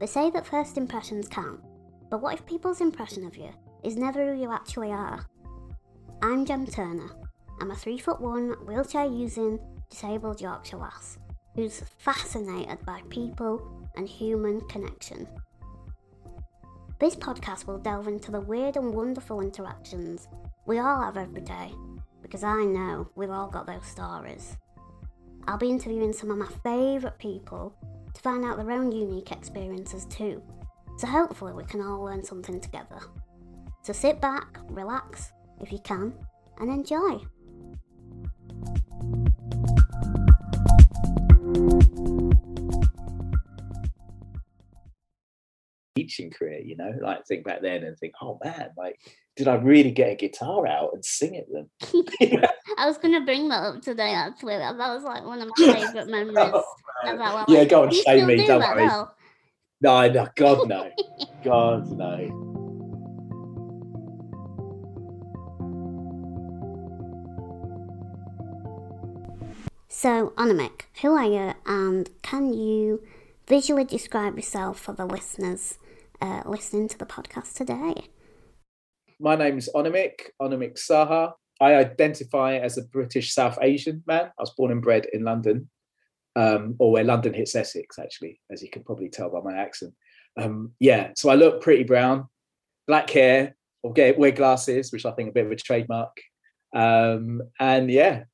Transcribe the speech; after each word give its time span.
They 0.00 0.06
say 0.06 0.30
that 0.30 0.46
first 0.46 0.78
impressions 0.78 1.28
count, 1.28 1.60
but 2.08 2.22
what 2.22 2.32
if 2.32 2.46
people's 2.46 2.80
impression 2.80 3.26
of 3.26 3.36
you 3.36 3.50
is 3.84 3.96
never 3.96 4.32
who 4.32 4.40
you 4.40 4.50
actually 4.50 4.92
are? 4.92 5.26
I'm 6.22 6.46
Jem 6.46 6.64
Turner. 6.64 7.10
I'm 7.60 7.70
a 7.70 7.76
three 7.76 7.98
foot 7.98 8.18
one, 8.18 8.52
wheelchair 8.66 9.04
using, 9.04 9.60
disabled 9.90 10.40
Yorkshire 10.40 10.78
lass 10.78 11.18
who's 11.54 11.82
fascinated 11.98 12.78
by 12.86 13.02
people 13.10 13.60
and 13.96 14.08
human 14.08 14.62
connection. 14.68 15.28
This 16.98 17.14
podcast 17.14 17.66
will 17.66 17.78
delve 17.78 18.08
into 18.08 18.30
the 18.30 18.40
weird 18.40 18.76
and 18.76 18.94
wonderful 18.94 19.42
interactions 19.42 20.28
we 20.64 20.78
all 20.78 21.02
have 21.02 21.18
every 21.18 21.42
day, 21.42 21.72
because 22.22 22.44
I 22.44 22.64
know 22.64 23.10
we've 23.16 23.30
all 23.30 23.48
got 23.48 23.66
those 23.66 23.84
stories. 23.84 24.56
I'll 25.46 25.58
be 25.58 25.68
interviewing 25.68 26.14
some 26.14 26.30
of 26.30 26.38
my 26.38 26.48
favourite 26.62 27.18
people 27.18 27.74
to 28.14 28.20
find 28.20 28.44
out 28.44 28.56
their 28.56 28.72
own 28.72 28.92
unique 28.92 29.32
experiences 29.32 30.06
too, 30.06 30.42
so 30.98 31.06
hopefully 31.06 31.52
we 31.52 31.64
can 31.64 31.80
all 31.80 32.04
learn 32.04 32.24
something 32.24 32.60
together. 32.60 33.00
So 33.82 33.92
sit 33.92 34.20
back, 34.20 34.58
relax, 34.68 35.32
if 35.60 35.72
you 35.72 35.78
can, 35.78 36.12
and 36.58 36.70
enjoy. 36.70 37.20
Teaching 46.10 46.30
career, 46.30 46.60
you 46.60 46.76
know, 46.76 46.92
like 47.00 47.24
think 47.26 47.44
back 47.44 47.62
then 47.62 47.84
and 47.84 47.96
think, 47.98 48.14
oh 48.20 48.38
man, 48.44 48.70
like, 48.76 48.98
did 49.36 49.48
I 49.48 49.54
really 49.54 49.90
get 49.90 50.12
a 50.12 50.14
guitar 50.16 50.66
out 50.66 50.90
and 50.92 51.04
sing 51.04 51.36
at 51.36 51.46
them? 51.50 51.70
I 52.78 52.86
was 52.86 52.98
going 52.98 53.14
to 53.14 53.24
bring 53.24 53.48
that 53.48 53.62
up 53.62 53.82
today, 53.82 54.12
actually. 54.12 54.56
That 54.58 54.76
was 54.76 55.04
like 55.04 55.24
one 55.24 55.40
of 55.40 55.48
my 55.56 55.72
favourite 55.72 55.96
oh, 55.96 56.10
memories. 56.10 56.36
oh, 56.38 56.64
about, 57.06 57.48
yeah, 57.48 57.64
go 57.64 57.84
on, 57.84 57.92
shame 57.92 58.26
me, 58.26 58.36
do 58.36 58.46
don't 58.46 58.60
worry. 58.60 58.86
No, 59.82 60.08
no, 60.08 60.28
God, 60.36 60.68
no. 60.68 60.90
God, 61.42 61.88
no. 61.90 62.46
So, 69.88 70.32
Anamik, 70.36 70.82
who 71.02 71.14
are 71.14 71.24
you 71.24 71.54
and 71.66 72.08
can 72.22 72.54
you 72.54 73.02
visually 73.50 73.82
describe 73.82 74.36
yourself 74.36 74.78
for 74.78 74.92
the 74.92 75.04
listeners 75.04 75.76
uh, 76.20 76.42
listening 76.46 76.88
to 76.88 76.98
the 76.98 77.06
podcast 77.06 77.54
today? 77.54 78.08
My 79.18 79.36
name 79.36 79.58
is 79.58 79.68
Anamik, 79.74 80.30
Anamik 80.40 80.78
Saha. 80.78 81.32
I 81.60 81.74
identify 81.74 82.56
as 82.56 82.78
a 82.78 82.82
British 82.82 83.34
South 83.34 83.58
Asian 83.60 84.02
man. 84.06 84.26
I 84.26 84.42
was 84.42 84.54
born 84.56 84.72
and 84.72 84.80
bred 84.80 85.06
in 85.12 85.24
London, 85.24 85.68
um, 86.36 86.76
or 86.78 86.92
where 86.92 87.04
London 87.04 87.34
hits 87.34 87.54
Essex, 87.54 87.98
actually, 87.98 88.40
as 88.50 88.62
you 88.62 88.70
can 88.70 88.82
probably 88.82 89.10
tell 89.10 89.30
by 89.30 89.40
my 89.40 89.58
accent. 89.58 89.92
Um, 90.36 90.72
yeah, 90.78 91.10
so 91.16 91.28
I 91.28 91.34
look 91.34 91.60
pretty 91.60 91.84
brown, 91.84 92.28
black 92.86 93.10
hair, 93.10 93.56
or 93.82 93.92
get, 93.92 94.18
wear 94.18 94.30
glasses, 94.30 94.92
which 94.92 95.04
I 95.04 95.12
think 95.12 95.30
a 95.30 95.32
bit 95.32 95.46
of 95.46 95.52
a 95.52 95.56
trademark. 95.56 96.16
Um, 96.74 97.42
and 97.58 97.90
yeah. 97.90 98.24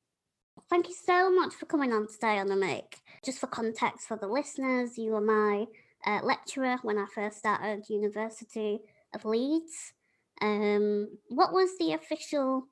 Thank 0.69 0.87
you 0.87 0.95
so 1.05 1.33
much 1.33 1.53
for 1.53 1.65
coming 1.65 1.93
on 1.93 2.07
today 2.07 2.39
on 2.39 2.47
the. 2.47 2.83
Just 3.25 3.39
for 3.39 3.47
context 3.47 4.07
for 4.07 4.17
the 4.17 4.27
listeners, 4.27 4.97
you 4.97 5.11
were 5.11 5.21
my 5.21 5.65
uh, 6.07 6.21
lecturer 6.23 6.77
when 6.83 6.97
I 6.97 7.05
first 7.13 7.39
started 7.39 7.89
University 7.89 8.79
of 9.13 9.25
Leeds. 9.25 9.93
Um, 10.41 11.09
what 11.29 11.51
was 11.51 11.77
the 11.77 11.93
official 11.93 12.67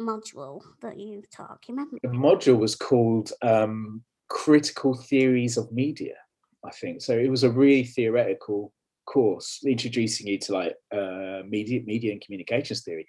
module 0.00 0.62
that 0.80 0.98
you 0.98 1.22
taught? 1.34 1.58
You 1.68 1.74
remember? 1.74 1.98
The 2.02 2.08
module 2.08 2.58
was 2.58 2.74
called 2.74 3.32
um, 3.42 4.02
Critical 4.28 4.94
Theories 4.94 5.56
of 5.58 5.70
Media, 5.72 6.14
I 6.64 6.70
think. 6.70 7.02
So 7.02 7.16
it 7.16 7.30
was 7.30 7.44
a 7.44 7.50
really 7.50 7.84
theoretical 7.84 8.72
course 9.06 9.60
introducing 9.66 10.26
you 10.26 10.38
to 10.38 10.52
like 10.54 10.74
uh, 10.90 11.42
media, 11.46 11.82
media 11.84 12.12
and 12.12 12.22
communications 12.22 12.82
theory. 12.82 13.06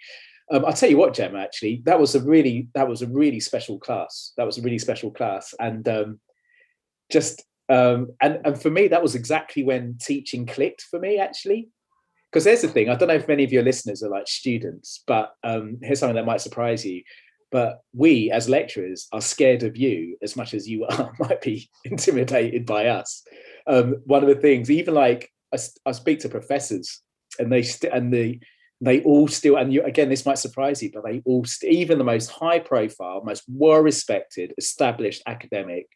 Um, 0.51 0.65
I'll 0.65 0.73
tell 0.73 0.89
you 0.89 0.97
what, 0.97 1.13
Gemma. 1.13 1.39
Actually, 1.39 1.81
that 1.85 1.99
was 1.99 2.13
a 2.13 2.19
really 2.19 2.67
that 2.75 2.87
was 2.87 3.01
a 3.01 3.07
really 3.07 3.39
special 3.39 3.79
class. 3.79 4.33
That 4.37 4.45
was 4.45 4.59
a 4.59 4.61
really 4.61 4.77
special 4.77 5.09
class, 5.09 5.55
and 5.59 5.87
um, 5.87 6.19
just 7.11 7.43
um, 7.69 8.07
and 8.21 8.39
and 8.45 8.61
for 8.61 8.69
me 8.69 8.87
that 8.87 9.03
was 9.03 9.15
exactly 9.15 9.63
when 9.63 9.97
teaching 9.99 10.45
clicked 10.45 10.83
for 10.83 10.99
me 10.99 11.17
actually. 11.17 11.69
Because 12.31 12.43
there's 12.43 12.63
the 12.63 12.67
thing 12.67 12.89
i 12.89 12.95
don't 12.95 13.07
know 13.07 13.15
if 13.15 13.29
many 13.29 13.45
of 13.45 13.53
your 13.53 13.63
listeners 13.63 14.03
are 14.03 14.09
like 14.09 14.27
students 14.27 15.03
but 15.07 15.35
um, 15.45 15.77
here's 15.81 15.99
something 15.99 16.17
that 16.17 16.25
might 16.25 16.41
surprise 16.41 16.85
you. 16.85 17.01
But 17.51 17.79
we 17.93 18.31
as 18.31 18.49
lecturers 18.49 19.07
are 19.13 19.21
scared 19.21 19.63
of 19.63 19.77
you 19.77 20.17
as 20.21 20.35
much 20.35 20.53
as 20.53 20.67
you 20.67 20.85
are 20.89 21.13
might 21.19 21.41
be 21.41 21.69
intimidated 21.85 22.65
by 22.65 22.87
us. 22.87 23.23
Um, 23.67 24.01
one 24.05 24.23
of 24.23 24.29
the 24.29 24.35
things 24.35 24.69
even 24.69 24.93
like 24.93 25.31
I, 25.53 25.57
I 25.85 25.91
speak 25.93 26.19
to 26.19 26.29
professors 26.29 27.01
and 27.39 27.51
they 27.51 27.63
st- 27.63 27.93
and 27.93 28.13
the 28.13 28.39
they 28.81 29.01
all 29.03 29.27
still 29.27 29.55
and 29.55 29.73
you 29.73 29.81
again 29.83 30.09
this 30.09 30.25
might 30.25 30.37
surprise 30.37 30.83
you 30.83 30.91
but 30.93 31.03
they 31.05 31.21
all 31.25 31.45
st- 31.45 31.71
even 31.71 31.97
the 31.97 32.03
most 32.03 32.29
high 32.29 32.59
profile 32.59 33.21
most 33.23 33.43
well 33.47 33.79
respected 33.79 34.53
established 34.57 35.23
academic 35.27 35.87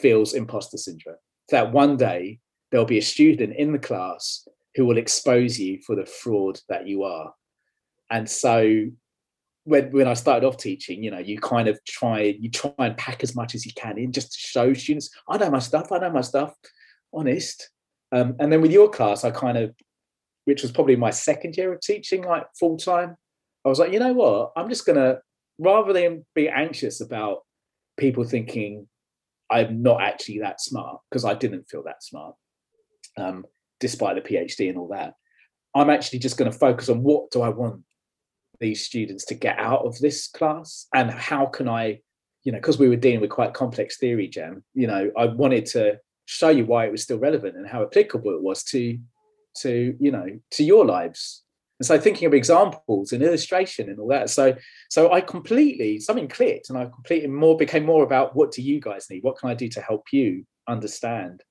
feels 0.00 0.34
imposter 0.34 0.76
syndrome. 0.76 1.16
That 1.50 1.72
one 1.72 1.96
day 1.96 2.40
there'll 2.70 2.86
be 2.86 2.98
a 2.98 3.02
student 3.02 3.56
in 3.56 3.72
the 3.72 3.78
class 3.78 4.46
who 4.74 4.84
will 4.84 4.98
expose 4.98 5.58
you 5.58 5.80
for 5.86 5.94
the 5.94 6.06
fraud 6.06 6.60
that 6.68 6.86
you 6.86 7.04
are. 7.04 7.32
And 8.10 8.28
so 8.28 8.86
when, 9.64 9.92
when 9.92 10.08
I 10.08 10.14
started 10.14 10.46
off 10.46 10.56
teaching, 10.56 11.02
you 11.02 11.10
know, 11.10 11.18
you 11.18 11.38
kind 11.38 11.68
of 11.68 11.78
try, 11.84 12.36
you 12.38 12.50
try 12.50 12.72
and 12.78 12.96
pack 12.96 13.22
as 13.22 13.34
much 13.34 13.54
as 13.54 13.64
you 13.64 13.72
can 13.74 13.98
in 13.98 14.12
just 14.12 14.32
to 14.32 14.38
show 14.38 14.74
students, 14.74 15.10
I 15.28 15.38
know 15.38 15.50
my 15.50 15.58
stuff, 15.58 15.92
I 15.92 15.98
know 15.98 16.10
my 16.10 16.20
stuff, 16.20 16.54
honest. 17.12 17.70
Um, 18.12 18.36
and 18.38 18.52
then 18.52 18.60
with 18.60 18.72
your 18.72 18.90
class, 18.90 19.24
I 19.24 19.30
kind 19.30 19.56
of, 19.56 19.74
which 20.44 20.62
was 20.62 20.72
probably 20.72 20.96
my 20.96 21.10
second 21.10 21.56
year 21.56 21.72
of 21.72 21.80
teaching, 21.80 22.22
like 22.22 22.46
full 22.58 22.76
time, 22.76 23.16
I 23.64 23.68
was 23.68 23.78
like, 23.78 23.92
you 23.92 23.98
know 23.98 24.12
what, 24.12 24.52
I'm 24.56 24.68
just 24.68 24.84
to, 24.86 25.20
rather 25.58 25.92
than 25.92 26.26
be 26.34 26.48
anxious 26.48 27.00
about 27.00 27.38
people 27.96 28.24
thinking 28.24 28.86
I'm 29.54 29.82
not 29.82 30.02
actually 30.02 30.40
that 30.40 30.60
smart 30.60 31.00
because 31.08 31.24
I 31.24 31.34
didn't 31.34 31.68
feel 31.68 31.84
that 31.84 32.02
smart, 32.02 32.34
um, 33.16 33.44
despite 33.78 34.16
the 34.16 34.28
PhD 34.28 34.68
and 34.68 34.76
all 34.76 34.88
that. 34.88 35.14
I'm 35.76 35.90
actually 35.90 36.18
just 36.18 36.36
going 36.36 36.50
to 36.50 36.58
focus 36.58 36.88
on 36.88 37.04
what 37.04 37.30
do 37.30 37.40
I 37.40 37.50
want 37.50 37.82
these 38.58 38.84
students 38.84 39.24
to 39.26 39.34
get 39.34 39.58
out 39.58 39.86
of 39.86 39.96
this 40.00 40.26
class 40.26 40.86
and 40.92 41.08
how 41.08 41.46
can 41.46 41.68
I, 41.68 42.00
you 42.42 42.50
know, 42.50 42.58
because 42.58 42.78
we 42.78 42.88
were 42.88 42.96
dealing 42.96 43.20
with 43.20 43.30
quite 43.30 43.54
complex 43.54 43.96
theory, 43.96 44.26
Jem, 44.26 44.64
you 44.74 44.88
know, 44.88 45.12
I 45.16 45.26
wanted 45.26 45.66
to 45.66 45.98
show 46.26 46.48
you 46.48 46.66
why 46.66 46.86
it 46.86 46.92
was 46.92 47.04
still 47.04 47.18
relevant 47.18 47.56
and 47.56 47.68
how 47.68 47.84
applicable 47.84 48.32
it 48.32 48.42
was 48.42 48.64
to, 48.64 48.98
to, 49.58 49.96
you 50.00 50.10
know, 50.10 50.26
to 50.52 50.64
your 50.64 50.84
lives 50.84 51.43
and 51.84 51.98
so 51.98 52.02
thinking 52.02 52.26
of 52.26 52.32
examples 52.32 53.12
and 53.12 53.22
illustration 53.22 53.90
and 53.90 53.98
all 53.98 54.08
that. 54.08 54.30
So 54.30 54.56
so 54.88 55.12
i 55.12 55.20
completely 55.20 56.00
something 56.00 56.28
clicked 56.28 56.70
and 56.70 56.78
i 56.78 56.86
completely 56.86 57.28
more 57.28 57.56
became 57.58 57.84
more 57.84 58.04
about 58.04 58.34
what 58.34 58.52
do 58.52 58.62
you 58.62 58.80
guys 58.80 59.06
need? 59.10 59.22
What 59.22 59.36
can 59.36 59.50
i 59.50 59.54
do 59.54 59.68
to 59.68 59.82
help 59.82 60.06
you 60.10 60.46
understand? 60.66 61.42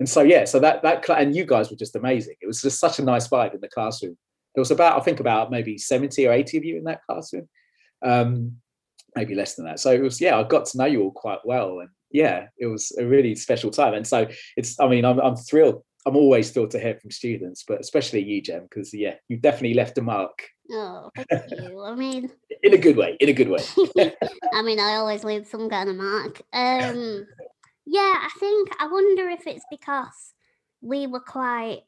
And 0.00 0.08
so 0.08 0.22
yeah 0.22 0.44
so 0.46 0.58
that 0.60 0.82
that 0.82 1.08
and 1.10 1.36
you 1.36 1.44
guys 1.44 1.70
were 1.70 1.76
just 1.76 1.96
amazing. 1.96 2.36
It 2.40 2.46
was 2.46 2.62
just 2.62 2.80
such 2.80 2.98
a 2.98 3.04
nice 3.04 3.28
vibe 3.28 3.54
in 3.54 3.60
the 3.60 3.68
classroom. 3.68 4.16
There 4.54 4.62
was 4.62 4.70
about 4.70 4.98
i 4.98 5.04
think 5.04 5.20
about 5.20 5.50
maybe 5.50 5.76
70 5.76 6.26
or 6.26 6.32
80 6.32 6.58
of 6.58 6.64
you 6.64 6.76
in 6.78 6.84
that 6.84 7.02
classroom 7.06 7.48
um 8.02 8.56
maybe 9.14 9.34
less 9.34 9.54
than 9.54 9.66
that. 9.66 9.80
So 9.80 9.92
it 9.92 10.00
was 10.00 10.18
yeah 10.18 10.38
i 10.38 10.42
got 10.44 10.64
to 10.66 10.78
know 10.78 10.86
you 10.86 11.02
all 11.02 11.12
quite 11.12 11.44
well. 11.44 11.80
And 11.80 11.90
yeah 12.10 12.46
it 12.58 12.66
was 12.66 12.90
a 12.98 13.04
really 13.04 13.34
special 13.34 13.70
time. 13.70 13.92
And 13.92 14.06
so 14.06 14.28
it's 14.56 14.80
i 14.80 14.88
mean 14.88 15.04
i'm, 15.04 15.20
I'm 15.20 15.36
thrilled 15.36 15.82
I'm 16.06 16.16
always 16.16 16.50
thrilled 16.50 16.70
to 16.72 16.78
hear 16.78 16.96
from 17.00 17.10
students, 17.10 17.64
but 17.66 17.80
especially 17.80 18.22
you, 18.22 18.42
Jem, 18.42 18.64
because 18.64 18.92
yeah, 18.92 19.14
you 19.28 19.38
definitely 19.38 19.74
left 19.74 19.98
a 19.98 20.02
mark. 20.02 20.48
Oh, 20.70 21.10
thank 21.16 21.50
you. 21.50 21.82
I 21.82 21.94
mean, 21.94 22.30
in 22.62 22.74
a 22.74 22.78
good 22.78 22.96
way. 22.96 23.16
In 23.20 23.28
a 23.28 23.32
good 23.32 23.48
way. 23.48 23.62
I 24.52 24.62
mean, 24.62 24.80
I 24.80 24.96
always 24.96 25.24
leave 25.24 25.46
some 25.46 25.68
kind 25.70 25.88
of 25.88 25.96
mark. 25.96 26.42
Um, 26.52 27.26
yeah, 27.86 28.14
I 28.22 28.28
think 28.38 28.70
I 28.78 28.86
wonder 28.86 29.28
if 29.30 29.46
it's 29.46 29.64
because 29.70 30.34
we 30.80 31.06
were 31.06 31.20
quite. 31.20 31.80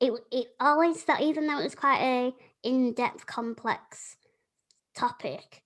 It 0.00 0.12
it 0.32 0.46
always 0.58 1.04
that 1.04 1.20
even 1.20 1.46
though 1.46 1.60
it 1.60 1.64
was 1.64 1.74
quite 1.76 2.00
a 2.00 2.34
in 2.68 2.94
depth, 2.94 3.26
complex 3.26 4.16
topic, 4.96 5.62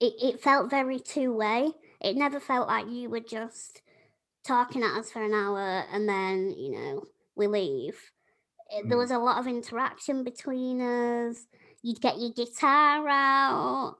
it 0.00 0.12
it 0.22 0.40
felt 0.40 0.70
very 0.70 0.98
two 0.98 1.32
way. 1.32 1.70
It 2.00 2.16
never 2.16 2.40
felt 2.40 2.68
like 2.68 2.90
you 2.90 3.08
were 3.08 3.20
just 3.20 3.80
talking 4.44 4.82
at 4.82 4.98
us 4.98 5.10
for 5.10 5.22
an 5.22 5.32
hour 5.32 5.84
and 5.92 6.08
then 6.08 6.50
you 6.50 6.72
know 6.72 7.04
we 7.36 7.46
leave, 7.46 7.98
mm. 8.74 8.88
there 8.88 8.98
was 8.98 9.10
a 9.10 9.18
lot 9.18 9.38
of 9.38 9.46
interaction 9.46 10.24
between 10.24 10.80
us. 10.80 11.46
You'd 11.82 12.00
get 12.00 12.18
your 12.18 12.30
guitar 12.30 13.08
out. 13.08 13.96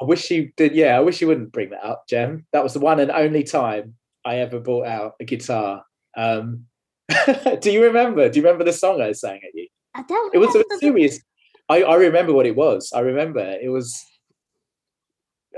I 0.00 0.04
wish 0.04 0.30
you 0.30 0.52
did. 0.56 0.74
Yeah, 0.74 0.96
I 0.96 1.00
wish 1.00 1.20
you 1.20 1.26
wouldn't 1.26 1.52
bring 1.52 1.70
that 1.70 1.84
up, 1.84 2.04
Jem. 2.08 2.46
That 2.52 2.62
was 2.62 2.74
the 2.74 2.80
one 2.80 3.00
and 3.00 3.10
only 3.10 3.44
time 3.44 3.94
I 4.24 4.38
ever 4.38 4.60
brought 4.60 4.86
out 4.86 5.14
a 5.20 5.24
guitar. 5.24 5.84
Um, 6.16 6.66
do 7.60 7.70
you 7.70 7.84
remember? 7.84 8.28
Do 8.28 8.38
you 8.38 8.44
remember 8.44 8.64
the 8.64 8.72
song 8.72 9.00
I 9.00 9.12
sang 9.12 9.36
at 9.36 9.54
you? 9.54 9.68
I 9.94 10.02
don't. 10.02 10.34
It 10.34 10.38
was 10.38 10.54
a 10.54 10.64
serious. 10.78 11.20
I, 11.68 11.82
I 11.82 11.94
remember 11.96 12.32
what 12.32 12.46
it 12.46 12.56
was. 12.56 12.92
I 12.94 13.00
remember 13.00 13.40
it 13.40 13.70
was 13.70 13.98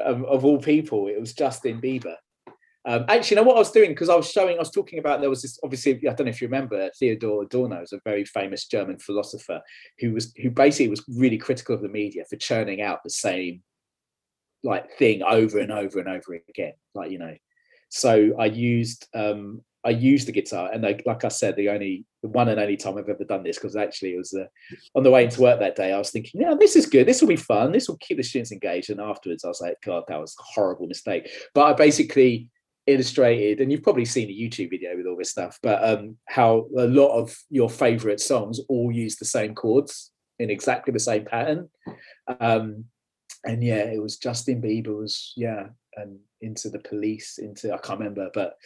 um, 0.04 0.24
of 0.24 0.44
all 0.44 0.58
people. 0.58 1.08
It 1.08 1.20
was 1.20 1.32
Justin 1.32 1.80
Bieber. 1.80 2.14
Um, 2.86 3.04
actually, 3.08 3.36
you 3.36 3.42
know 3.42 3.48
what 3.48 3.56
I 3.56 3.60
was 3.60 3.72
doing 3.72 3.90
because 3.90 4.08
I 4.08 4.14
was 4.14 4.30
showing, 4.30 4.56
I 4.56 4.60
was 4.60 4.70
talking 4.70 4.98
about 4.98 5.20
there 5.20 5.28
was 5.28 5.42
this. 5.42 5.58
Obviously, 5.62 5.94
I 6.08 6.14
don't 6.14 6.26
know 6.26 6.30
if 6.30 6.40
you 6.40 6.48
remember 6.48 6.90
Theodor 6.98 7.42
Adorno 7.42 7.82
is 7.82 7.92
a 7.92 8.00
very 8.04 8.24
famous 8.24 8.66
German 8.66 8.98
philosopher 8.98 9.60
who 9.98 10.12
was 10.12 10.32
who 10.40 10.50
basically 10.50 10.88
was 10.88 11.04
really 11.08 11.38
critical 11.38 11.74
of 11.74 11.82
the 11.82 11.88
media 11.88 12.24
for 12.30 12.36
churning 12.36 12.80
out 12.80 13.02
the 13.02 13.10
same 13.10 13.62
like 14.62 14.90
thing 14.92 15.22
over 15.22 15.58
and 15.58 15.72
over 15.72 15.98
and 15.98 16.08
over 16.08 16.38
again. 16.48 16.74
Like 16.94 17.10
you 17.10 17.18
know, 17.18 17.34
so 17.90 18.32
I 18.38 18.46
used 18.46 19.06
um, 19.14 19.62
I 19.84 19.90
used 19.90 20.28
the 20.28 20.32
guitar, 20.32 20.70
and 20.72 20.82
like, 20.82 21.02
like 21.06 21.24
I 21.24 21.28
said, 21.28 21.56
the 21.56 21.68
only 21.70 22.04
the 22.22 22.28
one 22.28 22.48
and 22.48 22.60
only 22.60 22.76
time 22.76 22.98
I've 22.98 23.08
ever 23.08 23.24
done 23.24 23.44
this 23.44 23.58
because 23.58 23.76
actually 23.76 24.14
it 24.14 24.18
was 24.18 24.34
uh, 24.34 24.46
on 24.94 25.02
the 25.02 25.10
way 25.10 25.24
into 25.24 25.40
work 25.40 25.60
that 25.60 25.76
day. 25.76 25.92
I 25.92 25.98
was 25.98 26.10
thinking, 26.10 26.40
yeah, 26.40 26.54
this 26.58 26.74
is 26.74 26.86
good. 26.86 27.06
This 27.06 27.20
will 27.20 27.28
be 27.28 27.36
fun. 27.36 27.72
This 27.72 27.88
will 27.88 27.96
keep 27.98 28.16
the 28.16 28.22
students 28.22 28.50
engaged. 28.50 28.90
And 28.90 29.00
afterwards, 29.00 29.44
I 29.44 29.48
was 29.48 29.60
like, 29.60 29.76
God, 29.84 30.02
that 30.08 30.20
was 30.20 30.34
a 30.38 30.42
horrible 30.42 30.88
mistake. 30.88 31.30
But 31.54 31.64
I 31.64 31.72
basically 31.74 32.48
illustrated, 32.88 33.60
and 33.60 33.70
you've 33.70 33.82
probably 33.82 34.04
seen 34.04 34.28
a 34.28 34.32
YouTube 34.32 34.70
video 34.70 34.96
with 34.96 35.06
all 35.06 35.16
this 35.16 35.30
stuff, 35.30 35.58
but 35.62 35.82
um, 35.84 36.16
how 36.26 36.66
a 36.76 36.86
lot 36.86 37.16
of 37.16 37.36
your 37.50 37.68
favorite 37.68 38.20
songs 38.20 38.60
all 38.68 38.90
use 38.90 39.16
the 39.16 39.24
same 39.24 39.54
chords 39.54 40.10
in 40.38 40.50
exactly 40.50 40.92
the 40.92 40.98
same 41.00 41.24
pattern. 41.24 41.68
Um, 42.40 42.84
and 43.44 43.62
yeah, 43.62 43.84
it 43.84 44.02
was 44.02 44.16
Justin 44.18 44.62
Bieber 44.62 44.96
was 44.96 45.32
yeah, 45.36 45.68
and 45.96 46.18
into 46.40 46.70
the 46.70 46.78
police, 46.80 47.38
into 47.38 47.72
I 47.72 47.78
can't 47.78 48.00
remember, 48.00 48.30
but 48.32 48.56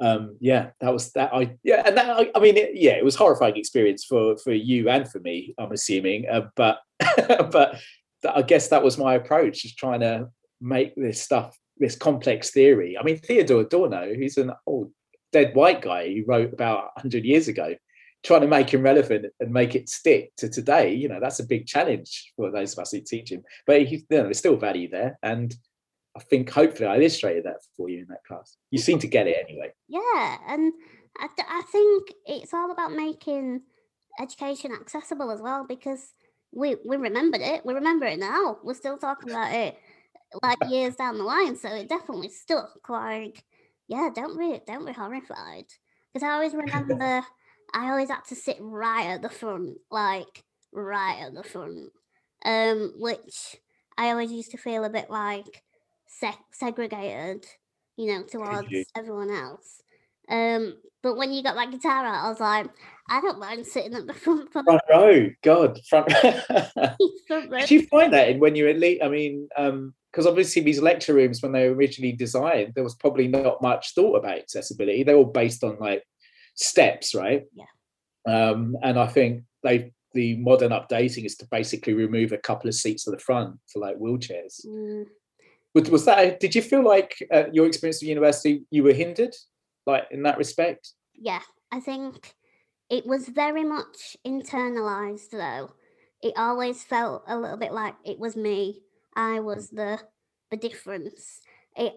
um 0.00 0.36
yeah 0.40 0.70
that 0.80 0.92
was 0.92 1.10
that 1.12 1.32
i 1.34 1.56
yeah 1.64 1.82
and 1.84 1.96
that 1.96 2.16
i, 2.16 2.30
I 2.34 2.38
mean 2.38 2.56
it, 2.56 2.70
yeah 2.74 2.92
it 2.92 3.04
was 3.04 3.16
horrifying 3.16 3.56
experience 3.56 4.04
for 4.04 4.36
for 4.38 4.52
you 4.52 4.88
and 4.88 5.10
for 5.10 5.18
me 5.18 5.54
i'm 5.58 5.72
assuming 5.72 6.26
uh, 6.30 6.48
but 6.54 6.78
but 7.50 7.80
i 8.32 8.42
guess 8.42 8.68
that 8.68 8.84
was 8.84 8.98
my 8.98 9.14
approach 9.14 9.62
just 9.62 9.76
trying 9.76 10.00
to 10.00 10.28
make 10.60 10.94
this 10.94 11.20
stuff 11.20 11.58
this 11.80 11.96
complex 11.96 12.50
theory 12.50 12.96
i 12.98 13.02
mean 13.02 13.18
Theodore 13.18 13.62
adorno 13.62 14.14
who's 14.14 14.36
an 14.36 14.52
old 14.66 14.90
dead 15.32 15.54
white 15.54 15.82
guy 15.82 16.12
who 16.12 16.24
wrote 16.26 16.52
about 16.52 16.90
100 16.96 17.24
years 17.24 17.48
ago 17.48 17.74
trying 18.24 18.40
to 18.40 18.48
make 18.48 18.72
him 18.72 18.82
relevant 18.82 19.26
and 19.38 19.52
make 19.52 19.74
it 19.74 19.88
stick 19.88 20.32
to 20.36 20.48
today 20.48 20.94
you 20.94 21.08
know 21.08 21.20
that's 21.20 21.40
a 21.40 21.46
big 21.46 21.66
challenge 21.66 22.32
for 22.36 22.50
those 22.50 22.72
of 22.72 22.80
us 22.80 22.92
who 22.92 23.00
teach 23.00 23.30
him 23.30 23.42
but 23.66 23.82
he, 23.82 23.96
you 23.96 24.04
know, 24.10 24.24
there's 24.24 24.38
still 24.38 24.56
value 24.56 24.88
there 24.88 25.18
and 25.22 25.54
I 26.18 26.20
think 26.20 26.50
hopefully 26.50 26.88
I 26.88 26.96
illustrated 26.96 27.44
that 27.44 27.60
for 27.76 27.88
you 27.88 28.00
in 28.00 28.06
that 28.08 28.24
class. 28.24 28.56
You 28.72 28.78
seem 28.78 28.98
to 29.00 29.06
get 29.06 29.28
it 29.28 29.36
anyway. 29.48 29.72
Yeah, 29.86 30.36
and 30.48 30.72
I, 31.16 31.28
I 31.38 31.62
think 31.70 32.12
it's 32.26 32.52
all 32.52 32.72
about 32.72 32.90
making 32.90 33.62
education 34.20 34.72
accessible 34.72 35.30
as 35.30 35.40
well 35.40 35.64
because 35.64 36.12
we 36.52 36.76
we 36.84 36.96
remembered 36.96 37.40
it. 37.40 37.64
We 37.64 37.72
remember 37.72 38.06
it 38.06 38.18
now. 38.18 38.58
We're 38.64 38.74
still 38.74 38.98
talking 38.98 39.30
about 39.30 39.54
it 39.54 39.78
like 40.42 40.58
years 40.68 40.96
down 40.96 41.18
the 41.18 41.24
line, 41.24 41.56
so 41.56 41.68
it 41.74 41.88
definitely 41.88 42.28
stuck. 42.28 42.88
Like, 42.88 43.44
yeah, 43.88 44.10
don't 44.14 44.38
be 44.38 44.60
don't 44.66 44.86
be 44.86 44.92
horrified 44.92 45.66
because 46.12 46.22
I 46.26 46.32
always 46.32 46.54
remember 46.54 47.22
I 47.74 47.90
always 47.90 48.10
had 48.10 48.24
to 48.28 48.34
sit 48.34 48.56
right 48.60 49.06
at 49.06 49.22
the 49.22 49.28
front, 49.30 49.78
like 49.90 50.44
right 50.72 51.18
at 51.20 51.34
the 51.34 51.42
front, 51.42 51.90
um, 52.44 52.94
which 52.98 53.56
I 53.96 54.10
always 54.10 54.32
used 54.32 54.50
to 54.52 54.56
feel 54.58 54.84
a 54.84 54.90
bit 54.90 55.10
like 55.10 55.62
se- 56.06 56.38
segregated, 56.52 57.46
you 57.96 58.06
know, 58.06 58.22
towards 58.24 58.90
everyone 58.96 59.30
else. 59.30 59.82
Um, 60.28 60.80
but 61.02 61.16
when 61.16 61.32
you 61.32 61.42
got 61.42 61.54
that 61.54 61.70
guitar 61.70 62.04
out, 62.06 62.24
I 62.24 62.28
was 62.28 62.40
like, 62.40 62.66
I 63.08 63.20
don't 63.20 63.38
mind 63.38 63.66
sitting 63.66 63.94
at 63.94 64.06
the 64.06 64.14
front. 64.14 64.52
Front, 64.52 64.80
row, 64.90 65.30
God, 65.42 65.78
front. 65.88 66.12
front 67.26 67.50
row. 67.50 67.60
Did 67.60 67.70
you 67.70 67.86
find 67.86 68.12
that 68.12 68.28
in 68.28 68.40
when 68.40 68.54
you're 68.54 68.68
at 68.68 68.76
I 68.76 69.08
mean, 69.08 69.48
because 69.48 70.26
um, 70.26 70.26
obviously 70.26 70.62
these 70.62 70.80
lecture 70.80 71.14
rooms, 71.14 71.42
when 71.42 71.52
they 71.52 71.68
were 71.68 71.74
originally 71.74 72.12
designed, 72.12 72.74
there 72.74 72.84
was 72.84 72.94
probably 72.94 73.28
not 73.28 73.62
much 73.62 73.94
thought 73.94 74.16
about 74.16 74.38
accessibility. 74.38 75.02
They 75.02 75.14
were 75.14 75.20
all 75.20 75.24
based 75.26 75.64
on 75.64 75.78
like 75.78 76.02
steps, 76.54 77.14
right? 77.14 77.44
Yeah. 77.54 77.64
Um, 78.26 78.76
and 78.82 78.98
I 78.98 79.06
think 79.06 79.44
they 79.62 79.92
the 80.14 80.36
modern 80.38 80.72
updating 80.72 81.26
is 81.26 81.36
to 81.36 81.46
basically 81.50 81.92
remove 81.92 82.32
a 82.32 82.38
couple 82.38 82.68
of 82.68 82.74
seats 82.74 83.06
at 83.06 83.12
the 83.12 83.20
front 83.20 83.58
for 83.72 83.80
like 83.80 83.96
wheelchairs. 83.98 84.66
Mm 84.66 85.06
was, 85.74 85.90
was 85.90 86.04
that 86.04 86.40
did 86.40 86.54
you 86.54 86.62
feel 86.62 86.84
like 86.84 87.16
uh, 87.32 87.44
your 87.52 87.66
experience 87.66 88.02
of 88.02 88.08
university 88.08 88.62
you 88.70 88.82
were 88.82 88.92
hindered 88.92 89.34
like 89.86 90.04
in 90.10 90.22
that 90.22 90.38
respect 90.38 90.92
yeah 91.14 91.40
i 91.72 91.80
think 91.80 92.34
it 92.90 93.06
was 93.06 93.28
very 93.28 93.64
much 93.64 94.16
internalized 94.26 95.30
though 95.30 95.72
it 96.22 96.34
always 96.36 96.82
felt 96.82 97.22
a 97.26 97.38
little 97.38 97.56
bit 97.56 97.72
like 97.72 97.94
it 98.04 98.18
was 98.18 98.36
me 98.36 98.80
i 99.14 99.40
was 99.40 99.70
the 99.70 99.98
the 100.50 100.56
difference 100.56 101.40
it 101.76 101.94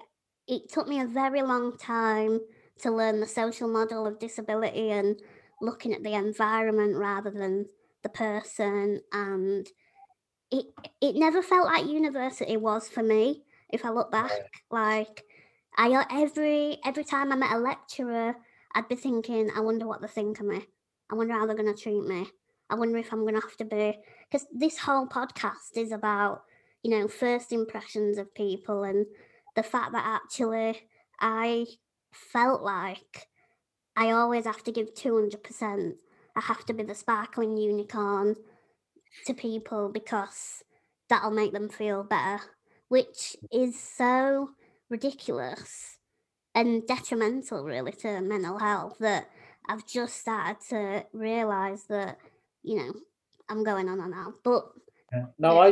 it 0.47 0.69
took 0.69 0.87
me 0.87 0.99
a 0.99 1.05
very 1.05 1.41
long 1.41 1.77
time 1.77 2.39
to 2.79 2.91
learn 2.91 3.19
the 3.19 3.27
social 3.27 3.67
model 3.67 4.05
of 4.05 4.19
disability 4.19 4.91
and 4.91 5.19
looking 5.61 5.93
at 5.93 6.03
the 6.03 6.13
environment 6.13 6.95
rather 6.95 7.29
than 7.29 7.65
the 8.03 8.09
person 8.09 8.99
and 9.13 9.67
it 10.51 10.65
it 10.99 11.15
never 11.15 11.41
felt 11.41 11.65
like 11.65 11.85
university 11.85 12.57
was 12.57 12.87
for 12.89 13.01
me 13.01 13.43
if 13.71 13.85
I 13.85 13.89
look 13.89 14.11
back. 14.11 14.31
Like 14.69 15.23
I 15.77 16.05
every 16.11 16.77
every 16.85 17.03
time 17.03 17.31
I 17.31 17.35
met 17.35 17.51
a 17.51 17.57
lecturer, 17.57 18.35
I'd 18.75 18.89
be 18.89 18.95
thinking, 18.95 19.49
I 19.55 19.61
wonder 19.61 19.87
what 19.87 20.01
they 20.01 20.07
think 20.07 20.39
of 20.39 20.45
me. 20.45 20.67
I 21.11 21.15
wonder 21.15 21.33
how 21.33 21.45
they're 21.45 21.55
gonna 21.55 21.75
treat 21.75 22.03
me. 22.03 22.27
I 22.69 22.75
wonder 22.75 22.97
if 22.97 23.11
I'm 23.11 23.25
gonna 23.25 23.41
have 23.41 23.57
to 23.57 23.65
be 23.65 23.99
because 24.29 24.47
this 24.53 24.77
whole 24.77 25.07
podcast 25.07 25.75
is 25.75 25.91
about, 25.91 26.43
you 26.83 26.91
know, 26.91 27.07
first 27.07 27.51
impressions 27.51 28.17
of 28.17 28.33
people 28.33 28.83
and 28.83 29.05
the 29.55 29.63
fact 29.63 29.91
that 29.91 30.05
actually 30.05 30.81
I 31.19 31.65
felt 32.13 32.61
like 32.61 33.27
I 33.95 34.11
always 34.11 34.45
have 34.45 34.63
to 34.63 34.71
give 34.71 34.93
200%. 34.95 35.95
I 36.35 36.41
have 36.41 36.65
to 36.65 36.73
be 36.73 36.83
the 36.83 36.95
sparkling 36.95 37.57
unicorn 37.57 38.35
to 39.25 39.33
people 39.33 39.89
because 39.89 40.63
that'll 41.09 41.31
make 41.31 41.51
them 41.53 41.69
feel 41.69 42.03
better 42.03 42.41
which 42.91 43.37
is 43.53 43.79
so 43.79 44.49
ridiculous 44.89 45.97
and 46.53 46.85
detrimental, 46.85 47.63
really, 47.63 47.93
to 47.93 48.19
mental 48.19 48.59
health 48.59 48.97
that 48.99 49.29
I've 49.67 49.85
just 49.87 50.17
started 50.19 50.57
to 50.69 51.05
realize 51.13 51.85
that, 51.89 52.17
you 52.63 52.77
know, 52.77 52.93
I'm 53.49 53.63
going 53.63 53.89
on 53.89 53.99
and 53.99 54.13
on. 54.13 54.33
But 54.43 54.65
yeah. 55.11 55.25
no, 55.39 55.59
I, 55.59 55.69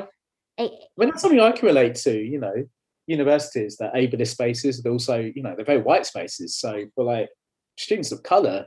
it, 0.57 0.71
I 0.71 0.87
mean, 0.97 1.09
that's 1.09 1.21
something 1.21 1.39
I 1.39 1.51
can 1.51 1.67
relate 1.67 1.95
to, 1.95 2.11
you 2.11 2.39
know, 2.39 2.53
universities, 3.07 3.77
that 3.77 3.93
ableist 3.93 4.27
spaces, 4.27 4.81
but 4.81 4.91
also, 4.91 5.19
you 5.19 5.41
know, 5.41 5.55
they're 5.55 5.65
very 5.65 5.81
white 5.81 6.05
spaces. 6.05 6.55
So 6.55 6.85
for 6.95 7.03
like 7.03 7.29
students 7.77 8.11
of 8.11 8.23
color 8.23 8.65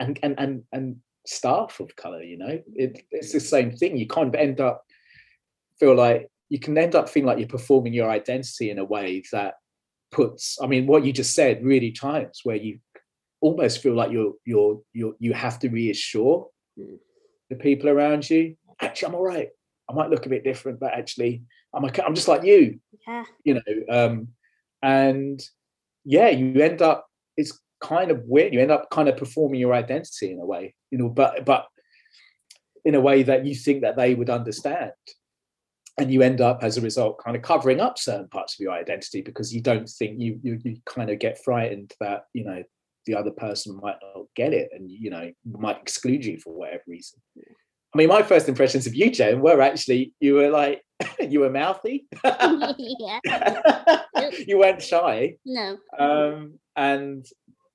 and, 0.00 0.18
and, 0.22 0.34
and, 0.38 0.62
and 0.72 0.96
staff 1.26 1.78
of 1.80 1.94
color, 1.96 2.22
you 2.22 2.38
know, 2.38 2.60
it, 2.74 3.04
it's 3.10 3.32
the 3.32 3.40
same 3.40 3.72
thing. 3.76 3.96
You 3.96 4.06
kind 4.06 4.28
of 4.28 4.34
end 4.34 4.60
up 4.60 4.82
feel 5.78 5.94
like 5.94 6.28
you 6.48 6.58
can 6.58 6.76
end 6.78 6.94
up 6.94 7.08
feeling 7.08 7.26
like 7.26 7.38
you're 7.38 7.48
performing 7.48 7.92
your 7.92 8.10
identity 8.10 8.70
in 8.70 8.78
a 8.78 8.84
way 8.84 9.22
that 9.32 9.54
puts 10.10 10.58
i 10.62 10.66
mean 10.66 10.86
what 10.86 11.04
you 11.04 11.12
just 11.12 11.34
said 11.34 11.64
really 11.64 11.90
times 11.90 12.40
where 12.44 12.56
you 12.56 12.78
almost 13.44 13.82
feel 13.82 13.94
like 13.94 14.10
you're 14.10 14.32
you're 14.44 14.80
you're 14.92 15.14
you 15.18 15.32
have 15.32 15.58
to 15.58 15.68
reassure 15.68 16.48
mm. 16.78 16.96
the 17.50 17.56
people 17.56 17.88
around 17.88 18.28
you. 18.28 18.56
Actually 18.80 19.08
i'm 19.08 19.14
all 19.14 19.24
right. 19.24 19.50
I 19.88 19.92
might 19.92 20.10
look 20.10 20.24
a 20.24 20.30
bit 20.30 20.44
different 20.44 20.80
but 20.80 20.94
actually 20.94 21.42
i'm 21.74 21.84
okay. 21.86 22.02
I'm 22.02 22.14
just 22.14 22.28
like 22.28 22.42
you 22.42 22.80
yeah. 23.06 23.24
you 23.44 23.54
know 23.54 23.74
um 23.90 24.28
and 24.82 25.42
yeah 26.04 26.30
you 26.30 26.60
end 26.62 26.80
up 26.82 27.06
it's 27.36 27.60
kind 27.80 28.10
of 28.10 28.22
weird. 28.24 28.54
You 28.54 28.60
end 28.60 28.70
up 28.70 28.88
kind 28.90 29.08
of 29.08 29.16
performing 29.16 29.60
your 29.60 29.74
identity 29.74 30.32
in 30.32 30.40
a 30.40 30.46
way 30.46 30.74
you 30.90 30.98
know 30.98 31.08
but 31.08 31.44
but 31.44 31.66
in 32.84 32.94
a 32.94 33.00
way 33.00 33.22
that 33.22 33.46
you 33.46 33.54
think 33.54 33.82
that 33.82 33.96
they 33.96 34.14
would 34.14 34.30
understand. 34.30 34.92
And 35.96 36.12
you 36.12 36.22
end 36.22 36.40
up 36.40 36.64
as 36.64 36.76
a 36.76 36.80
result 36.80 37.22
kind 37.22 37.36
of 37.36 37.42
covering 37.42 37.80
up 37.80 37.98
certain 37.98 38.28
parts 38.28 38.54
of 38.54 38.60
your 38.60 38.72
identity 38.72 39.22
because 39.22 39.54
you 39.54 39.60
don't 39.60 39.88
think 39.88 40.20
you, 40.20 40.40
you 40.42 40.58
you, 40.64 40.76
kind 40.84 41.08
of 41.08 41.20
get 41.20 41.42
frightened 41.44 41.92
that 42.00 42.24
you 42.32 42.44
know 42.44 42.64
the 43.06 43.14
other 43.14 43.30
person 43.30 43.78
might 43.82 43.96
not 44.02 44.26
get 44.34 44.52
it 44.52 44.70
and 44.72 44.90
you 44.90 45.10
know 45.10 45.30
might 45.44 45.80
exclude 45.80 46.24
you 46.24 46.38
for 46.38 46.54
whatever 46.54 46.82
reason. 46.86 47.20
I 47.38 47.98
mean 47.98 48.08
my 48.08 48.22
first 48.22 48.48
impressions 48.48 48.86
of 48.86 48.94
you 48.94 49.10
Jem, 49.10 49.40
were 49.40 49.60
actually 49.60 50.12
you 50.20 50.34
were 50.34 50.50
like 50.50 50.82
you 51.20 51.40
were 51.40 51.50
mouthy. 51.50 52.06
You 54.46 54.58
weren't 54.58 54.82
shy. 54.82 55.36
No. 55.44 55.78
Um 55.98 56.58
and 56.76 57.26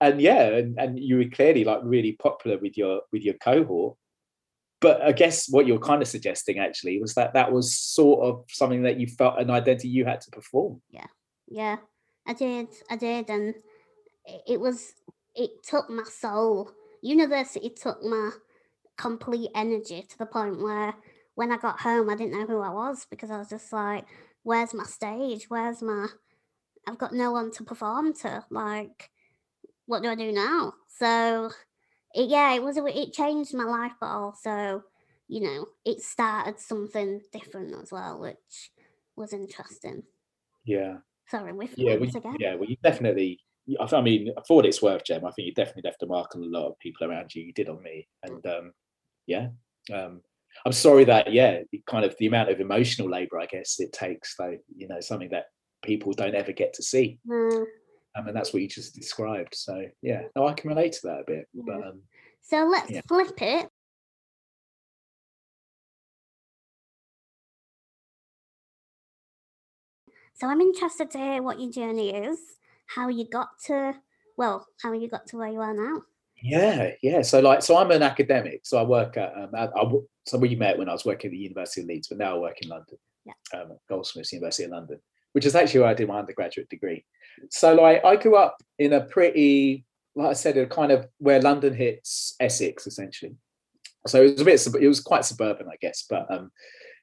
and 0.02 0.22
yeah 0.22 0.48
and, 0.48 0.80
and 0.80 1.00
you 1.00 1.18
were 1.18 1.26
clearly 1.26 1.64
like 1.64 1.80
really 1.84 2.14
popular 2.14 2.58
with 2.58 2.78
your 2.78 3.02
with 3.12 3.24
your 3.24 3.36
cohort. 3.36 3.98
But 4.82 5.02
I 5.02 5.12
guess 5.12 5.48
what 5.50 5.68
you're 5.68 5.80
kind 5.80 6.02
of 6.02 6.08
suggesting 6.08 6.58
actually 6.58 7.02
was 7.02 7.14
that 7.16 7.34
that 7.34 7.52
was 7.52 7.76
sort 7.76 8.26
of 8.26 8.46
something 8.48 8.84
that 8.84 9.00
you 9.00 9.08
felt 9.08 9.40
an 9.40 9.52
identity 9.52 9.90
you 9.90 10.06
had 10.06 10.22
to 10.22 10.32
perform. 10.32 10.82
Yeah, 10.90 11.08
yeah, 11.50 11.78
I 12.26 12.34
did, 12.34 12.70
I 12.90 12.96
did, 12.96 13.30
and 13.30 13.56
it 14.48 14.60
was 14.60 14.94
it 15.40 15.64
took 15.64 15.90
my 15.90 16.04
soul. 16.04 16.72
University 17.02 17.70
took 17.70 18.04
my 18.04 18.32
complete 18.98 19.50
energy 19.56 20.06
to 20.10 20.18
the 20.18 20.26
point 20.26 20.62
where 20.62 20.94
when 21.36 21.52
I 21.52 21.58
got 21.58 21.80
home, 21.80 22.10
I 22.10 22.16
didn't 22.16 22.38
know 22.38 22.46
who 22.46 22.60
I 22.60 22.70
was 22.70 23.08
because 23.10 23.32
I 23.32 23.38
was 23.38 23.50
just 23.50 23.72
like, 23.72 24.06
"Where's 24.44 24.74
my 24.74 24.84
stage? 24.84 25.50
Where's 25.50 25.82
my 25.82 26.08
I've 26.88 26.98
got 26.98 27.14
no 27.14 27.32
one 27.32 27.52
to 27.52 27.64
perform 27.64 28.14
to. 28.22 28.44
Like, 28.50 29.12
what 29.86 30.04
do 30.04 30.10
I 30.10 30.16
do 30.16 30.32
now? 30.32 30.74
So, 30.88 31.52
it, 32.14 32.30
yeah, 32.30 32.54
it 32.54 32.64
was 32.64 32.78
a, 32.78 32.86
it 32.86 33.14
changed 33.14 33.54
my 33.54 33.64
life, 33.64 33.94
but 34.00 34.08
also, 34.08 34.84
you 35.28 35.42
know, 35.42 35.68
it 35.86 36.02
started 36.02 36.60
something 36.60 37.22
different 37.32 37.76
as 37.82 37.92
well, 37.92 38.20
which 38.20 38.72
was 39.16 39.34
interesting. 39.34 40.04
Yeah. 40.66 40.98
Sorry, 41.28 41.54
with 41.54 41.78
Yeah, 41.78 41.98
we, 41.98 42.08
again. 42.08 42.38
yeah, 42.40 42.56
well, 42.56 42.70
you 42.70 42.78
definitely. 42.82 43.40
I 43.80 44.02
mean, 44.02 44.34
for 44.48 44.58
what 44.58 44.66
it's 44.66 44.82
worth, 44.82 45.04
Jem, 45.04 45.26
I 45.26 45.32
think 45.32 45.46
you 45.48 45.54
definitely 45.54 45.84
left 45.86 46.04
a 46.04 46.08
mark 46.08 46.36
on 46.36 46.44
a 46.44 46.46
lot 46.46 46.68
of 46.68 46.80
people 46.80 47.08
around 47.08 47.34
you. 47.36 47.44
You 47.44 47.54
did 47.54 47.70
on 47.70 47.82
me, 47.84 48.08
and 48.24 48.46
um, 48.46 48.74
yeah, 49.28 49.50
um, 49.94 50.22
I'm 50.66 50.72
sorry 50.72 51.04
that 51.06 51.32
yeah, 51.32 51.60
kind 51.86 52.06
of 52.06 52.16
the 52.18 52.28
amount 52.28 52.50
of 52.50 52.60
emotional 52.60 53.10
labour 53.10 53.40
I 53.40 53.46
guess 53.46 53.80
it 53.80 53.94
takes, 53.94 54.36
though, 54.38 54.58
you 54.76 54.88
know, 54.88 55.00
something 55.00 55.30
that 55.30 55.46
people 55.84 56.14
don't 56.14 56.36
ever 56.36 56.52
get 56.52 56.74
to 56.74 56.84
see, 56.84 57.20
No. 57.26 57.66
um, 58.16 58.28
and 58.28 58.36
that's 58.36 58.54
what 58.54 58.62
you 58.62 58.68
just 58.68 58.96
described. 58.96 59.54
So 59.56 59.86
yeah, 60.02 60.24
no, 60.36 60.48
I 60.48 60.54
can 60.54 60.70
relate 60.70 60.94
to 60.94 61.00
that 61.04 61.20
a 61.22 61.24
bit. 61.26 61.48
But 61.54 61.88
um, 61.88 62.02
So 62.42 62.66
let's 62.66 62.90
Yeah. 62.90 63.02
flip 63.08 63.42
it. 63.42 63.70
So 70.34 70.48
I'm 70.48 70.62
interested 70.62 71.12
to 71.12 71.18
hear 71.18 71.44
what 71.44 71.60
your 71.60 71.70
journey 71.70 72.16
is, 72.16 72.40
how 72.90 73.08
you 73.08 73.28
got 73.30 73.50
to, 73.66 73.94
well, 74.38 74.68
how 74.82 74.92
you 74.94 75.08
got 75.08 75.28
to 75.28 75.38
where 75.38 75.50
you 75.50 75.60
are 75.60 75.74
now. 75.74 76.02
Yeah, 76.42 76.92
yeah. 77.02 77.22
So 77.22 77.40
like, 77.40 77.62
so 77.62 77.78
I'm 77.78 77.92
an 77.92 78.02
academic. 78.02 78.62
So 78.64 78.78
I 78.78 78.84
work 78.84 79.18
at, 79.18 79.34
um, 79.36 79.50
I, 79.54 79.66
I 79.68 79.92
so 80.26 80.38
we 80.38 80.56
met 80.56 80.78
when 80.78 80.90
I 80.90 80.94
was 80.94 81.06
working 81.06 81.30
at 81.30 81.32
the 81.32 81.38
University 81.38 81.82
of 81.82 81.88
Leeds, 81.88 82.08
but 82.08 82.18
now 82.18 82.36
I 82.36 82.40
work 82.40 82.58
in 82.62 82.70
London, 82.70 82.98
Yeah. 83.26 83.34
um, 83.54 83.78
Goldsmiths 83.90 84.32
University 84.32 84.64
of 84.64 84.72
London, 84.72 85.00
which 85.34 85.46
is 85.46 85.56
actually 85.56 85.82
where 85.82 85.90
I 85.90 85.94
did 85.94 86.08
my 86.08 86.20
undergraduate 86.20 86.70
degree. 86.70 87.06
So 87.50 87.76
like, 87.76 88.04
I 88.04 88.16
grew 88.16 88.36
up 88.36 88.58
in 88.78 88.94
a 88.94 89.02
pretty, 89.02 89.86
like 90.16 90.30
I 90.30 90.34
said, 90.34 90.58
a 90.58 90.66
kind 90.66 90.92
of 90.92 91.08
where 91.18 91.42
London 91.42 91.74
hits 91.74 92.36
Essex 92.40 92.88
essentially. 92.88 93.36
So 94.08 94.24
it 94.24 94.32
was 94.40 94.42
a 94.42 94.72
bit, 94.72 94.84
it 94.84 94.88
was 94.88 95.02
quite 95.02 95.26
suburban, 95.26 95.68
I 95.68 95.76
guess, 95.82 96.06
but 96.10 96.32
um, 96.32 96.52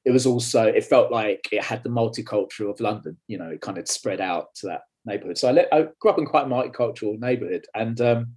it 0.05 0.11
was 0.11 0.25
also, 0.25 0.65
it 0.65 0.85
felt 0.85 1.13
like 1.13 1.47
it 1.53 1.63
had 1.63 1.83
the 1.83 1.91
multicultural 1.91 2.71
of 2.71 2.81
London. 2.81 3.19
You 3.29 3.39
know, 3.39 3.51
it 3.51 3.61
kind 3.61 3.77
of 3.77 3.87
spread 3.87 4.21
out 4.21 4.55
to 4.57 4.69
that 4.69 4.83
neighborhood. 5.07 5.39
So 5.39 5.49
I, 5.49 5.53
li- 5.53 5.67
I 5.73 5.89
grew 6.01 6.11
up 6.11 6.19
in 6.19 6.27
quite 6.27 6.47
a 6.47 6.51
multicultural 6.51 7.19
neighborhood, 7.19 7.67
and 7.75 8.01
um, 8.01 8.33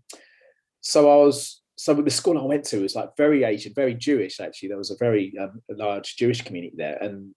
so 0.81 1.09
I 1.11 1.25
was 1.25 1.61
so 1.75 1.93
the 1.93 2.09
school 2.09 2.37
I 2.37 2.43
went 2.43 2.65
to 2.65 2.81
was 2.81 2.95
like 2.95 3.09
very 3.17 3.43
Asian, 3.43 3.73
very 3.73 3.93
Jewish. 3.93 4.39
Actually, 4.39 4.69
there 4.69 4.77
was 4.77 4.91
a 4.91 4.97
very 4.99 5.33
um, 5.39 5.61
large 5.69 6.15
Jewish 6.15 6.41
community 6.41 6.75
there, 6.77 6.97
and 7.01 7.33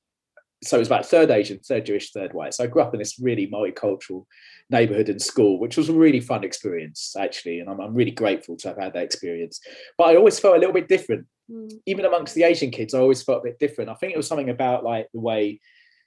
so 0.64 0.76
it 0.76 0.80
was 0.80 0.88
about 0.88 1.06
third 1.06 1.30
Asian, 1.30 1.58
third 1.58 1.86
Jewish, 1.86 2.12
third 2.12 2.32
white. 2.32 2.54
So 2.54 2.64
I 2.64 2.68
grew 2.68 2.82
up 2.82 2.94
in 2.94 2.98
this 2.98 3.18
really 3.18 3.48
multicultural 3.48 4.26
neighborhood 4.70 5.08
and 5.08 5.20
school, 5.20 5.58
which 5.58 5.76
was 5.76 5.88
a 5.88 5.92
really 5.92 6.20
fun 6.20 6.44
experience 6.44 7.14
actually, 7.18 7.60
and 7.60 7.68
I'm, 7.68 7.80
I'm 7.80 7.94
really 7.94 8.12
grateful 8.12 8.56
to 8.58 8.68
have 8.68 8.78
had 8.78 8.92
that 8.94 9.02
experience. 9.02 9.60
But 9.98 10.04
I 10.04 10.16
always 10.16 10.38
felt 10.38 10.56
a 10.56 10.58
little 10.58 10.74
bit 10.74 10.88
different, 10.88 11.26
Mm, 11.50 11.70
even 11.86 12.04
amongst 12.04 12.34
the 12.34 12.44
Asian 12.44 12.70
kids. 12.70 12.94
I 12.94 13.00
always 13.00 13.22
felt 13.22 13.40
a 13.40 13.48
bit 13.48 13.58
different. 13.58 13.90
I 13.90 13.94
think 13.94 14.12
it 14.12 14.16
was 14.16 14.26
something 14.28 14.50
about 14.50 14.84
like 14.84 15.08
the 15.12 15.20
way, 15.20 15.60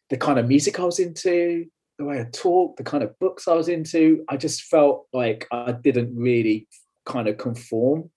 the 0.09 0.17
kind 0.17 0.39
of 0.39 0.47
music 0.47 0.79
I 0.79 0.83
was 0.83 0.99
into, 0.99 1.65
the 1.97 2.05
way 2.05 2.19
I 2.19 2.25
talked, 2.31 2.77
the 2.77 2.83
kind 2.83 3.03
of 3.03 3.17
books 3.19 3.47
I 3.47 3.53
was 3.53 3.69
into. 3.69 4.23
I 4.29 4.37
just 4.37 4.63
felt 4.63 5.07
like 5.13 5.47
I 5.51 5.71
didn't 5.71 6.15
really 6.15 6.67
kind 7.05 7.27
of 7.27 7.37
conform 7.37 8.09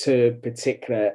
to 0.00 0.38
particular 0.42 1.12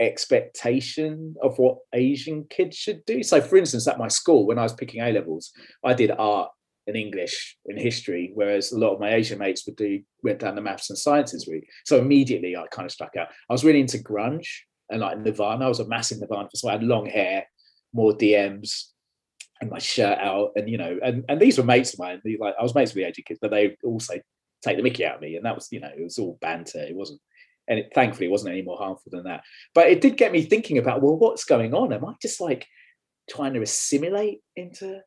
expectation 0.00 1.36
of 1.42 1.58
what 1.58 1.78
Asian 1.92 2.44
kids 2.50 2.76
should 2.76 3.04
do. 3.04 3.22
So, 3.22 3.40
for 3.40 3.56
instance, 3.56 3.86
at 3.86 3.98
my 3.98 4.08
school, 4.08 4.46
when 4.46 4.58
I 4.58 4.62
was 4.62 4.72
picking 4.72 5.02
A 5.02 5.12
levels, 5.12 5.52
I 5.84 5.94
did 5.94 6.10
art 6.10 6.50
and 6.86 6.96
English 6.96 7.56
and 7.66 7.78
history, 7.78 8.32
whereas 8.34 8.72
a 8.72 8.78
lot 8.78 8.94
of 8.94 9.00
my 9.00 9.14
Asian 9.14 9.38
mates 9.38 9.64
would 9.66 9.76
do 9.76 10.00
went 10.22 10.40
down 10.40 10.54
the 10.54 10.60
maths 10.60 10.90
and 10.90 10.98
sciences 10.98 11.46
route. 11.48 11.64
So 11.84 11.98
immediately, 11.98 12.56
I 12.56 12.66
kind 12.70 12.86
of 12.86 12.92
struck 12.92 13.16
out. 13.16 13.28
I 13.48 13.52
was 13.52 13.64
really 13.64 13.80
into 13.80 13.98
grunge 13.98 14.48
and 14.90 15.00
like 15.00 15.18
Nirvana. 15.18 15.64
I 15.64 15.68
was 15.68 15.80
a 15.80 15.88
massive 15.88 16.20
Nirvana, 16.20 16.44
fan, 16.44 16.56
so 16.56 16.68
I 16.68 16.72
had 16.72 16.82
long 16.82 17.06
hair, 17.06 17.44
more 17.92 18.12
DMs, 18.12 18.88
and 19.64 19.70
my 19.70 19.78
shirt 19.78 20.18
out, 20.18 20.52
and 20.56 20.68
you 20.68 20.78
know, 20.78 20.98
and 21.02 21.24
and 21.28 21.40
these 21.40 21.58
were 21.58 21.64
mates 21.64 21.92
of 21.92 21.98
mine. 21.98 22.20
They, 22.24 22.36
like 22.38 22.54
I 22.58 22.62
was 22.62 22.74
mates 22.74 22.94
with 22.94 23.02
the 23.02 23.08
Asian 23.08 23.24
kids, 23.26 23.40
but 23.42 23.50
they 23.50 23.76
also 23.84 24.14
take 24.62 24.76
the 24.76 24.82
Mickey 24.82 25.04
out 25.04 25.16
of 25.16 25.20
me, 25.20 25.36
and 25.36 25.44
that 25.44 25.54
was 25.54 25.68
you 25.70 25.80
know, 25.80 25.90
it 25.96 26.02
was 26.02 26.18
all 26.18 26.38
banter. 26.40 26.80
It 26.80 26.94
wasn't 26.94 27.20
and 27.68 27.78
it, 27.78 27.92
thankfully 27.94 28.26
it 28.26 28.30
wasn't 28.30 28.52
any 28.52 28.62
more 28.62 28.76
harmful 28.76 29.10
than 29.10 29.24
that. 29.24 29.42
But 29.74 29.88
it 29.88 30.00
did 30.00 30.16
get 30.16 30.32
me 30.32 30.42
thinking 30.42 30.78
about 30.78 31.02
well 31.02 31.16
what's 31.16 31.44
going 31.44 31.74
on? 31.74 31.92
Am 31.92 32.04
i 32.04 32.14
just 32.20 32.40
like 32.40 32.66
trying 33.28 33.54
to 33.54 33.62
assimilate 33.62 34.40
into 34.56 35.00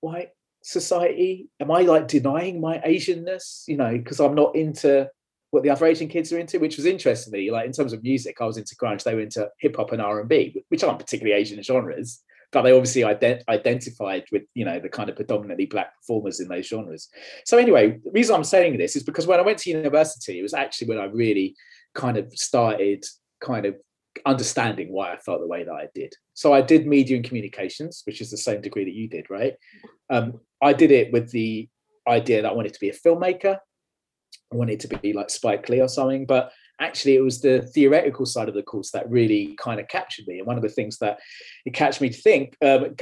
white 0.00 0.30
society? 0.62 1.48
Am 1.60 1.70
i 1.70 1.82
like 1.82 2.08
denying 2.08 2.60
my 2.60 2.78
asianness? 2.78 3.64
You 3.66 3.76
know 3.76 3.96
because 3.96 4.20
i'm 4.20 4.34
not 4.34 4.54
into 4.56 5.08
what 5.50 5.62
the 5.62 5.70
other 5.70 5.86
asian 5.86 6.08
kids 6.08 6.32
are 6.32 6.38
into 6.38 6.58
which 6.58 6.76
was 6.76 6.86
interesting 6.86 7.32
to 7.32 7.38
me. 7.38 7.50
Like 7.50 7.66
in 7.66 7.72
terms 7.72 7.92
of 7.92 8.02
music 8.02 8.36
i 8.40 8.44
was 8.44 8.56
into 8.56 8.76
grunge 8.76 9.02
they 9.02 9.14
were 9.14 9.20
into 9.20 9.48
hip-hop 9.60 9.92
and 9.92 10.02
r&b 10.02 10.64
which 10.68 10.84
aren't 10.84 10.98
particularly 10.98 11.40
asian 11.40 11.62
genres 11.62 12.22
but 12.52 12.62
they 12.62 12.72
obviously 12.72 13.02
ident- 13.02 13.42
identified 13.48 14.24
with 14.32 14.42
you 14.54 14.64
know 14.64 14.78
the 14.80 14.88
kind 14.88 15.08
of 15.08 15.16
predominantly 15.16 15.66
black 15.66 15.96
performers 15.96 16.40
in 16.40 16.48
those 16.48 16.66
genres 16.66 17.08
so 17.44 17.58
anyway 17.58 17.98
the 18.04 18.10
reason 18.12 18.34
i'm 18.34 18.44
saying 18.44 18.76
this 18.76 18.96
is 18.96 19.02
because 19.02 19.26
when 19.26 19.38
i 19.38 19.42
went 19.42 19.58
to 19.58 19.70
university 19.70 20.38
it 20.38 20.42
was 20.42 20.54
actually 20.54 20.88
when 20.88 20.98
i 20.98 21.04
really 21.04 21.54
kind 21.94 22.16
of 22.16 22.32
started 22.32 23.04
kind 23.40 23.66
of 23.66 23.74
understanding 24.24 24.92
why 24.92 25.12
I 25.12 25.18
felt 25.18 25.40
the 25.40 25.46
way 25.46 25.64
that 25.64 25.72
I 25.72 25.88
did. 25.94 26.14
So 26.34 26.54
I 26.54 26.62
did 26.62 26.86
media 26.86 27.16
and 27.16 27.24
communications, 27.24 28.02
which 28.06 28.20
is 28.20 28.30
the 28.30 28.36
same 28.36 28.60
degree 28.60 28.84
that 28.84 28.94
you 28.94 29.08
did, 29.08 29.28
right? 29.28 29.54
Um, 30.08 30.40
I 30.62 30.72
did 30.72 30.90
it 30.90 31.12
with 31.12 31.30
the 31.32 31.68
idea 32.08 32.42
that 32.42 32.50
I 32.50 32.54
wanted 32.54 32.72
to 32.74 32.80
be 32.80 32.88
a 32.88 32.94
filmmaker. 32.94 33.58
I 34.52 34.56
wanted 34.56 34.80
to 34.80 34.88
be 34.98 35.12
like 35.12 35.30
Spike 35.30 35.68
Lee 35.68 35.80
or 35.80 35.88
something, 35.88 36.24
but 36.24 36.52
actually 36.80 37.16
it 37.16 37.22
was 37.22 37.40
the 37.40 37.62
theoretical 37.62 38.26
side 38.26 38.48
of 38.48 38.54
the 38.54 38.62
course 38.62 38.90
that 38.90 39.10
really 39.10 39.56
kind 39.58 39.80
of 39.80 39.88
captured 39.88 40.26
me. 40.26 40.38
And 40.38 40.46
one 40.46 40.56
of 40.56 40.62
the 40.62 40.68
things 40.68 40.98
that 40.98 41.18
it 41.64 41.74
catched 41.74 42.00
me 42.00 42.10
to 42.10 42.20
think, 42.20 42.56
um, 42.62 42.94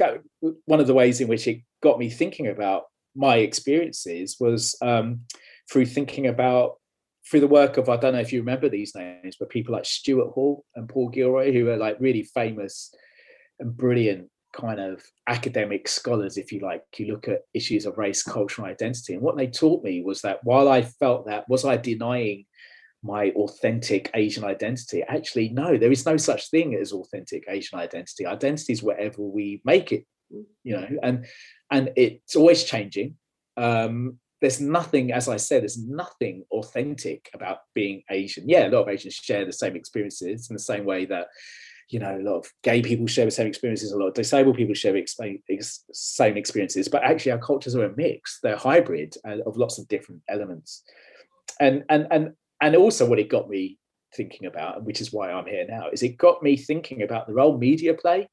one 0.65 0.79
of 0.79 0.87
the 0.87 0.93
ways 0.93 1.21
in 1.21 1.27
which 1.27 1.47
it 1.47 1.61
got 1.81 1.99
me 1.99 2.09
thinking 2.09 2.47
about 2.47 2.83
my 3.15 3.37
experiences 3.37 4.37
was 4.39 4.75
um, 4.81 5.21
through 5.71 5.85
thinking 5.85 6.27
about 6.27 6.75
through 7.29 7.39
the 7.39 7.47
work 7.47 7.77
of 7.77 7.89
I 7.89 7.97
don't 7.97 8.13
know 8.13 8.19
if 8.19 8.31
you 8.31 8.39
remember 8.39 8.69
these 8.69 8.93
names, 8.95 9.35
but 9.39 9.49
people 9.49 9.73
like 9.73 9.85
Stuart 9.85 10.31
Hall 10.31 10.63
and 10.75 10.87
Paul 10.87 11.09
Gilroy, 11.09 11.51
who 11.51 11.69
are 11.69 11.77
like 11.77 11.97
really 11.99 12.23
famous 12.23 12.93
and 13.59 13.75
brilliant 13.75 14.29
kind 14.53 14.79
of 14.79 15.03
academic 15.27 15.87
scholars, 15.87 16.37
if 16.37 16.51
you 16.51 16.59
like. 16.59 16.83
You 16.97 17.13
look 17.13 17.27
at 17.27 17.41
issues 17.53 17.85
of 17.85 17.97
race, 17.97 18.21
culture, 18.21 18.61
and 18.61 18.71
identity, 18.71 19.13
and 19.13 19.23
what 19.23 19.37
they 19.37 19.47
taught 19.47 19.83
me 19.83 20.03
was 20.03 20.21
that 20.21 20.43
while 20.43 20.69
I 20.69 20.83
felt 20.83 21.25
that 21.25 21.49
was 21.49 21.65
I 21.65 21.77
denying 21.77 22.45
my 23.05 23.29
authentic 23.31 24.09
Asian 24.15 24.43
identity? 24.43 25.03
Actually, 25.07 25.49
no, 25.49 25.77
there 25.77 25.91
is 25.91 26.05
no 26.05 26.17
such 26.17 26.49
thing 26.49 26.75
as 26.75 26.91
authentic 26.91 27.45
Asian 27.47 27.79
identity. 27.79 28.25
Identity 28.25 28.73
is 28.73 28.83
whatever 28.83 29.21
we 29.21 29.61
make 29.63 29.91
it, 29.91 30.05
you 30.63 30.75
know, 30.75 30.87
and 31.03 31.25
and 31.69 31.91
it's 31.95 32.35
always 32.35 32.63
changing. 32.63 33.15
Um, 33.57 34.19
there's 34.41 34.59
nothing, 34.59 35.11
as 35.11 35.29
I 35.29 35.37
said, 35.37 35.61
there's 35.61 35.81
nothing 35.81 36.43
authentic 36.51 37.29
about 37.33 37.59
being 37.73 38.03
Asian. 38.09 38.49
Yeah, 38.49 38.67
a 38.67 38.69
lot 38.69 38.83
of 38.83 38.89
Asians 38.89 39.13
share 39.13 39.45
the 39.45 39.53
same 39.53 39.75
experiences 39.75 40.49
in 40.49 40.55
the 40.55 40.59
same 40.59 40.85
way 40.85 41.05
that, 41.05 41.27
you 41.89 41.99
know, 41.99 42.17
a 42.17 42.21
lot 42.21 42.37
of 42.39 42.51
gay 42.61 42.81
people 42.81 43.07
share 43.07 43.25
the 43.25 43.31
same 43.31 43.47
experiences, 43.47 43.91
a 43.91 43.97
lot 43.97 44.07
of 44.07 44.13
disabled 44.13 44.57
people 44.57 44.75
share 44.75 44.93
the 44.93 45.05
same 45.93 46.37
experiences, 46.37 46.87
but 46.89 47.03
actually 47.03 47.31
our 47.31 47.39
cultures 47.39 47.75
are 47.75 47.85
a 47.85 47.95
mix. 47.95 48.39
They're 48.43 48.57
hybrid 48.57 49.15
of 49.23 49.57
lots 49.57 49.79
of 49.79 49.87
different 49.87 50.21
elements. 50.27 50.83
And 51.59 51.83
and 51.89 52.07
and 52.11 52.33
and 52.61 52.75
also 52.75 53.05
what 53.07 53.19
it 53.19 53.29
got 53.29 53.49
me 53.49 53.77
thinking 54.15 54.47
about, 54.47 54.83
which 54.83 55.01
is 55.01 55.11
why 55.11 55.31
I'm 55.31 55.45
here 55.45 55.65
now, 55.67 55.89
is 55.91 56.03
it 56.03 56.17
got 56.17 56.41
me 56.41 56.55
thinking 56.55 57.01
about 57.01 57.27
the 57.27 57.33
role 57.33 57.57
media 57.57 57.93
play 57.93 58.29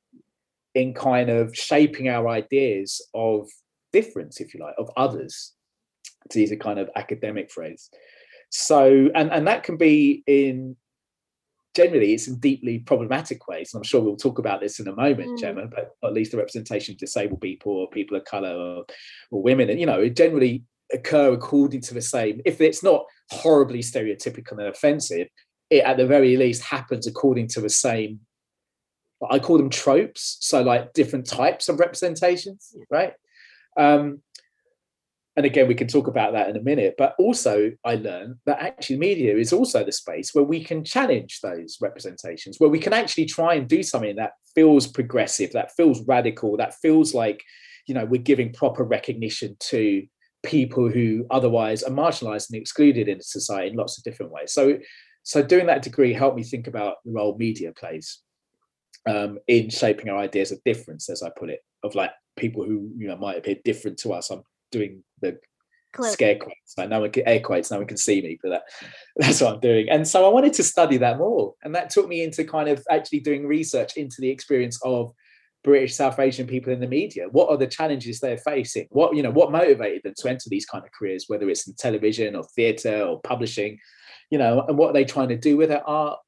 in 0.75 0.95
kind 0.95 1.29
of 1.29 1.55
shaping 1.57 2.09
our 2.09 2.29
ideas 2.29 3.01
of 3.15 3.49
difference, 3.93 4.41
if 4.41 4.55
you 4.55 4.61
like, 4.61 4.75
of 4.79 4.91
others 4.97 5.53
to 6.31 6.41
use 6.41 6.53
a 6.53 6.57
kind 6.57 6.79
of 6.79 6.89
academic 6.97 7.51
phrase. 7.51 7.91
So, 8.51 9.11
and, 9.15 9.31
and 9.33 9.47
that 9.47 9.65
can 9.65 9.77
be 9.77 10.23
in 10.27 10.77
generally 11.75 12.13
it's 12.13 12.29
in 12.29 12.39
deeply 12.39 12.79
problematic 12.81 13.49
ways. 13.49 13.73
And 13.73 13.81
I'm 13.81 13.85
sure 13.85 14.03
we'll 14.03 14.17
talk 14.17 14.39
about 14.39 14.61
this 14.61 14.79
in 14.79 14.89
a 14.89 14.95
moment, 14.95 15.31
mm. 15.31 15.39
Gemma, 15.39 15.67
but 15.67 15.97
at 16.05 16.13
least 16.13 16.33
the 16.33 16.37
representation 16.37 16.93
of 16.93 16.99
disabled 16.99 17.41
people 17.41 17.73
or 17.73 17.89
people 17.89 18.17
of 18.17 18.25
color 18.25 18.55
or, 18.55 18.85
or 19.31 19.43
women, 19.43 19.71
and 19.71 19.81
you 19.81 19.87
know, 19.87 20.01
it 20.01 20.17
generally 20.17 20.65
occur 20.93 21.33
according 21.33 21.81
to 21.81 21.95
the 21.95 22.03
same, 22.03 22.41
if 22.45 22.61
it's 22.61 22.83
not 22.83 23.07
horribly 23.33 23.81
stereotypical 23.81 24.53
and 24.53 24.69
offensive, 24.69 25.29
it 25.71 25.85
at 25.85 25.97
the 25.97 26.07
very 26.07 26.37
least 26.37 26.63
happens 26.63 27.07
according 27.07 27.49
to 27.49 27.61
the 27.61 27.71
same 27.71 28.21
I 29.31 29.39
call 29.39 29.59
them 29.59 29.71
tropes. 29.71 30.39
So 30.41 30.63
like 30.63 30.93
different 30.93 31.27
types 31.27 31.69
of 31.69 31.79
representations, 31.79 32.75
right? 32.91 33.13
Um, 33.77 34.23
and 35.37 35.47
again, 35.47 35.67
we 35.67 35.75
can 35.75 35.87
talk 35.87 36.09
about 36.09 36.35
that 36.35 36.51
in 36.51 36.57
a 36.57 36.63
minute. 36.63 36.95
But 36.99 37.15
also, 37.19 37.73
I 37.85 37.95
learned 37.95 38.37
that 38.45 38.61
actually 38.61 38.99
media 38.99 39.37
is 39.37 39.53
also 39.53 39.83
the 39.83 39.93
space 39.93 40.35
where 40.35 40.45
we 40.45 40.63
can 40.63 40.85
challenge 40.85 41.41
those 41.41 41.79
representations, 41.81 42.57
where 42.59 42.69
we 42.69 42.79
can 42.79 42.93
actually 42.93 43.25
try 43.25 43.55
and 43.55 43.67
do 43.67 43.83
something 43.83 44.17
that 44.17 44.33
feels 44.55 44.87
progressive, 44.87 45.53
that 45.53 45.73
feels 45.73 46.03
radical, 46.03 46.57
that 46.59 46.75
feels 46.75 47.15
like, 47.15 47.43
you 47.87 47.95
know, 47.95 48.05
we're 48.05 48.21
giving 48.21 48.53
proper 48.53 48.85
recognition 48.85 49.57
to 49.59 50.07
people 50.43 50.89
who 50.89 51.27
otherwise 51.31 51.83
are 51.83 51.91
marginalized 51.91 52.51
and 52.51 52.61
excluded 52.61 53.09
in 53.09 53.21
society 53.21 53.71
in 53.71 53.77
lots 53.77 53.99
of 53.99 54.05
different 54.05 54.33
ways. 54.33 54.53
So, 54.53 54.79
so 55.23 55.43
doing 55.43 55.67
that 55.67 55.83
degree 55.83 56.13
helped 56.13 56.37
me 56.37 56.43
think 56.43 56.67
about 56.67 56.97
the 57.05 57.13
role 57.13 57.37
media 57.39 57.73
plays 57.73 58.21
um, 59.07 59.39
in 59.47 59.71
shaping 59.71 60.09
our 60.09 60.19
ideas 60.19 60.53
of 60.53 60.63
difference, 60.65 61.09
as 61.09 61.23
I 61.23 61.31
put 61.31 61.51
it, 61.51 61.61
of 61.83 61.95
like 61.95 62.11
people 62.37 62.65
who 62.65 62.91
you 62.97 63.09
know 63.09 63.17
might 63.17 63.39
appear 63.39 63.57
different 63.65 63.99
to 63.99 64.13
us. 64.13 64.31
I'm 64.31 64.43
doing 64.71 65.03
the 65.21 65.39
scare 66.01 66.37
quotes. 66.37 66.75
One 66.77 67.11
can 67.11 67.29
air 67.29 67.41
quotes, 67.41 67.71
no 67.71 67.79
one 67.79 67.87
can 67.87 67.97
see 67.97 68.23
me, 68.23 68.39
but 68.43 68.51
that 68.51 68.63
that's 69.17 69.41
what 69.41 69.55
I'm 69.55 69.61
doing. 69.61 69.89
And 69.89 70.07
so 70.07 70.25
I 70.25 70.29
wanted 70.29 70.55
to 70.55 70.63
study 70.63 70.97
that 70.99 71.19
more. 71.19 71.55
And 71.63 71.75
that 71.75 71.91
took 71.91 72.09
me 72.09 72.23
into 72.23 72.45
kind 72.45 72.69
of 72.69 72.85
actually 72.91 73.21
doing 73.21 73.47
research 73.47 73.97
into 73.97 74.17
the 74.21 74.31
experience 74.31 74.79
of 74.83 75.13
British 75.65 75.95
South 75.95 76.19
Asian 76.19 76.47
people 76.47 76.73
in 76.73 76.81
the 76.81 76.89
media. 76.89 77.27
What 77.31 77.49
are 77.49 77.57
the 77.57 77.67
challenges 77.67 78.19
they're 78.19 78.39
facing? 78.39 78.89
What, 78.91 79.15
you 79.15 79.23
know, 79.23 79.31
what 79.31 79.53
motivated 79.53 80.03
them 80.03 80.15
to 80.19 80.29
enter 80.29 80.49
these 80.49 80.67
kind 80.67 80.85
of 80.85 80.91
careers, 80.93 81.27
whether 81.29 81.49
it's 81.49 81.69
in 81.69 81.75
television 81.75 82.35
or 82.35 82.45
theatre 82.57 83.03
or 83.03 83.21
publishing, 83.21 83.79
you 84.31 84.39
know, 84.39 84.65
and 84.67 84.77
what 84.77 84.91
are 84.91 84.93
they 84.93 85.05
trying 85.05 85.29
to 85.29 85.37
do 85.39 85.57
with 85.57 85.69
their 85.69 85.87
art? 85.89 86.19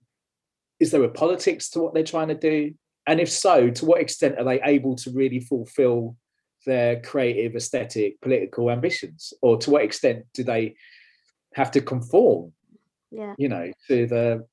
Is 0.79 0.91
there 0.91 1.03
a 1.03 1.09
politics 1.09 1.71
to 1.71 1.81
what 1.81 1.95
they're 1.95 2.05
trying 2.05 2.29
to 2.29 2.35
do? 2.35 2.75
And 3.07 3.21
if 3.21 3.31
so, 3.31 3.71
to 3.71 3.85
what 3.85 4.01
extent 4.01 4.39
are 4.39 4.45
they 4.45 4.63
able 4.63 4.97
to 4.97 5.11
really 5.11 5.41
fulfill 5.41 6.17
their 6.65 7.01
creative, 7.01 7.57
aesthetic, 7.57 8.21
political 8.21 8.71
ambitions? 8.71 9.33
Or 9.43 9.59
to 9.59 9.71
what 9.71 9.83
extent 9.83 10.27
do 10.33 10.45
they 10.45 10.77
have 11.55 11.71
to 11.73 11.81
conform, 11.81 12.53
Yeah. 13.11 13.35
you 13.39 13.49
know, 13.49 13.71
to 13.89 14.07
the 14.07 14.47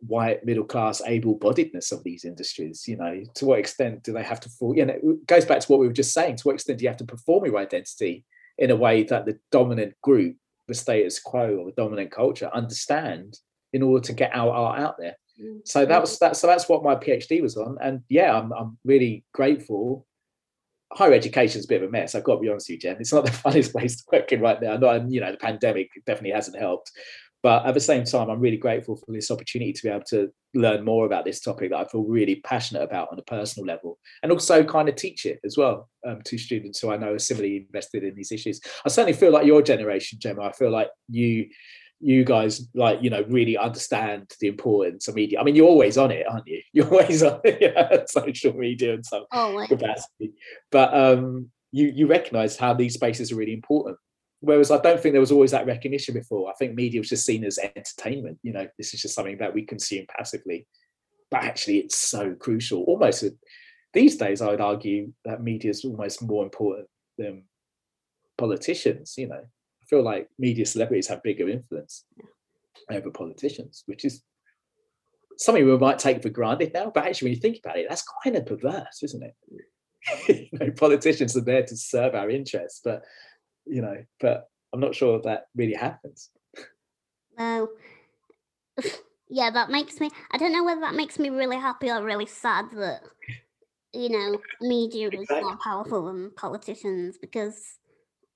white 0.00 0.44
middle 0.44 0.64
class 0.64 1.02
able-bodiedness 1.06 1.92
of 1.92 2.02
these 2.04 2.24
industries? 2.24 2.86
You 2.86 2.96
know, 2.96 3.22
to 3.34 3.44
what 3.46 3.58
extent 3.58 4.02
do 4.02 4.12
they 4.12 4.22
have 4.22 4.40
to 4.40 4.48
fall? 4.48 4.76
You 4.76 4.86
know, 4.86 4.94
it 5.02 5.26
goes 5.26 5.44
back 5.44 5.60
to 5.60 5.66
what 5.68 5.80
we 5.80 5.86
were 5.86 5.92
just 5.92 6.12
saying. 6.12 6.36
To 6.36 6.42
what 6.44 6.54
extent 6.54 6.78
do 6.78 6.84
you 6.84 6.88
have 6.88 6.98
to 6.98 7.04
perform 7.04 7.46
your 7.46 7.58
identity 7.58 8.24
in 8.58 8.70
a 8.70 8.76
way 8.76 9.02
that 9.04 9.26
the 9.26 9.38
dominant 9.52 9.94
group, 10.02 10.36
the 10.68 10.74
status 10.74 11.18
quo, 11.18 11.56
or 11.56 11.66
the 11.66 11.76
dominant 11.76 12.10
culture 12.10 12.50
understand 12.52 13.38
in 13.72 13.82
order 13.82 14.04
to 14.06 14.12
get 14.12 14.34
our 14.34 14.50
art 14.50 14.80
out 14.80 14.96
there? 14.98 15.16
Mm. 15.40 15.60
so 15.66 15.84
that 15.84 16.00
was 16.00 16.18
that 16.20 16.34
so 16.34 16.46
that's 16.46 16.66
what 16.66 16.82
my 16.82 16.94
phd 16.94 17.42
was 17.42 17.58
on 17.58 17.76
and 17.82 18.00
yeah 18.08 18.34
i'm, 18.34 18.54
I'm 18.54 18.78
really 18.86 19.22
grateful 19.34 20.06
higher 20.94 21.12
education 21.12 21.58
is 21.58 21.66
a 21.66 21.68
bit 21.68 21.82
of 21.82 21.90
a 21.90 21.92
mess 21.92 22.14
i've 22.14 22.24
got 22.24 22.36
to 22.36 22.40
be 22.40 22.48
honest 22.48 22.70
with 22.70 22.76
you 22.76 22.78
Jem 22.78 22.96
it's 23.00 23.12
not 23.12 23.26
the 23.26 23.32
funniest 23.44 23.72
place 23.72 23.96
to 23.96 24.04
work 24.10 24.32
in 24.32 24.40
right 24.40 24.62
now 24.62 24.78
not 24.78 25.10
you 25.10 25.20
know 25.20 25.30
the 25.30 25.36
pandemic 25.36 25.90
definitely 26.06 26.30
hasn't 26.30 26.56
helped 26.56 26.90
but 27.46 27.64
at 27.64 27.74
the 27.74 27.80
same 27.80 28.02
time 28.02 28.28
i'm 28.28 28.40
really 28.40 28.56
grateful 28.56 28.96
for 28.96 29.12
this 29.12 29.30
opportunity 29.30 29.72
to 29.72 29.82
be 29.84 29.88
able 29.88 30.02
to 30.02 30.28
learn 30.54 30.84
more 30.84 31.06
about 31.06 31.24
this 31.24 31.38
topic 31.38 31.70
that 31.70 31.78
i 31.78 31.84
feel 31.84 32.02
really 32.02 32.36
passionate 32.36 32.82
about 32.82 33.06
on 33.12 33.20
a 33.20 33.22
personal 33.22 33.64
level 33.64 34.00
and 34.24 34.32
also 34.32 34.64
kind 34.64 34.88
of 34.88 34.96
teach 34.96 35.26
it 35.26 35.38
as 35.44 35.56
well 35.56 35.88
um, 36.04 36.20
to 36.24 36.36
students 36.36 36.80
who 36.80 36.90
i 36.90 36.96
know 36.96 37.12
are 37.12 37.20
similarly 37.20 37.58
invested 37.58 38.02
in 38.02 38.16
these 38.16 38.32
issues. 38.32 38.60
I 38.84 38.88
certainly 38.88 39.12
feel 39.12 39.30
like 39.30 39.46
your 39.46 39.62
generation 39.62 40.18
gemma 40.20 40.42
i 40.42 40.52
feel 40.52 40.72
like 40.72 40.90
you 41.08 41.46
you 42.00 42.24
guys 42.24 42.68
like 42.74 43.00
you 43.00 43.10
know 43.10 43.24
really 43.28 43.56
understand 43.56 44.30
the 44.40 44.48
importance 44.48 45.06
of 45.08 45.14
media. 45.14 45.40
I 45.40 45.44
mean 45.44 45.54
you're 45.56 45.68
always 45.68 45.96
on 45.96 46.10
it 46.10 46.26
aren't 46.28 46.46
you? 46.46 46.60
You're 46.74 46.90
always 46.90 47.22
on 47.22 47.40
know, 47.44 48.04
social 48.06 48.52
media 48.52 48.92
and 48.92 49.06
some 49.06 49.24
Oh, 49.32 49.64
capacity. 49.66 50.32
But 50.70 50.92
um 50.92 51.50
you 51.72 51.86
you 51.94 52.06
recognize 52.06 52.58
how 52.58 52.74
these 52.74 52.94
spaces 52.94 53.32
are 53.32 53.36
really 53.36 53.54
important 53.54 53.96
whereas 54.40 54.70
i 54.70 54.78
don't 54.78 55.00
think 55.00 55.12
there 55.12 55.20
was 55.20 55.32
always 55.32 55.50
that 55.50 55.66
recognition 55.66 56.14
before. 56.14 56.50
I 56.50 56.54
think 56.54 56.74
media 56.74 57.00
was 57.00 57.08
just 57.08 57.26
seen 57.26 57.44
as 57.44 57.58
entertainment 57.58 58.38
you 58.42 58.52
know 58.52 58.66
this 58.76 58.94
is 58.94 59.02
just 59.02 59.14
something 59.14 59.38
that 59.38 59.54
we 59.54 59.62
consume 59.62 60.06
passively. 60.08 60.66
But 61.30 61.42
actually 61.42 61.78
it's 61.78 61.98
so 61.98 62.34
crucial. 62.34 62.84
Almost 62.84 63.24
these 63.96 64.16
days 64.16 64.42
i 64.42 64.50
would 64.50 64.60
argue 64.60 65.12
that 65.24 65.42
media 65.42 65.70
is 65.70 65.84
almost 65.84 66.22
more 66.22 66.44
important 66.44 66.86
than 67.18 67.44
politicians 68.36 69.14
you 69.16 69.28
know. 69.28 69.42
I 69.42 69.84
feel 69.88 70.02
like 70.02 70.28
media 70.38 70.66
celebrities 70.66 71.08
have 71.08 71.22
bigger 71.22 71.48
influence 71.48 72.04
over 72.90 73.10
politicians 73.10 73.84
which 73.86 74.04
is 74.04 74.22
something 75.38 75.64
we 75.64 75.78
might 75.78 75.98
take 75.98 76.22
for 76.22 76.28
granted 76.28 76.72
now 76.74 76.90
but 76.94 77.06
actually 77.06 77.26
when 77.26 77.34
you 77.34 77.40
think 77.40 77.58
about 77.64 77.78
it 77.78 77.86
that's 77.88 78.04
kind 78.22 78.36
of 78.36 78.46
perverse 78.46 79.02
isn't 79.02 79.22
it? 79.22 79.34
You 80.28 80.58
know 80.58 80.70
politicians 80.72 81.36
are 81.36 81.40
there 81.40 81.64
to 81.64 81.76
serve 81.76 82.14
our 82.14 82.30
interests 82.30 82.80
but 82.84 83.02
you 83.66 83.82
know 83.82 83.96
but 84.20 84.48
i'm 84.72 84.80
not 84.80 84.94
sure 84.94 85.20
that 85.22 85.46
really 85.54 85.74
happens 85.74 86.30
no. 87.38 87.68
yeah, 89.28 89.50
that 89.50 89.70
makes 89.70 90.00
me. 90.00 90.10
I 90.30 90.38
don't 90.38 90.52
know 90.52 90.64
whether 90.64 90.80
that 90.80 90.94
makes 90.94 91.18
me 91.18 91.30
really 91.30 91.56
happy 91.56 91.90
or 91.90 92.02
really 92.02 92.26
sad 92.26 92.70
that, 92.72 93.02
you 93.92 94.08
know, 94.08 94.38
media 94.60 95.08
is 95.12 95.28
more 95.30 95.56
powerful 95.56 96.06
than 96.06 96.30
politicians 96.36 97.18
because, 97.18 97.78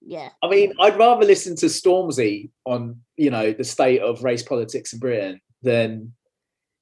yeah. 0.00 0.30
I 0.42 0.48
mean, 0.48 0.72
I'd 0.80 0.98
rather 0.98 1.24
listen 1.24 1.56
to 1.56 1.66
Stormzy 1.66 2.50
on, 2.64 3.00
you 3.16 3.30
know, 3.30 3.52
the 3.52 3.64
state 3.64 4.00
of 4.00 4.24
race 4.24 4.42
politics 4.42 4.92
in 4.92 4.98
Britain 4.98 5.40
than 5.62 6.12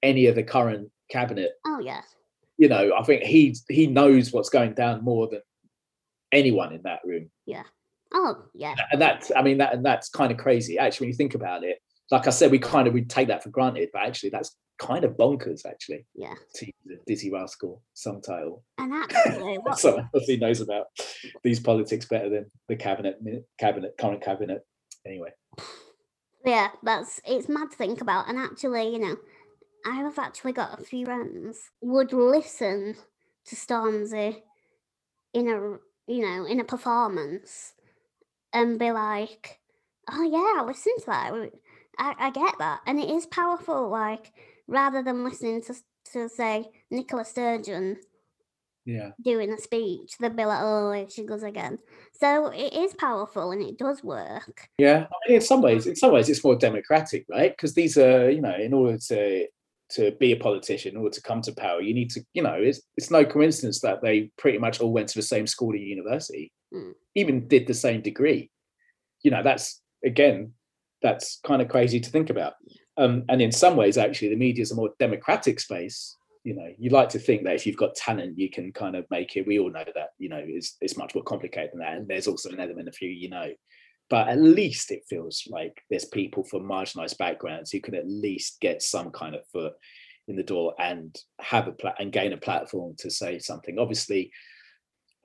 any 0.02 0.26
of 0.26 0.34
the 0.34 0.42
current 0.42 0.90
cabinet. 1.10 1.52
Oh, 1.66 1.80
yeah. 1.80 2.02
You 2.56 2.68
know, 2.68 2.92
I 2.96 3.02
think 3.04 3.22
he 3.22 3.54
he 3.68 3.86
knows 3.86 4.32
what's 4.32 4.48
going 4.48 4.74
down 4.74 5.04
more 5.04 5.28
than 5.28 5.42
anyone 6.32 6.72
in 6.72 6.82
that 6.82 7.00
room. 7.04 7.30
Oh, 8.12 8.36
yeah. 8.54 8.74
And 8.90 9.00
that's, 9.00 9.30
I 9.36 9.42
mean, 9.42 9.58
that 9.58 9.74
and 9.74 9.84
that's 9.84 10.08
kind 10.08 10.32
of 10.32 10.38
crazy. 10.38 10.78
Actually, 10.78 11.06
when 11.06 11.12
you 11.12 11.16
think 11.16 11.34
about 11.34 11.64
it, 11.64 11.78
like 12.10 12.26
I 12.26 12.30
said, 12.30 12.50
we 12.50 12.58
kind 12.58 12.88
of 12.88 12.94
we 12.94 13.04
take 13.04 13.28
that 13.28 13.42
for 13.42 13.50
granted, 13.50 13.90
but 13.92 14.02
actually, 14.06 14.30
that's 14.30 14.56
kind 14.78 15.04
of 15.04 15.16
bonkers. 15.16 15.66
Actually, 15.66 16.06
Yeah. 16.14 16.34
to 16.54 16.72
the 16.86 16.96
Dizzee 17.08 17.32
Rascal 17.32 17.82
song 17.94 18.22
title. 18.22 18.64
And 18.78 18.94
actually, 18.94 19.58
what, 19.62 19.78
Someone 19.78 20.08
else 20.14 20.26
who 20.26 20.36
knows 20.38 20.60
about 20.60 20.86
these 21.44 21.60
politics 21.60 22.06
better 22.06 22.30
than 22.30 22.46
the 22.68 22.76
cabinet, 22.76 23.18
cabinet, 23.58 23.92
current 23.98 24.22
cabinet. 24.22 24.62
Anyway. 25.06 25.30
yeah, 26.44 26.68
that's 26.82 27.20
it's 27.26 27.48
mad 27.48 27.70
to 27.70 27.76
think 27.76 28.00
about. 28.00 28.28
And 28.28 28.38
actually, 28.38 28.88
you 28.90 28.98
know, 28.98 29.16
I 29.86 29.96
have 29.96 30.18
actually 30.18 30.52
got 30.52 30.80
a 30.80 30.84
few 30.84 31.04
friends 31.04 31.58
would 31.82 32.12
listen 32.12 32.96
to 33.46 33.56
Stormzy 33.56 34.42
in 35.34 35.48
a 35.48 36.10
you 36.10 36.22
know 36.22 36.46
in 36.46 36.58
a 36.60 36.64
performance 36.64 37.74
and 38.52 38.78
be 38.78 38.90
like, 38.92 39.60
"Oh 40.10 40.22
yeah, 40.22 40.62
I 40.62 40.64
listen 40.66 40.92
to 41.00 41.06
that. 41.06 41.50
I, 41.98 42.14
I 42.18 42.30
get 42.30 42.58
that, 42.58 42.80
and 42.86 42.98
it 42.98 43.10
is 43.10 43.26
powerful." 43.26 43.88
Like 43.88 44.32
rather 44.66 45.02
than 45.02 45.24
listening 45.24 45.62
to 45.62 45.74
to 46.12 46.28
say 46.28 46.70
Nicola 46.90 47.24
Sturgeon 47.24 47.98
Yeah. 48.86 49.10
doing 49.22 49.52
a 49.52 49.58
speech, 49.58 50.16
they'd 50.18 50.34
be 50.36 50.44
like, 50.44 50.60
"Oh, 50.62 50.92
here 50.92 51.08
she 51.10 51.24
goes 51.24 51.42
again." 51.42 51.78
So 52.12 52.46
it 52.48 52.72
is 52.72 52.94
powerful 52.94 53.50
and 53.52 53.62
it 53.62 53.78
does 53.78 54.02
work. 54.02 54.68
Yeah, 54.78 55.06
I 55.10 55.28
mean, 55.28 55.36
in 55.36 55.40
some 55.42 55.60
ways, 55.62 55.86
in 55.86 55.96
some 55.96 56.12
ways, 56.12 56.28
it's 56.28 56.42
more 56.44 56.56
democratic, 56.56 57.26
right? 57.28 57.52
Because 57.52 57.74
these 57.74 57.98
are, 57.98 58.30
you 58.30 58.40
know, 58.40 58.54
in 58.56 58.72
order 58.72 58.98
to 59.08 59.46
to 59.90 60.10
be 60.20 60.32
a 60.32 60.36
politician, 60.36 60.92
in 60.92 60.98
order 60.98 61.14
to 61.14 61.22
come 61.22 61.40
to 61.40 61.52
power, 61.52 61.80
you 61.80 61.94
need 61.94 62.10
to, 62.10 62.20
you 62.34 62.42
know, 62.42 62.54
it's 62.54 62.80
it's 62.96 63.10
no 63.10 63.24
coincidence 63.24 63.80
that 63.80 64.02
they 64.02 64.30
pretty 64.38 64.58
much 64.58 64.80
all 64.80 64.92
went 64.92 65.08
to 65.08 65.18
the 65.18 65.22
same 65.22 65.46
school 65.46 65.72
or 65.72 65.76
university, 65.76 66.52
Mm. 66.72 66.94
Even 67.18 67.48
did 67.48 67.66
the 67.66 67.74
same 67.74 68.00
degree. 68.00 68.50
You 69.22 69.30
know, 69.30 69.42
that's 69.42 69.80
again, 70.04 70.52
that's 71.02 71.40
kind 71.44 71.62
of 71.62 71.68
crazy 71.68 72.00
to 72.00 72.10
think 72.10 72.30
about. 72.30 72.54
Um, 72.96 73.24
and 73.28 73.40
in 73.40 73.52
some 73.52 73.76
ways, 73.76 73.96
actually, 73.96 74.30
the 74.30 74.36
media 74.36 74.62
is 74.62 74.72
a 74.72 74.76
more 74.76 74.90
democratic 74.98 75.60
space. 75.60 76.16
You 76.44 76.54
know, 76.54 76.68
you 76.78 76.90
like 76.90 77.10
to 77.10 77.18
think 77.18 77.44
that 77.44 77.54
if 77.54 77.66
you've 77.66 77.76
got 77.76 77.94
talent, 77.94 78.38
you 78.38 78.50
can 78.50 78.72
kind 78.72 78.96
of 78.96 79.04
make 79.10 79.36
it. 79.36 79.46
We 79.46 79.58
all 79.58 79.70
know 79.70 79.84
that, 79.94 80.10
you 80.18 80.28
know, 80.28 80.42
it's 80.42 80.76
it's 80.80 80.96
much 80.96 81.14
more 81.14 81.24
complicated 81.24 81.70
than 81.72 81.80
that. 81.80 81.94
And 81.94 82.08
there's 82.08 82.28
also 82.28 82.50
an 82.50 82.60
element 82.60 82.88
of 82.88 82.96
who 82.98 83.06
you 83.06 83.28
know 83.28 83.50
but 84.10 84.28
at 84.28 84.40
least 84.40 84.90
it 84.90 85.04
feels 85.08 85.46
like 85.50 85.82
there's 85.90 86.06
people 86.06 86.42
from 86.42 86.62
marginalized 86.62 87.18
backgrounds 87.18 87.70
who 87.70 87.80
can 87.80 87.94
at 87.94 88.08
least 88.08 88.60
get 88.60 88.82
some 88.82 89.10
kind 89.10 89.34
of 89.34 89.46
foot 89.52 89.74
in 90.28 90.36
the 90.36 90.42
door 90.42 90.74
and 90.78 91.16
have 91.40 91.68
a 91.68 91.72
pla- 91.72 91.94
and 91.98 92.12
gain 92.12 92.32
a 92.32 92.36
platform 92.36 92.94
to 92.98 93.10
say 93.10 93.38
something 93.38 93.78
obviously 93.78 94.30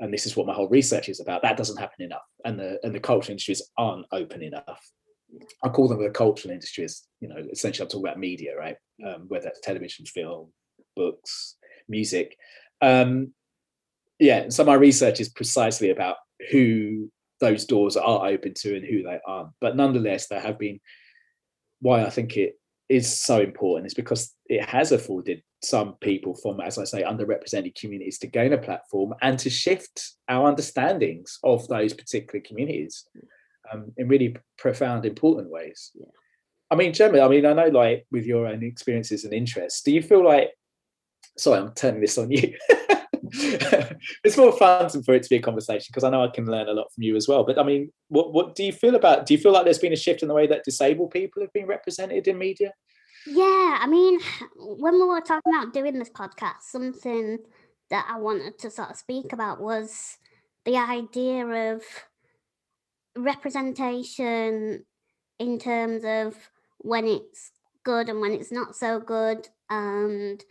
and 0.03 0.13
this 0.13 0.25
is 0.25 0.35
what 0.35 0.45
my 0.45 0.53
whole 0.53 0.67
research 0.67 1.07
is 1.07 1.21
about 1.21 1.41
that 1.41 1.55
doesn't 1.55 1.79
happen 1.79 2.03
enough. 2.03 2.27
And 2.43 2.59
the 2.59 2.77
and 2.83 2.93
the 2.93 2.99
cultural 2.99 3.31
industries 3.31 3.61
aren't 3.77 4.05
open 4.11 4.43
enough. 4.43 4.81
I 5.63 5.69
call 5.69 5.87
them 5.87 6.03
the 6.03 6.09
cultural 6.09 6.53
industries 6.53 7.03
you 7.19 7.27
know 7.27 7.37
essentially 7.51 7.85
i'm 7.85 7.89
talking 7.89 8.05
about 8.05 8.19
media 8.19 8.51
right? 8.55 8.75
Um, 9.05 9.25
whether 9.29 9.45
that's 9.45 9.61
television 9.61 10.05
film 10.05 10.51
books 10.95 11.55
music. 11.87 12.37
Um 12.81 13.33
yeah 14.19 14.49
so 14.49 14.65
my 14.65 14.75
research 14.75 15.21
is 15.21 15.29
precisely 15.29 15.89
about 15.89 16.17
who 16.51 17.09
those 17.39 17.65
doors 17.65 17.95
are 17.97 18.27
open 18.27 18.53
to 18.55 18.75
and 18.75 18.85
who 18.85 19.03
they 19.03 19.19
aren't. 19.25 19.49
But 19.59 19.75
nonetheless, 19.75 20.27
there 20.27 20.39
have 20.39 20.59
been 20.59 20.79
why 21.79 22.03
I 22.05 22.09
think 22.09 22.37
it 22.37 22.59
is 22.89 23.17
so 23.17 23.39
important 23.39 23.87
is 23.87 23.93
because 23.93 24.33
it 24.47 24.63
has 24.65 24.91
afforded 24.91 25.41
some 25.63 25.93
people 26.01 26.35
from, 26.35 26.59
as 26.59 26.77
I 26.77 26.83
say, 26.83 27.03
underrepresented 27.03 27.75
communities 27.75 28.19
to 28.19 28.27
gain 28.27 28.53
a 28.53 28.57
platform 28.57 29.13
and 29.21 29.39
to 29.39 29.49
shift 29.49 30.11
our 30.27 30.51
understandings 30.51 31.39
of 31.43 31.67
those 31.67 31.93
particular 31.93 32.43
communities 32.45 33.07
um, 33.71 33.91
in 33.97 34.07
really 34.07 34.35
profound, 34.57 35.05
important 35.05 35.49
ways. 35.49 35.91
Yeah. 35.95 36.05
I 36.69 36.75
mean, 36.75 36.91
generally, 36.91 37.21
I 37.21 37.27
mean, 37.27 37.45
I 37.45 37.53
know 37.53 37.67
like 37.67 38.05
with 38.11 38.25
your 38.25 38.47
own 38.47 38.63
experiences 38.63 39.23
and 39.23 39.33
interests, 39.33 39.81
do 39.81 39.91
you 39.91 40.01
feel 40.01 40.25
like, 40.25 40.51
sorry, 41.37 41.59
I'm 41.59 41.73
turning 41.73 42.01
this 42.01 42.17
on 42.17 42.31
you. 42.31 42.53
it's 44.23 44.37
more 44.37 44.51
fun 44.51 44.89
for 45.03 45.13
it 45.15 45.23
to 45.23 45.29
be 45.29 45.37
a 45.37 45.41
conversation 45.41 45.87
because 45.89 46.03
I 46.03 46.09
know 46.09 46.23
I 46.23 46.27
can 46.27 46.45
learn 46.45 46.67
a 46.67 46.73
lot 46.73 46.93
from 46.93 47.03
you 47.03 47.15
as 47.15 47.27
well. 47.27 47.43
But 47.43 47.57
I 47.57 47.63
mean, 47.63 47.91
what 48.09 48.31
what 48.31 48.55
do 48.55 48.63
you 48.63 48.71
feel 48.71 48.95
about? 48.95 49.25
Do 49.25 49.33
you 49.33 49.39
feel 49.39 49.51
like 49.51 49.63
there's 49.63 49.79
been 49.79 49.93
a 49.93 49.97
shift 49.97 50.21
in 50.21 50.27
the 50.27 50.33
way 50.33 50.45
that 50.47 50.63
disabled 50.63 51.11
people 51.11 51.41
have 51.41 51.53
been 51.53 51.65
represented 51.65 52.27
in 52.27 52.37
media? 52.37 52.73
Yeah, 53.25 53.79
I 53.81 53.87
mean, 53.87 54.19
when 54.57 54.93
we 54.93 55.05
were 55.05 55.21
talking 55.21 55.53
about 55.53 55.73
doing 55.73 55.97
this 55.97 56.09
podcast, 56.09 56.63
something 56.63 57.39
that 57.89 58.05
I 58.09 58.19
wanted 58.19 58.59
to 58.59 58.69
sort 58.69 58.91
of 58.91 58.97
speak 58.97 59.33
about 59.33 59.61
was 59.61 60.17
the 60.65 60.77
idea 60.77 61.73
of 61.73 61.83
representation 63.15 64.85
in 65.39 65.59
terms 65.59 66.03
of 66.05 66.35
when 66.79 67.05
it's 67.05 67.51
good 67.83 68.09
and 68.09 68.19
when 68.19 68.33
it's 68.33 68.51
not 68.51 68.75
so 68.75 68.99
good. 68.99 69.47
And 69.69 70.43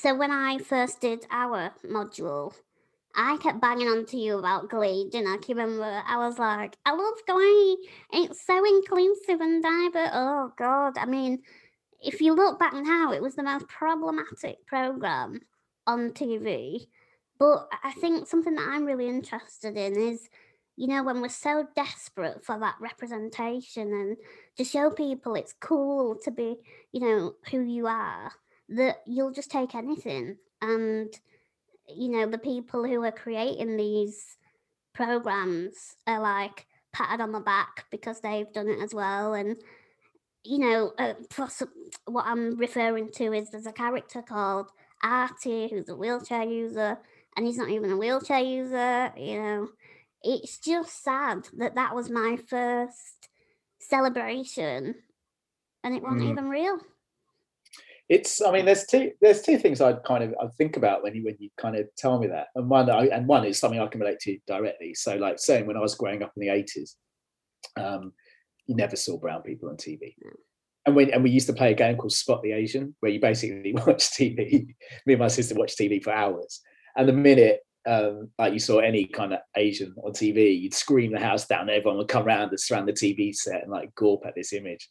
so 0.00 0.14
when 0.14 0.30
I 0.30 0.58
first 0.58 1.00
did 1.00 1.26
our 1.30 1.72
module, 1.84 2.54
I 3.16 3.36
kept 3.38 3.60
banging 3.60 3.88
on 3.88 4.06
to 4.06 4.16
you 4.16 4.38
about 4.38 4.70
Glee. 4.70 5.10
You 5.12 5.22
know, 5.24 5.34
I 5.34 5.38
can 5.38 5.56
remember 5.56 6.02
I 6.06 6.18
was 6.18 6.38
like, 6.38 6.76
I 6.84 6.92
love 6.92 7.14
Glee. 7.26 7.88
It's 8.12 8.46
so 8.46 8.64
inclusive 8.64 9.40
and 9.40 9.62
diverse. 9.62 10.10
Oh 10.12 10.52
God. 10.56 10.96
I 10.98 11.06
mean, 11.06 11.42
if 12.00 12.20
you 12.20 12.32
look 12.32 12.60
back 12.60 12.74
now, 12.74 13.12
it 13.12 13.20
was 13.20 13.34
the 13.34 13.42
most 13.42 13.66
problematic 13.66 14.64
program 14.66 15.40
on 15.86 16.10
TV. 16.10 16.86
But 17.38 17.68
I 17.82 17.92
think 17.92 18.28
something 18.28 18.54
that 18.54 18.68
I'm 18.68 18.84
really 18.84 19.08
interested 19.08 19.76
in 19.76 19.96
is, 19.96 20.28
you 20.76 20.86
know, 20.86 21.02
when 21.02 21.20
we're 21.20 21.28
so 21.28 21.66
desperate 21.74 22.44
for 22.44 22.58
that 22.60 22.76
representation 22.80 23.92
and 23.92 24.16
to 24.56 24.64
show 24.64 24.90
people 24.90 25.34
it's 25.34 25.54
cool 25.60 26.16
to 26.22 26.30
be, 26.30 26.56
you 26.92 27.00
know, 27.00 27.32
who 27.50 27.60
you 27.60 27.88
are, 27.88 28.30
that 28.70 28.98
you'll 29.06 29.32
just 29.32 29.50
take 29.50 29.74
anything. 29.74 30.36
And, 30.60 31.12
you 31.88 32.08
know, 32.08 32.26
the 32.26 32.38
people 32.38 32.84
who 32.84 33.02
are 33.04 33.12
creating 33.12 33.76
these 33.76 34.36
programs 34.94 35.96
are 36.06 36.20
like 36.20 36.66
patted 36.92 37.22
on 37.22 37.32
the 37.32 37.40
back 37.40 37.84
because 37.90 38.20
they've 38.20 38.52
done 38.52 38.68
it 38.68 38.80
as 38.82 38.94
well. 38.94 39.34
And, 39.34 39.56
you 40.44 40.58
know, 40.58 40.92
uh, 40.98 41.14
what 42.06 42.26
I'm 42.26 42.56
referring 42.56 43.10
to 43.12 43.32
is 43.32 43.50
there's 43.50 43.66
a 43.66 43.72
character 43.72 44.22
called 44.22 44.70
Artie 45.02 45.68
who's 45.68 45.88
a 45.88 45.96
wheelchair 45.96 46.44
user 46.44 46.98
and 47.38 47.46
he's 47.46 47.56
not 47.56 47.70
even 47.70 47.92
a 47.92 47.96
wheelchair 47.96 48.40
user. 48.40 49.12
You 49.16 49.40
know, 49.40 49.68
it's 50.22 50.58
just 50.58 51.04
sad 51.04 51.48
that 51.58 51.76
that 51.76 51.94
was 51.94 52.10
my 52.10 52.36
first 52.48 53.28
celebration, 53.78 54.96
and 55.84 55.94
it 55.94 56.02
wasn't 56.02 56.22
mm. 56.22 56.30
even 56.30 56.48
real. 56.48 56.78
It's. 58.08 58.40
I 58.40 58.50
mean, 58.52 58.64
there's 58.64 58.86
two. 58.86 59.12
There's 59.20 59.42
two 59.42 59.58
things 59.58 59.80
i'd 59.80 60.02
kind 60.04 60.24
of 60.24 60.34
I'd 60.40 60.54
think 60.54 60.76
about 60.76 61.02
when 61.02 61.14
you 61.14 61.24
when 61.24 61.36
you 61.38 61.50
kind 61.58 61.76
of 61.76 61.86
tell 61.96 62.18
me 62.18 62.26
that, 62.28 62.48
and 62.54 62.68
one 62.68 62.90
I, 62.90 63.06
and 63.06 63.26
one 63.26 63.44
is 63.44 63.58
something 63.58 63.80
I 63.80 63.86
can 63.86 64.00
relate 64.00 64.20
to 64.20 64.38
directly. 64.46 64.94
So, 64.94 65.16
like 65.16 65.38
saying 65.38 65.66
when 65.66 65.76
I 65.76 65.80
was 65.80 65.94
growing 65.94 66.22
up 66.22 66.32
in 66.36 66.40
the 66.40 66.48
eighties, 66.48 66.96
um, 67.76 68.12
you 68.66 68.74
never 68.74 68.96
saw 68.96 69.18
brown 69.18 69.42
people 69.42 69.68
on 69.68 69.76
TV. 69.76 70.14
And 70.86 70.96
when 70.96 71.10
and 71.10 71.22
we 71.22 71.30
used 71.30 71.48
to 71.48 71.52
play 71.52 71.72
a 71.72 71.74
game 71.74 71.96
called 71.96 72.12
Spot 72.12 72.42
the 72.42 72.52
Asian, 72.52 72.94
where 73.00 73.12
you 73.12 73.20
basically 73.20 73.72
watch 73.86 74.10
TV. 74.10 74.74
Me 75.06 75.14
and 75.14 75.18
my 75.18 75.28
sister 75.28 75.54
watched 75.54 75.78
TV 75.78 76.02
for 76.02 76.12
hours, 76.12 76.62
and 76.96 77.08
the 77.08 77.12
minute 77.12 77.60
um, 77.88 78.30
like 78.38 78.52
you 78.52 78.58
saw 78.58 78.78
any 78.80 79.06
kind 79.06 79.32
of 79.32 79.40
Asian 79.56 79.94
on 80.04 80.12
TV, 80.12 80.60
you'd 80.60 80.74
scream 80.74 81.12
the 81.12 81.20
house 81.20 81.46
down. 81.46 81.70
Everyone 81.70 81.96
would 81.96 82.08
come 82.08 82.26
around 82.26 82.50
and 82.50 82.60
surround 82.60 82.86
the 82.86 82.92
TV 82.92 83.34
set 83.34 83.62
and 83.62 83.70
like 83.70 83.94
gawp 83.94 84.26
at 84.26 84.34
this 84.34 84.52
image, 84.52 84.88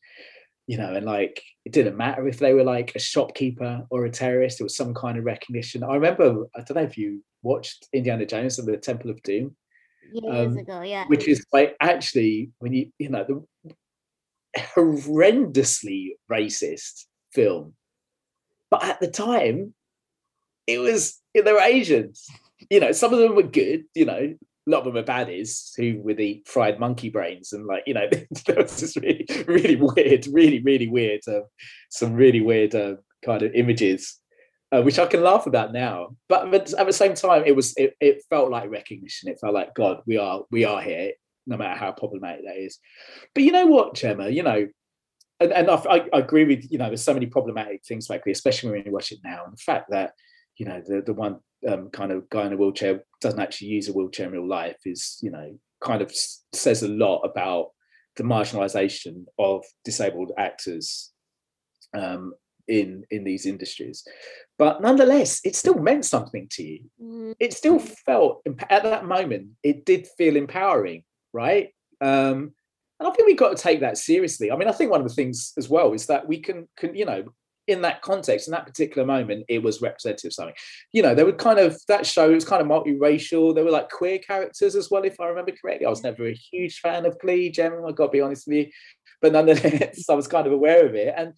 you 0.67 0.77
know. 0.77 0.93
And 0.93 1.05
like 1.05 1.41
it 1.65 1.73
didn't 1.73 1.97
matter 1.97 2.27
if 2.27 2.39
they 2.39 2.53
were 2.53 2.63
like 2.63 2.93
a 2.95 2.99
shopkeeper 2.99 3.85
or 3.89 4.05
a 4.05 4.11
terrorist. 4.11 4.59
It 4.59 4.63
was 4.63 4.75
some 4.75 4.93
kind 4.93 5.17
of 5.17 5.25
recognition. 5.25 5.83
I 5.83 5.95
remember. 5.95 6.45
I 6.55 6.61
don't 6.61 6.75
know 6.75 6.83
if 6.83 6.97
you 6.97 7.23
watched 7.41 7.87
Indiana 7.93 8.25
Jones 8.25 8.59
and 8.59 8.67
the 8.67 8.77
Temple 8.77 9.09
of 9.09 9.21
Doom. 9.23 9.55
Years 10.13 10.47
um, 10.47 10.57
ago, 10.57 10.81
yeah. 10.81 11.05
Which 11.07 11.27
is 11.27 11.45
like 11.51 11.75
actually 11.81 12.51
when 12.59 12.73
you 12.73 12.91
you 12.99 13.09
know 13.09 13.25
the 13.25 13.73
horrendously 14.75 16.11
racist 16.31 17.05
film, 17.33 17.73
but 18.69 18.83
at 18.83 18.99
the 18.99 19.09
time 19.09 19.73
it 20.67 20.79
was 20.79 21.19
they 21.33 21.41
were 21.41 21.59
Asians. 21.59 22.27
You 22.69 22.79
know, 22.79 22.91
some 22.91 23.13
of 23.13 23.19
them 23.19 23.35
were 23.35 23.43
good. 23.43 23.85
You 23.95 24.05
know, 24.05 24.35
lot 24.67 24.85
of 24.85 24.93
them 24.93 24.97
are 24.97 25.03
baddies 25.03 25.71
who 25.77 25.99
would 26.01 26.19
eat 26.19 26.47
fried 26.47 26.79
monkey 26.79 27.09
brains 27.09 27.53
and 27.53 27.65
like 27.65 27.83
you 27.87 27.93
know 27.93 28.07
there 28.45 28.57
was 28.57 28.79
this 28.79 28.97
really 28.97 29.25
really 29.47 29.75
weird, 29.75 30.27
really 30.27 30.61
really 30.61 30.87
weird, 30.87 31.21
uh, 31.27 31.41
some 31.89 32.13
really 32.13 32.41
weird 32.41 32.75
uh, 32.75 32.95
kind 33.25 33.41
of 33.41 33.53
images. 33.53 34.19
Uh, 34.69 34.81
which 34.81 34.99
I 34.99 35.05
can 35.05 35.23
laugh 35.23 35.47
about 35.47 35.71
now, 35.71 36.09
but, 36.27 36.51
but 36.51 36.73
at 36.73 36.85
the 36.85 36.91
same 36.91 37.13
time, 37.13 37.43
it 37.45 37.55
was 37.55 37.73
it, 37.77 37.93
it 38.01 38.21
felt 38.29 38.51
like 38.51 38.69
recognition. 38.69 39.29
It 39.29 39.39
felt 39.39 39.53
like 39.53 39.73
God, 39.73 40.01
we 40.05 40.17
are 40.17 40.43
we 40.51 40.65
are 40.65 40.81
here, 40.81 41.13
no 41.45 41.55
matter 41.55 41.79
how 41.79 41.93
problematic 41.93 42.41
that 42.43 42.57
is. 42.57 42.77
But 43.33 43.45
you 43.45 43.53
know 43.53 43.65
what, 43.65 43.93
Gemma, 43.95 44.27
you 44.27 44.43
know, 44.43 44.67
and, 45.39 45.53
and 45.53 45.69
I, 45.69 45.75
I, 46.13 46.19
agree 46.19 46.43
with 46.43 46.69
you 46.69 46.79
know, 46.79 46.87
there's 46.87 47.01
so 47.01 47.13
many 47.13 47.27
problematic 47.27 47.85
things 47.85 48.09
like 48.09 48.25
this, 48.25 48.39
especially 48.39 48.71
when 48.71 48.85
you 48.85 48.91
watch 48.91 49.13
it 49.13 49.19
now, 49.23 49.45
and 49.45 49.53
the 49.53 49.61
fact 49.65 49.89
that 49.91 50.11
you 50.57 50.65
know 50.65 50.81
the 50.85 51.01
the 51.01 51.13
one 51.13 51.39
um, 51.67 51.89
kind 51.89 52.11
of 52.11 52.29
guy 52.29 52.45
in 52.45 52.53
a 52.53 52.57
wheelchair 52.57 53.03
doesn't 53.21 53.39
actually 53.39 53.69
use 53.69 53.87
a 53.87 53.93
wheelchair 53.93 54.27
in 54.27 54.33
real 54.33 54.47
life 54.47 54.77
is 54.85 55.17
you 55.21 55.31
know 55.31 55.57
kind 55.81 56.01
of 56.01 56.11
says 56.53 56.83
a 56.83 56.87
lot 56.87 57.21
about 57.21 57.71
the 58.15 58.23
marginalization 58.23 59.25
of 59.37 59.63
disabled 59.85 60.31
actors 60.37 61.11
um, 61.95 62.33
in 62.67 63.03
in 63.11 63.23
these 63.23 63.45
industries. 63.45 64.03
But 64.57 64.81
nonetheless 64.81 65.41
it 65.43 65.55
still 65.55 65.79
meant 65.79 66.05
something 66.05 66.47
to 66.51 66.63
you. 66.63 66.79
Mm. 67.01 67.35
it 67.39 67.53
still 67.53 67.79
felt 67.79 68.41
at 68.69 68.83
that 68.83 69.05
moment 69.05 69.49
it 69.63 69.85
did 69.85 70.07
feel 70.17 70.35
empowering 70.35 71.03
right? 71.33 71.69
Um, 72.01 72.53
and 72.99 73.07
i 73.07 73.11
think 73.11 73.27
we've 73.27 73.37
got 73.37 73.55
to 73.55 73.61
take 73.61 73.81
that 73.81 73.97
seriously. 73.97 74.51
I 74.51 74.55
mean 74.55 74.67
i 74.67 74.71
think 74.71 74.91
one 74.91 75.01
of 75.01 75.07
the 75.07 75.13
things 75.13 75.53
as 75.57 75.69
well 75.69 75.93
is 75.93 76.07
that 76.07 76.27
we 76.27 76.39
can 76.39 76.67
can 76.77 76.95
you 76.95 77.05
know 77.05 77.25
in 77.67 77.81
that 77.81 78.01
context, 78.01 78.47
in 78.47 78.51
that 78.51 78.65
particular 78.65 79.05
moment, 79.05 79.45
it 79.49 79.61
was 79.61 79.81
representative 79.81 80.29
of 80.29 80.33
something. 80.33 80.55
You 80.93 81.03
know, 81.03 81.13
there 81.13 81.25
were 81.25 81.33
kind 81.33 81.59
of 81.59 81.77
that 81.89 82.05
show, 82.05 82.31
it 82.31 82.35
was 82.35 82.45
kind 82.45 82.61
of 82.61 82.67
multiracial. 82.67 83.53
There 83.53 83.65
were 83.65 83.71
like 83.71 83.89
queer 83.89 84.19
characters 84.19 84.75
as 84.75 84.89
well, 84.89 85.03
if 85.03 85.19
I 85.19 85.27
remember 85.27 85.51
correctly. 85.51 85.85
I 85.85 85.89
was 85.89 86.03
never 86.03 86.27
a 86.27 86.33
huge 86.33 86.79
fan 86.79 87.05
of 87.05 87.19
Glee, 87.19 87.51
Jem, 87.51 87.83
I 87.85 87.91
gotta 87.91 88.11
be 88.11 88.21
honest 88.21 88.47
with 88.47 88.57
you. 88.57 88.67
But 89.21 89.33
nonetheless, 89.33 90.05
I 90.09 90.13
was 90.13 90.27
kind 90.27 90.47
of 90.47 90.53
aware 90.53 90.85
of 90.85 90.95
it. 90.95 91.13
And 91.15 91.33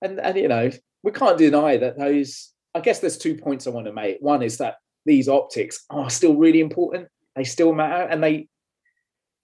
and 0.00 0.18
and 0.18 0.36
you 0.36 0.48
know, 0.48 0.70
we 1.02 1.12
can't 1.12 1.38
deny 1.38 1.76
that 1.76 1.98
those 1.98 2.52
I 2.74 2.80
guess 2.80 2.98
there's 2.98 3.18
two 3.18 3.36
points 3.36 3.66
I 3.66 3.70
want 3.70 3.86
to 3.86 3.92
make. 3.92 4.18
One 4.20 4.42
is 4.42 4.58
that 4.58 4.76
these 5.04 5.28
optics 5.28 5.84
are 5.90 6.10
still 6.10 6.36
really 6.36 6.60
important. 6.60 7.08
They 7.34 7.44
still 7.44 7.72
matter 7.74 8.08
and 8.10 8.22
they 8.22 8.48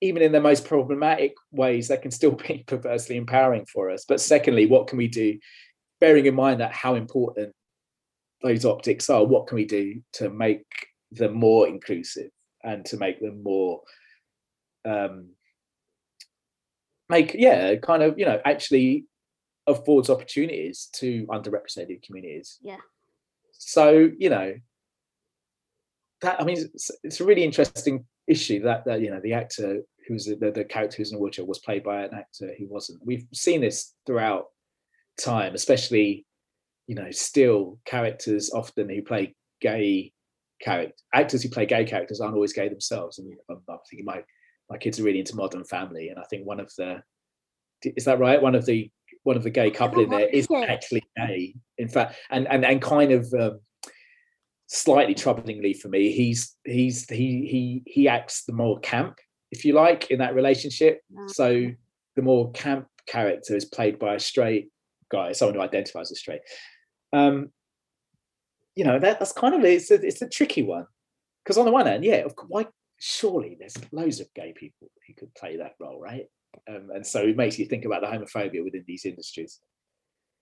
even 0.01 0.21
in 0.21 0.33
their 0.33 0.41
most 0.41 0.67
problematic 0.67 1.35
ways, 1.53 1.89
they 1.89 1.97
can 1.97 2.11
still 2.11 2.33
be 2.49 2.65
perversely 2.67 3.17
empowering 3.17 3.67
for 3.67 3.91
us. 3.91 4.05
But 4.07 4.21
secondly, 4.21 4.67
what 4.67 4.89
can 4.89 4.99
we 4.99 5.09
do 5.09 5.39
bearing 6.03 6.27
in 6.27 6.35
mind 6.35 6.59
that 6.59 6.73
how 6.73 6.97
important 6.97 7.55
those 8.43 8.65
optics 8.65 9.09
are, 9.09 9.25
what 9.25 9.47
can 9.47 9.55
we 9.55 9.65
do 9.65 10.03
to 10.15 10.29
make 10.31 10.67
them 11.13 11.33
more 11.33 11.69
inclusive 11.69 12.31
and 12.65 12.85
to 12.85 12.97
make 12.97 13.21
them 13.21 13.41
more 13.45 13.81
um, 14.85 15.29
make 17.09 17.35
yeah 17.35 17.77
kind 17.77 18.03
of 18.03 18.19
you 18.19 18.25
know 18.25 18.41
actually 18.45 19.05
affords 19.69 20.11
opportunities 20.11 20.89
to 20.93 21.25
underrepresented 21.27 22.03
communities. 22.03 22.59
Yeah. 22.63 22.83
So 23.53 24.11
you 24.19 24.29
know 24.29 24.55
that 26.23 26.41
i 26.41 26.45
mean 26.45 26.57
it's, 26.57 26.91
it's 27.05 27.21
a 27.21 27.25
really 27.25 27.45
interesting 27.45 28.05
issue 28.27 28.63
that 28.63 28.85
that 28.87 29.01
you 29.01 29.11
know 29.11 29.21
the 29.21 29.35
actor 29.35 29.83
who's 30.07 30.25
the, 30.25 30.51
the 30.51 30.65
character 30.65 30.97
who's 30.97 31.13
in 31.13 31.19
a 31.19 31.21
wheelchair 31.21 31.45
was 31.45 31.59
played 31.61 31.85
by 31.85 32.03
an 32.03 32.15
actor 32.15 32.51
who 32.59 32.67
wasn't. 32.67 33.01
We've 33.05 33.27
seen 33.33 33.61
this 33.61 33.95
throughout 34.07 34.47
time, 35.19 35.55
especially 35.55 36.27
you 36.87 36.95
know 36.95 37.11
still 37.11 37.79
characters 37.85 38.51
often 38.53 38.89
who 38.89 39.03
play 39.03 39.35
gay 39.61 40.13
character 40.61 40.95
actors 41.15 41.43
who 41.43 41.49
play 41.49 41.67
gay 41.67 41.85
characters 41.85 42.21
aren't 42.21 42.35
always 42.35 42.53
gay 42.53 42.69
themselves. 42.69 43.19
And 43.19 43.33
I'm, 43.51 43.61
I'm 43.69 43.79
thinking 43.89 44.05
my 44.05 44.23
my 44.71 44.79
kids 44.79 44.99
are 44.99 45.03
really 45.03 45.21
into 45.21 45.37
Modern 45.37 45.65
Family, 45.65 46.09
and 46.09 46.19
I 46.19 46.25
think 46.31 46.47
one 46.47 46.61
of 46.61 46.73
the 46.77 47.03
is 47.85 48.05
that 48.05 48.19
right? 48.19 48.41
One 48.41 48.55
of 48.55 48.67
the 48.67 48.91
one 49.25 49.37
of 49.37 49.43
the 49.43 49.51
gay 49.51 49.71
couple 49.71 50.03
in 50.03 50.11
there 50.11 50.29
is 50.29 50.49
actually 50.69 51.05
gay. 51.17 51.55
In 51.79 51.89
fact, 51.89 52.17
and 52.31 52.47
and 52.49 52.65
and 52.65 52.81
kind 52.81 53.13
of 53.13 53.33
um, 53.39 53.61
slightly 54.67 55.15
troublingly 55.15 55.79
for 55.79 55.89
me, 55.89 56.13
he's 56.13 56.57
he's 56.65 57.09
he 57.09 57.47
he 57.47 57.83
he 57.87 58.09
acts 58.09 58.45
the 58.45 58.53
more 58.53 58.81
camp, 58.81 59.19
if 59.51 59.65
you 59.65 59.75
like, 59.75 60.11
in 60.11 60.19
that 60.19 60.35
relationship. 60.35 61.01
So 61.29 61.71
the 62.17 62.23
more 62.23 62.51
camp 62.53 62.87
character 63.07 63.57
is 63.57 63.65
played 63.65 63.99
by 63.99 64.15
a 64.15 64.21
straight 64.21 64.71
guy, 65.13 65.33
someone 65.33 65.55
who 65.55 65.61
identifies 65.61 66.11
as 66.11 66.19
straight. 66.19 66.41
Um, 67.13 67.51
you 68.75 68.85
know, 68.85 68.99
that, 68.99 69.19
that's 69.19 69.33
kind 69.33 69.55
of 69.55 69.63
it's 69.65 69.91
a, 69.91 70.05
it's 70.05 70.23
a 70.23 70.29
tricky 70.29 70.63
one 70.63 70.87
because 71.45 71.59
on 71.59 71.67
the 71.67 71.73
one 71.73 71.87
hand, 71.87 72.05
yeah, 72.05 72.25
of 72.25 72.35
course, 72.35 72.49
why 72.49 72.67
surely 72.99 73.57
there's 73.59 73.77
loads 73.93 74.21
of 74.21 74.33
gay 74.35 74.53
people 74.57 74.89
who 75.07 75.15
could 75.15 75.35
play 75.35 75.59
that 75.59 75.75
role, 75.79 76.01
right? 76.01 76.27
Um, 76.69 76.91
and 76.95 77.07
so 77.07 77.23
it 77.23 77.37
makes 77.37 77.59
you 77.59 77.67
think 77.67 77.85
about 77.85 78.01
the 78.01 78.07
homophobia 78.07 78.65
within 78.65 78.85
these 78.87 79.05
industries. 79.05 79.61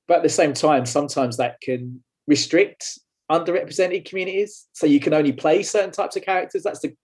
But 0.07 0.19
at 0.19 0.23
the 0.23 0.29
same 0.29 0.53
time, 0.53 0.87
sometimes 0.87 1.37
that 1.37 1.61
can 1.61 2.03
restrict 2.27 2.99
underrepresented 3.31 4.09
communities. 4.09 4.69
So 4.73 4.87
you 4.87 5.01
can 5.01 5.15
only 5.15 5.33
play 5.33 5.63
certain 5.63 5.93
types 5.93 6.17
of 6.17 6.25
characters. 6.25 6.63
That's 6.63 6.81
the 6.81 6.95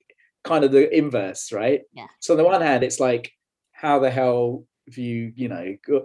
kind 0.44 0.64
of 0.64 0.72
the 0.72 0.94
inverse, 0.96 1.52
right? 1.52 1.82
Yeah. 1.92 2.06
So 2.20 2.34
on 2.34 2.38
the 2.38 2.44
one 2.44 2.60
hand, 2.60 2.82
it's 2.82 3.00
like, 3.00 3.30
how 3.72 3.98
the 3.98 4.10
hell 4.10 4.64
have 4.88 4.98
you, 4.98 5.32
you 5.36 5.48
know, 5.48 5.76
got 5.86 6.04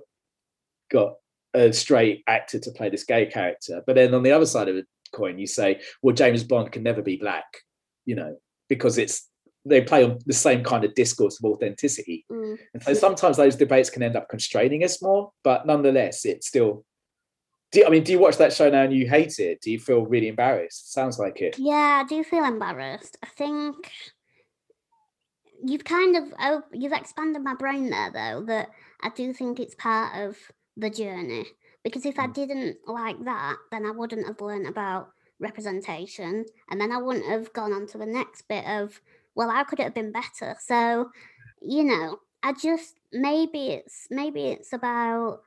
got 0.91 1.13
a 1.53 1.71
straight 1.73 2.23
actor 2.27 2.59
to 2.59 2.71
play 2.71 2.89
this 2.89 3.03
gay 3.03 3.25
character? 3.25 3.81
But 3.85 3.95
then 3.95 4.13
on 4.13 4.23
the 4.23 4.31
other 4.31 4.45
side 4.45 4.67
of 4.67 4.75
the 4.75 4.85
coin, 5.11 5.39
you 5.39 5.47
say, 5.47 5.81
well, 6.01 6.15
James 6.15 6.43
Bond 6.43 6.71
can 6.71 6.83
never 6.83 7.01
be 7.01 7.17
black, 7.17 7.45
you 8.05 8.15
know, 8.15 8.37
because 8.67 8.97
it's 8.97 9.27
they 9.65 9.81
play 9.81 10.03
on 10.03 10.17
the 10.25 10.33
same 10.33 10.63
kind 10.63 10.83
of 10.83 10.95
discourse 10.95 11.39
of 11.39 11.45
authenticity. 11.45 12.25
Mm. 12.31 12.57
And 12.73 12.83
so 12.83 12.93
sometimes 12.93 13.37
those 13.37 13.55
debates 13.55 13.89
can 13.89 14.01
end 14.01 14.15
up 14.15 14.27
constraining 14.27 14.83
us 14.83 15.01
more, 15.01 15.31
but 15.43 15.67
nonetheless, 15.67 16.25
it's 16.25 16.47
still. 16.47 16.83
Do 17.71 17.79
you, 17.79 17.85
I 17.85 17.89
mean, 17.89 18.03
do 18.03 18.11
you 18.11 18.19
watch 18.19 18.35
that 18.37 18.51
show 18.51 18.69
now 18.69 18.83
and 18.83 18.93
you 18.93 19.07
hate 19.07 19.39
it? 19.39 19.61
Do 19.61 19.71
you 19.71 19.79
feel 19.79 20.05
really 20.05 20.27
embarrassed? 20.27 20.91
Sounds 20.91 21.17
like 21.17 21.39
it. 21.41 21.57
Yeah, 21.57 22.03
I 22.03 22.05
do 22.05 22.21
feel 22.21 22.43
embarrassed. 22.43 23.17
I 23.23 23.27
think 23.27 23.89
you've 25.63 25.83
kind 25.83 26.17
of 26.17 26.33
oh, 26.39 26.63
you've 26.73 26.91
expanded 26.91 27.43
my 27.43 27.55
brain 27.55 27.89
there 27.89 28.11
though 28.11 28.45
that 28.45 28.69
I 29.01 29.09
do 29.09 29.33
think 29.33 29.59
it's 29.59 29.75
part 29.75 30.17
of 30.17 30.37
the 30.77 30.89
journey 30.89 31.45
because 31.83 32.05
if 32.05 32.19
I 32.19 32.27
Mm. 32.27 32.33
didn't 32.33 32.77
like 32.87 33.23
that, 33.25 33.57
then 33.71 33.85
I 33.85 33.91
wouldn't 33.91 34.27
have 34.27 34.41
learned 34.41 34.67
about 34.67 35.09
representation, 35.39 36.45
and 36.69 36.79
then 36.79 36.91
I 36.91 36.97
wouldn't 36.97 37.25
have 37.25 37.51
gone 37.53 37.73
on 37.73 37.87
to 37.87 37.97
the 37.97 38.05
next 38.05 38.43
bit 38.47 38.65
of 38.65 39.01
well, 39.35 39.49
how 39.49 39.63
could 39.63 39.79
it 39.79 39.83
have 39.83 39.93
been 39.93 40.11
better? 40.11 40.57
So, 40.59 41.11
you 41.61 41.83
know, 41.83 42.19
I 42.43 42.53
just 42.53 42.99
maybe 43.13 43.69
it's 43.69 44.07
maybe 44.11 44.47
it's 44.47 44.73
about 44.73 45.41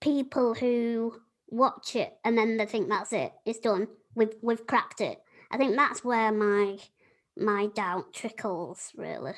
people 0.00 0.54
who 0.54 1.20
watch 1.48 1.96
it 1.96 2.18
and 2.24 2.36
then 2.38 2.56
they 2.56 2.66
think 2.66 2.88
that's 2.88 3.12
it, 3.12 3.32
it's 3.46 3.58
done, 3.60 3.88
we've 4.14 4.34
we've 4.42 4.66
cracked 4.66 5.00
it. 5.00 5.22
I 5.50 5.56
think 5.58 5.76
that's 5.76 6.04
where 6.04 6.32
my 6.32 6.78
my 7.36 7.66
doubt 7.68 8.12
trickles 8.12 8.92
really. 8.96 9.34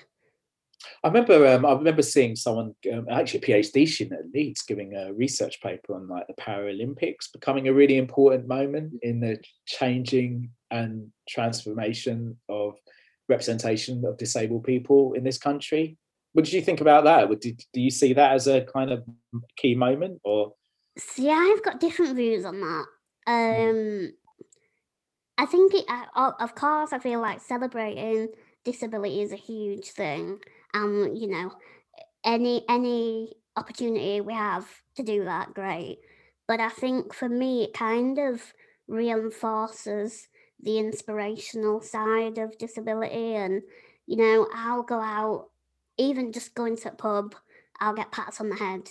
I 1.02 1.08
remember, 1.08 1.46
um, 1.46 1.66
I 1.66 1.72
remember 1.72 2.02
seeing 2.02 2.36
someone, 2.36 2.74
um, 2.92 3.06
actually 3.10 3.40
a 3.40 3.42
PhD 3.42 3.88
student 3.88 4.20
at 4.20 4.30
Leeds, 4.32 4.62
giving 4.62 4.94
a 4.94 5.12
research 5.12 5.60
paper 5.60 5.94
on 5.94 6.08
like 6.08 6.26
the 6.26 6.34
Paralympics 6.34 7.32
becoming 7.32 7.68
a 7.68 7.72
really 7.72 7.96
important 7.96 8.46
moment 8.46 8.94
in 9.02 9.20
the 9.20 9.38
changing 9.66 10.50
and 10.70 11.08
transformation 11.28 12.36
of 12.48 12.74
representation 13.28 14.04
of 14.04 14.18
disabled 14.18 14.64
people 14.64 15.14
in 15.14 15.24
this 15.24 15.38
country. 15.38 15.96
What 16.32 16.44
did 16.44 16.54
you 16.54 16.62
think 16.62 16.80
about 16.80 17.04
that? 17.04 17.40
Did, 17.40 17.62
do 17.72 17.80
you 17.80 17.90
see 17.90 18.12
that 18.12 18.32
as 18.32 18.46
a 18.46 18.62
kind 18.62 18.90
of 18.92 19.02
key 19.56 19.74
moment, 19.74 20.20
or 20.24 20.52
See, 20.98 21.30
I've 21.30 21.62
got 21.62 21.80
different 21.80 22.16
views 22.16 22.44
on 22.44 22.60
that. 22.60 22.86
Um, 23.26 24.12
I 25.36 25.46
think 25.46 25.72
it, 25.74 25.84
of 26.16 26.54
course, 26.56 26.92
I 26.92 26.98
feel 26.98 27.20
like 27.20 27.40
celebrating 27.40 28.28
disability 28.64 29.22
is 29.22 29.32
a 29.32 29.36
huge 29.36 29.86
thing. 29.90 30.40
Um, 30.74 31.12
you 31.14 31.28
know, 31.28 31.52
any 32.24 32.64
any 32.68 33.34
opportunity 33.56 34.20
we 34.20 34.34
have 34.34 34.66
to 34.96 35.02
do 35.02 35.24
that, 35.24 35.54
great. 35.54 35.98
But 36.46 36.60
I 36.60 36.68
think 36.68 37.14
for 37.14 37.28
me, 37.28 37.64
it 37.64 37.74
kind 37.74 38.18
of 38.18 38.40
reinforces 38.86 40.28
the 40.60 40.78
inspirational 40.78 41.80
side 41.80 42.38
of 42.38 42.58
disability, 42.58 43.34
and 43.34 43.62
you 44.06 44.16
know, 44.16 44.48
I'll 44.54 44.82
go 44.82 45.00
out, 45.00 45.48
even 45.98 46.32
just 46.32 46.54
going 46.54 46.76
to 46.78 46.92
a 46.92 46.94
pub, 46.94 47.34
I'll 47.80 47.94
get 47.94 48.12
pats 48.12 48.40
on 48.40 48.48
the 48.48 48.56
head 48.56 48.90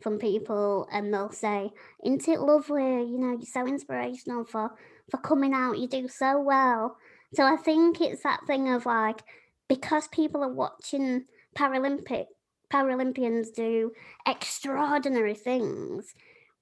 from 0.00 0.18
people 0.18 0.88
and 0.92 1.12
they'll 1.12 1.32
say, 1.32 1.70
Isn't 2.04 2.28
it 2.28 2.40
lovely? 2.40 2.82
You 2.82 3.18
know, 3.18 3.32
you're 3.32 3.42
so 3.42 3.66
inspirational 3.66 4.44
for 4.44 4.70
for 5.10 5.18
coming 5.18 5.54
out, 5.54 5.78
you 5.78 5.88
do 5.88 6.06
so 6.08 6.40
well. 6.40 6.98
So 7.34 7.44
I 7.44 7.56
think 7.56 8.00
it's 8.00 8.22
that 8.22 8.46
thing 8.46 8.68
of 8.68 8.86
like 8.86 9.22
because 9.68 10.08
people 10.08 10.42
are 10.42 10.52
watching 10.52 11.24
Paralympic 11.56 12.26
Paralympians 12.72 13.54
do 13.54 13.92
extraordinary 14.26 15.34
things. 15.34 16.12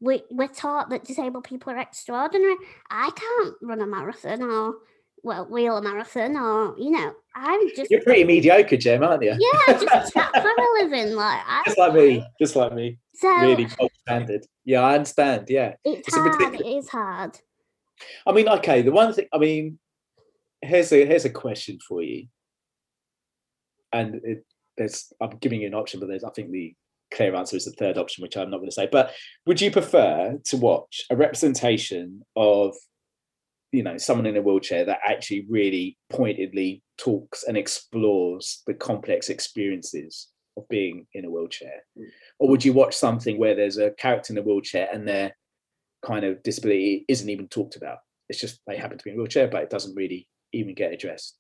We, 0.01 0.23
we're 0.31 0.47
taught 0.49 0.91
that 0.91 1.05
disabled 1.05 1.45
people 1.45 1.73
are 1.73 1.79
extraordinary. 1.79 2.55
I 2.91 3.11
can't 3.17 3.55
run 3.63 3.81
a 3.81 3.87
marathon 3.87 4.43
or, 4.43 4.75
well, 5.25 5.47
wheel 5.47 5.77
a 5.79 5.83
marathon 5.83 6.37
or, 6.37 6.79
you 6.79 6.91
know, 6.91 7.13
I'm 7.35 7.61
just, 7.75 7.91
you're 7.91 8.03
pretty 8.03 8.23
mediocre, 8.25 8.77
Jem, 8.77 9.03
aren't 9.03 9.23
you? 9.25 9.31
yeah, 9.39 9.73
just 9.81 10.13
chat 10.15 10.31
for 10.33 10.49
a 10.49 10.85
living. 10.85 11.15
Like, 11.15 11.41
I, 11.47 11.63
Just 11.67 11.79
like 11.79 11.95
me, 11.95 12.25
just 12.41 12.55
like 12.57 12.73
me. 12.75 12.99
so 13.15 13.29
Really 13.41 13.65
gold 13.65 13.91
standard. 14.03 14.47
Yeah, 14.65 14.83
I 14.83 14.95
understand. 14.95 15.47
Yeah. 15.49 15.75
it's 15.85 16.07
it's 16.09 16.17
hard. 16.17 16.33
particular- 16.39 16.71
It 16.71 16.77
is 16.77 16.89
hard. 16.89 17.39
I 18.27 18.33
mean, 18.33 18.49
okay, 18.49 18.83
the 18.83 18.93
one 18.93 19.13
thing 19.15 19.27
I 19.33 19.39
mean, 19.39 19.79
here's 20.61 20.93
a 20.93 21.05
here's 21.07 21.25
a 21.25 21.31
question 21.31 21.79
for 21.87 22.03
you. 22.03 22.27
And 23.97 24.21
it, 24.25 24.45
there's 24.77 25.13
I'm 25.21 25.39
giving 25.39 25.63
you 25.63 25.67
an 25.67 25.75
option, 25.75 26.01
but 26.01 26.09
there's 26.09 26.25
I 26.25 26.31
think 26.31 26.51
the 26.51 26.75
clear 27.15 27.35
answer 27.35 27.57
is 27.57 27.65
the 27.65 27.73
third 27.73 27.99
option, 27.99 28.23
which 28.23 28.37
I'm 28.37 28.51
not 28.51 28.59
going 28.59 28.69
to 28.69 28.75
say. 28.75 28.89
But 28.91 29.13
would 29.47 29.61
you 29.61 29.71
prefer 29.71 30.39
to 30.45 30.57
watch 30.57 31.05
a 31.11 31.17
representation 31.17 32.23
of 32.37 32.75
you 33.73 33.83
know 33.83 33.99
someone 33.99 34.27
in 34.27 34.37
a 34.37 34.43
wheelchair 34.43 34.85
that 34.85 35.01
actually 35.05 35.47
really 35.49 35.97
pointedly 36.11 36.83
talks 36.99 37.45
and 37.45 37.57
explores 37.57 38.63
the 38.67 38.75
complex 38.75 39.29
experiences 39.29 40.29
of 40.57 40.69
being 40.69 41.07
in 41.15 41.25
a 41.25 41.31
wheelchair? 41.31 41.83
Or 42.39 42.49
would 42.49 42.65
you 42.65 42.73
watch 42.73 42.95
something 42.95 43.39
where 43.39 43.55
there's 43.55 43.79
a 43.79 43.91
character 43.93 44.33
in 44.33 44.39
a 44.39 44.43
wheelchair 44.43 44.89
and 44.93 45.07
their 45.07 45.37
kind 46.05 46.25
of 46.25 46.43
disability 46.43 47.05
isn't 47.09 47.29
even 47.29 47.49
talked 47.49 47.77
about? 47.77 47.99
It's 48.29 48.41
just 48.41 48.61
they 48.67 48.77
happen 48.77 48.99
to 48.99 49.05
be 49.05 49.11
in 49.11 49.17
a 49.17 49.19
wheelchair, 49.19 49.49
but 49.49 49.63
it 49.63 49.71
doesn't 49.71 49.95
really 49.95 50.29
even 50.53 50.75
get 50.75 50.93
addressed. 50.93 51.39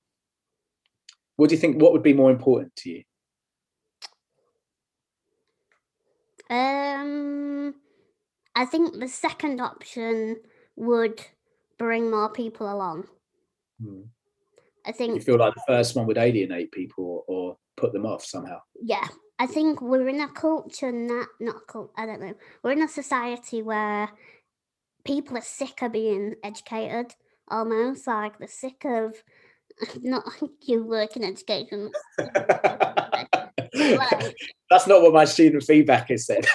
What 1.37 1.49
do 1.51 1.55
you 1.55 1.61
think? 1.61 1.81
What 1.81 1.92
would 1.92 2.03
be 2.03 2.14
more 2.14 2.31
important 2.31 2.75
to 2.77 2.90
you? 2.90 3.03
Um, 6.49 7.75
I 8.55 8.64
think 8.64 8.99
the 8.99 9.09
second 9.09 9.61
option 9.61 10.37
would 10.77 11.20
bring 11.79 12.11
more 12.11 12.31
people 12.31 12.72
along. 12.72 13.09
Hmm. 13.83 14.03
I 14.87 14.92
think 14.92 15.16
You 15.16 15.20
feel 15.20 15.38
like 15.38 15.55
the 15.55 15.64
first 15.66 15.96
one 15.96 16.07
would 16.07 16.18
alienate 16.18 16.70
people 16.70 17.25
or 17.27 17.59
put 17.77 17.92
them 17.92 18.07
off 18.07 18.25
somehow? 18.25 18.61
yeah, 18.81 19.09
I 19.38 19.46
think 19.46 19.83
we're 19.83 20.09
in 20.09 20.20
a 20.20 20.29
culture, 20.29 20.92
not 20.92 21.29
not 21.40 21.57
a 21.57 21.72
cult, 21.72 21.92
I 21.96 22.07
don't 22.07 22.20
know. 22.20 22.35
We're 22.62 22.72
in 22.72 22.83
a 22.83 22.88
society 22.88 23.62
where 23.62 24.09
people 25.05 25.37
are 25.37 25.42
sick 25.42 25.83
of 25.83 25.92
being 25.92 26.37
educated, 26.42 27.14
almost 27.49 28.07
like 28.07 28.38
they're 28.38 28.49
sick 28.49 28.85
of 28.85 29.22
not 30.03 30.25
you 30.62 30.85
work 30.85 31.17
in 31.17 31.25
education. 31.25 31.91
That's 34.71 34.87
not 34.87 35.03
what 35.03 35.12
my 35.12 35.25
student 35.25 35.62
feedback 35.62 36.09
has 36.09 36.27
said. 36.27 36.47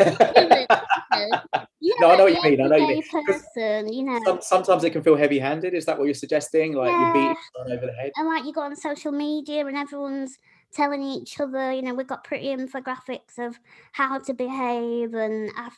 You 1.83 1.95
No, 1.99 2.11
I 2.11 2.17
know 2.17 2.23
what 2.25 2.33
you 2.33 2.51
mean, 2.51 2.61
I 2.61 2.67
know 2.67 2.75
you 2.75 2.87
mean. 2.87 3.03
person, 3.11 3.91
you 3.91 4.03
know. 4.03 4.19
Some, 4.23 4.39
sometimes 4.41 4.83
it 4.83 4.91
can 4.91 5.01
feel 5.01 5.15
heavy-handed. 5.15 5.73
Is 5.73 5.85
that 5.85 5.97
what 5.97 6.05
you're 6.05 6.13
suggesting? 6.13 6.73
Like 6.73 6.95
Yeah. 6.99 7.33
someone 7.55 7.77
over 7.77 7.87
the 7.87 7.93
head? 7.93 8.11
and 8.15 8.27
like 8.27 8.45
you 8.45 8.53
go 8.53 8.61
on 8.61 8.75
social 8.75 9.11
media 9.11 9.65
and 9.65 9.77
everyone's 9.77 10.37
telling 10.73 11.01
each 11.01 11.39
other, 11.39 11.71
you 11.73 11.81
know, 11.81 11.93
we've 11.93 12.07
got 12.07 12.23
pretty 12.23 12.47
infographics 12.47 13.39
of 13.39 13.59
how 13.93 14.19
to 14.19 14.33
behave, 14.33 15.13
and 15.13 15.51
I, 15.55 15.69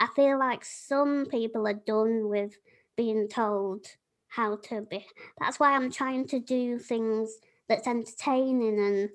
I 0.00 0.08
feel 0.16 0.38
like 0.38 0.64
some 0.64 1.26
people 1.30 1.66
are 1.66 1.74
done 1.74 2.28
with 2.28 2.58
being 2.96 3.28
told 3.28 3.86
how 4.36 4.56
to 4.56 4.82
be. 4.82 5.06
That's 5.40 5.58
why 5.58 5.72
I'm 5.74 5.90
trying 5.90 6.28
to 6.28 6.38
do 6.40 6.78
things 6.78 7.30
that's 7.68 7.86
entertaining 7.86 8.78
and 8.78 9.10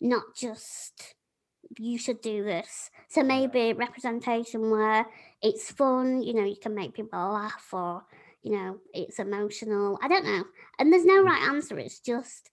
not 0.00 0.24
just 0.36 1.14
you 1.78 1.96
should 1.98 2.20
do 2.20 2.44
this. 2.44 2.90
So 3.08 3.22
maybe 3.22 3.72
representation 3.72 4.70
where 4.70 5.06
it's 5.42 5.70
fun, 5.70 6.22
you 6.22 6.34
know, 6.34 6.44
you 6.44 6.56
can 6.60 6.74
make 6.74 6.94
people 6.94 7.18
laugh 7.32 7.68
or 7.72 8.02
you 8.42 8.52
know, 8.52 8.76
it's 8.92 9.18
emotional. 9.18 9.98
I 10.02 10.08
don't 10.08 10.26
know. 10.26 10.44
And 10.78 10.92
there's 10.92 11.06
no 11.06 11.22
right 11.22 11.48
answer. 11.48 11.78
It's 11.78 12.00
just, 12.00 12.50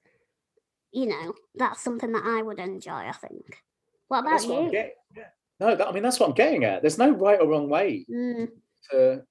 you 0.93 1.07
know, 1.07 1.33
that's 1.55 1.83
something 1.83 2.13
that 2.13 2.23
I 2.25 2.41
would 2.41 2.59
enjoy, 2.59 2.91
I 2.91 3.11
think. 3.11 3.61
What 4.07 4.19
about 4.19 4.31
That's 4.31 4.45
what 4.45 4.63
you? 4.65 4.71
getting. 4.71 4.91
Yeah. 5.17 5.23
No, 5.59 5.75
that, 5.75 5.87
I 5.87 5.91
mean 5.91 6.01
that's 6.03 6.19
what 6.19 6.29
I'm 6.29 6.35
getting 6.35 6.63
at. 6.63 6.81
There's 6.81 6.97
no 6.97 7.11
right 7.11 7.39
or 7.39 7.47
wrong 7.47 7.69
way 7.69 8.05
Mm, 8.09 8.49
to 8.91 9.21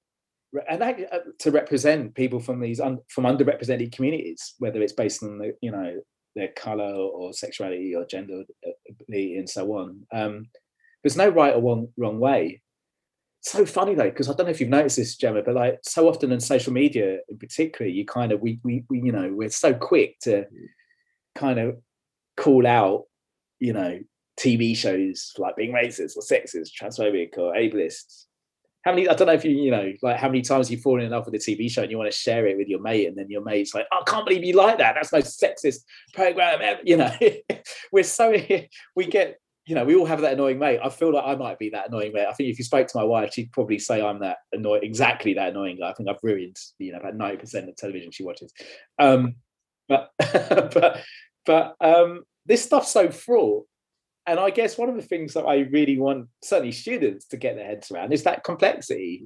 and 0.69 0.81
that, 0.81 1.13
uh, 1.13 1.19
to 1.39 1.51
represent 1.51 2.15
people 2.15 2.39
from 2.39 2.59
these 2.59 2.79
un, 2.79 2.99
from 3.07 3.23
underrepresented 3.23 3.91
communities, 3.93 4.55
whether 4.59 4.81
it's 4.81 4.93
based 4.93 5.23
on 5.23 5.37
the 5.37 5.55
you 5.61 5.71
know 5.71 6.01
their 6.35 6.49
color 6.49 6.93
or 6.93 7.33
sexuality 7.33 7.95
or 7.95 8.05
gender 8.05 8.43
uh, 8.67 8.71
and 9.09 9.49
so 9.49 9.77
on. 9.77 10.01
Um, 10.13 10.47
there's 11.03 11.17
no 11.17 11.29
right 11.29 11.55
or 11.55 11.61
wrong, 11.61 11.87
wrong 11.97 12.19
way. 12.19 12.61
So 13.41 13.65
funny 13.65 13.95
though, 13.95 14.09
because 14.09 14.29
I 14.29 14.33
don't 14.33 14.45
know 14.45 14.51
if 14.51 14.59
you've 14.59 14.69
noticed 14.69 14.97
this, 14.97 15.15
Gemma, 15.15 15.41
but 15.41 15.55
like 15.55 15.79
so 15.83 16.07
often 16.07 16.31
in 16.31 16.39
social 16.39 16.71
media 16.71 17.17
in 17.27 17.37
particular, 17.37 17.89
you 17.89 18.05
kind 18.05 18.31
of 18.31 18.39
we 18.39 18.59
we, 18.63 18.83
we 18.89 19.01
you 19.01 19.11
know 19.11 19.31
we're 19.33 19.49
so 19.49 19.73
quick 19.73 20.19
to 20.21 20.45
kind 21.35 21.59
of 21.59 21.77
call 22.37 22.67
out, 22.67 23.05
you 23.59 23.73
know, 23.73 23.99
TV 24.39 24.75
shows 24.75 25.33
like 25.37 25.55
being 25.55 25.73
racist 25.73 26.17
or 26.17 26.21
sexist, 26.21 26.69
transphobic 26.79 27.37
or 27.37 27.53
ableist. 27.53 28.25
How 28.83 28.91
many? 28.91 29.07
I 29.07 29.13
don't 29.13 29.27
know 29.27 29.33
if 29.33 29.45
you, 29.45 29.51
you 29.51 29.69
know, 29.69 29.93
like 30.01 30.17
how 30.17 30.27
many 30.27 30.41
times 30.41 30.71
you've 30.71 30.81
fallen 30.81 31.05
in 31.05 31.11
love 31.11 31.25
with 31.25 31.35
a 31.35 31.37
TV 31.37 31.69
show 31.69 31.83
and 31.83 31.91
you 31.91 31.97
want 31.97 32.11
to 32.11 32.17
share 32.17 32.47
it 32.47 32.57
with 32.57 32.67
your 32.67 32.81
mate, 32.81 33.07
and 33.07 33.15
then 33.15 33.29
your 33.29 33.43
mate's 33.43 33.75
like, 33.75 33.85
"I 33.91 34.01
can't 34.07 34.25
believe 34.25 34.43
you 34.43 34.55
like 34.55 34.79
that. 34.79 34.95
That's 34.95 35.11
the 35.11 35.17
most 35.17 35.39
sexist 35.39 35.81
program 36.13 36.61
ever." 36.61 36.81
You 36.83 36.97
know, 36.97 37.11
we're 37.91 38.03
so 38.03 38.35
we 38.95 39.05
get, 39.05 39.39
you 39.67 39.75
know, 39.75 39.85
we 39.85 39.95
all 39.95 40.07
have 40.07 40.21
that 40.21 40.33
annoying 40.33 40.57
mate. 40.57 40.79
I 40.83 40.89
feel 40.89 41.13
like 41.13 41.25
I 41.25 41.35
might 41.35 41.59
be 41.59 41.69
that 41.69 41.89
annoying 41.89 42.13
mate. 42.13 42.25
I 42.27 42.33
think 42.33 42.49
if 42.49 42.57
you 42.57 42.63
spoke 42.63 42.87
to 42.87 42.97
my 42.97 43.03
wife, 43.03 43.33
she'd 43.33 43.51
probably 43.51 43.77
say 43.77 44.01
I'm 44.01 44.19
that 44.21 44.37
annoying, 44.51 44.83
exactly 44.83 45.35
that 45.35 45.49
annoying 45.49 45.77
guy. 45.79 45.91
I 45.91 45.93
think 45.93 46.09
I've 46.09 46.15
ruined, 46.23 46.57
you 46.79 46.91
know, 46.91 46.99
about 46.99 47.15
ninety 47.15 47.37
percent 47.37 47.69
of 47.69 47.75
television 47.75 48.11
she 48.11 48.23
watches. 48.23 48.51
Um, 48.97 49.35
but 49.87 50.09
but 50.17 51.01
but 51.45 51.75
um, 51.79 52.23
this 52.47 52.63
stuff's 52.63 52.91
so 52.91 53.11
fraught 53.11 53.67
and 54.27 54.39
I 54.39 54.49
guess 54.51 54.77
one 54.77 54.89
of 54.89 54.95
the 54.95 55.01
things 55.01 55.33
that 55.33 55.45
I 55.45 55.59
really 55.71 55.97
want 55.97 56.27
certainly 56.43 56.71
students 56.71 57.25
to 57.27 57.37
get 57.37 57.55
their 57.55 57.65
heads 57.65 57.91
around 57.91 58.13
is 58.13 58.23
that 58.23 58.43
complexity. 58.43 59.23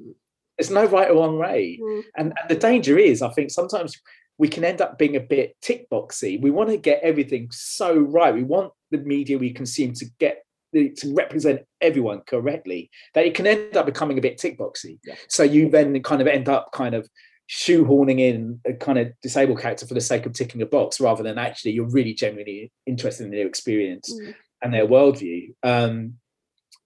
There's 0.57 0.71
no 0.71 0.85
right 0.85 1.09
or 1.09 1.15
wrong 1.15 1.37
way. 1.37 1.79
Mm. 1.81 2.03
And, 2.17 2.33
and 2.39 2.49
the 2.49 2.55
danger 2.55 2.97
is, 2.97 3.21
I 3.21 3.29
think 3.31 3.51
sometimes 3.51 3.99
we 4.37 4.47
can 4.47 4.63
end 4.63 4.81
up 4.81 4.97
being 4.97 5.15
a 5.15 5.21
bit 5.21 5.57
tick 5.61 5.89
boxy. 5.89 6.41
We 6.41 6.51
want 6.51 6.69
to 6.69 6.77
get 6.77 7.01
everything 7.03 7.49
so 7.51 7.97
right. 7.97 8.33
We 8.33 8.43
want 8.43 8.71
the 8.91 8.99
media 8.99 9.37
we 9.37 9.51
consume 9.51 9.93
to 9.93 10.05
get 10.19 10.43
to 10.73 11.13
represent 11.13 11.61
everyone 11.79 12.21
correctly 12.27 12.89
that 13.13 13.25
it 13.25 13.33
can 13.33 13.47
end 13.47 13.77
up 13.77 13.85
becoming 13.85 14.17
a 14.17 14.21
bit 14.21 14.37
tick 14.37 14.57
boxy. 14.57 14.99
Yeah. 15.05 15.15
So 15.29 15.43
you 15.43 15.69
then 15.69 16.01
kind 16.03 16.21
of 16.21 16.27
end 16.27 16.49
up 16.49 16.71
kind 16.73 16.95
of 16.95 17.07
shoehorning 17.49 18.19
in 18.19 18.59
a 18.65 18.73
kind 18.73 18.97
of 18.97 19.13
disabled 19.21 19.61
character 19.61 19.85
for 19.85 19.93
the 19.93 20.01
sake 20.01 20.25
of 20.25 20.33
ticking 20.33 20.61
a 20.61 20.65
box 20.65 20.99
rather 20.99 21.23
than 21.23 21.37
actually 21.37 21.71
you're 21.71 21.89
really 21.89 22.13
genuinely 22.13 22.71
interested 22.85 23.25
in 23.25 23.31
their 23.31 23.47
experience. 23.47 24.13
Mm 24.13 24.35
and 24.61 24.73
their 24.73 24.87
worldview. 24.87 25.53
Um, 25.63 26.15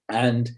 and 0.09 0.49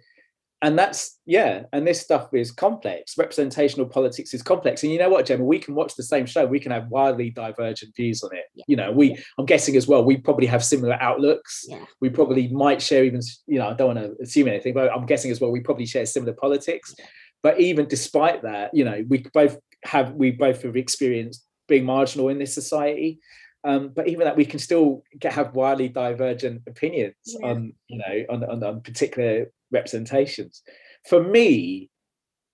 and 0.63 0.78
that's 0.78 1.19
yeah 1.26 1.63
and 1.74 1.88
this 1.88 2.00
stuff 2.00 2.30
is 2.34 2.52
complex. 2.52 3.17
Representational 3.17 3.88
politics 3.88 4.34
is 4.34 4.43
complex. 4.43 4.84
And 4.84 4.91
you 4.91 5.00
know 5.00 5.10
what 5.10 5.26
gemma? 5.26 5.43
We 5.43 5.60
can 5.60 5.76
watch 5.76 5.95
the 5.95 6.04
same 6.04 6.26
show. 6.26 6.45
We 6.45 6.60
can 6.60 6.71
have 6.71 6.88
wildly 6.89 7.32
divergent 7.32 7.95
views 7.95 8.24
on 8.24 8.36
it. 8.36 8.45
Yeah. 8.54 8.65
you 8.67 8.76
know 8.76 8.91
we 8.91 9.17
i'm 9.38 9.45
guessing 9.45 9.76
as 9.76 9.88
well 9.88 10.04
we 10.04 10.17
probably 10.17 10.47
have 10.47 10.63
similar 10.63 10.97
outlooks. 11.02 11.65
Yeah. 11.67 11.84
we 12.00 12.10
probably 12.10 12.47
might 12.50 12.82
share 12.82 13.04
even 13.04 13.21
you 13.47 13.60
know 13.60 13.69
i 13.69 13.74
don't 13.74 13.95
want 13.95 14.00
to 14.00 14.24
assume 14.24 14.47
anything 14.47 14.74
but 14.74 14.91
i'm 14.91 15.06
guessing 15.06 15.32
as 15.32 15.41
well 15.41 15.52
we 15.52 15.62
probably 15.62 15.86
share 15.86 16.06
similar 16.06 16.34
politics. 16.34 16.93
Yeah. 16.97 17.06
but 17.41 17.60
even 17.60 17.88
despite 17.88 18.43
that 18.43 18.71
you 18.74 18.86
know 18.86 19.04
we 19.10 19.26
both 19.34 19.58
have 19.84 20.13
we 20.13 20.32
both 20.32 20.62
have 20.62 20.76
experienced 20.76 21.45
being 21.67 21.86
marginal 21.86 22.30
in 22.30 22.38
this 22.38 22.54
society 22.54 23.19
um, 23.63 23.89
but 23.95 24.08
even 24.08 24.26
that, 24.26 24.38
we 24.38 24.45
can 24.45 24.60
still 24.60 25.04
get, 25.19 25.34
have 25.34 25.54
wildly 25.54 25.89
divergent 25.89 26.63
opinions 26.67 27.15
yeah. 27.26 27.47
on, 27.47 27.74
you 27.88 28.00
know, 28.00 28.26
on, 28.30 28.43
on, 28.43 28.63
on 28.63 28.82
particular 28.82 29.52
representations. 29.71 30.63
For 31.08 31.24
me, 31.24 31.89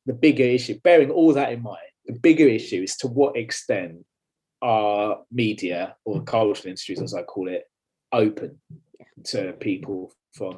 the 0.06 0.14
bigger 0.14 0.44
issue, 0.44 0.80
bearing 0.84 1.12
all 1.12 1.34
that 1.34 1.52
in 1.52 1.62
mind, 1.62 1.80
the 2.06 2.20
bigger 2.20 2.48
issue 2.48 2.82
is 2.84 2.96
to 2.98 3.08
what 3.08 3.38
extent 3.38 4.06
are 4.62 5.20
media 5.32 5.96
or 6.06 6.24
cultural 6.24 6.68
industries, 6.68 7.02
as 7.02 7.14
I 7.14 7.24
call 7.24 7.48
it, 7.48 7.66
open 8.12 8.60
to 9.26 9.54
people 9.54 10.14
from. 10.34 10.56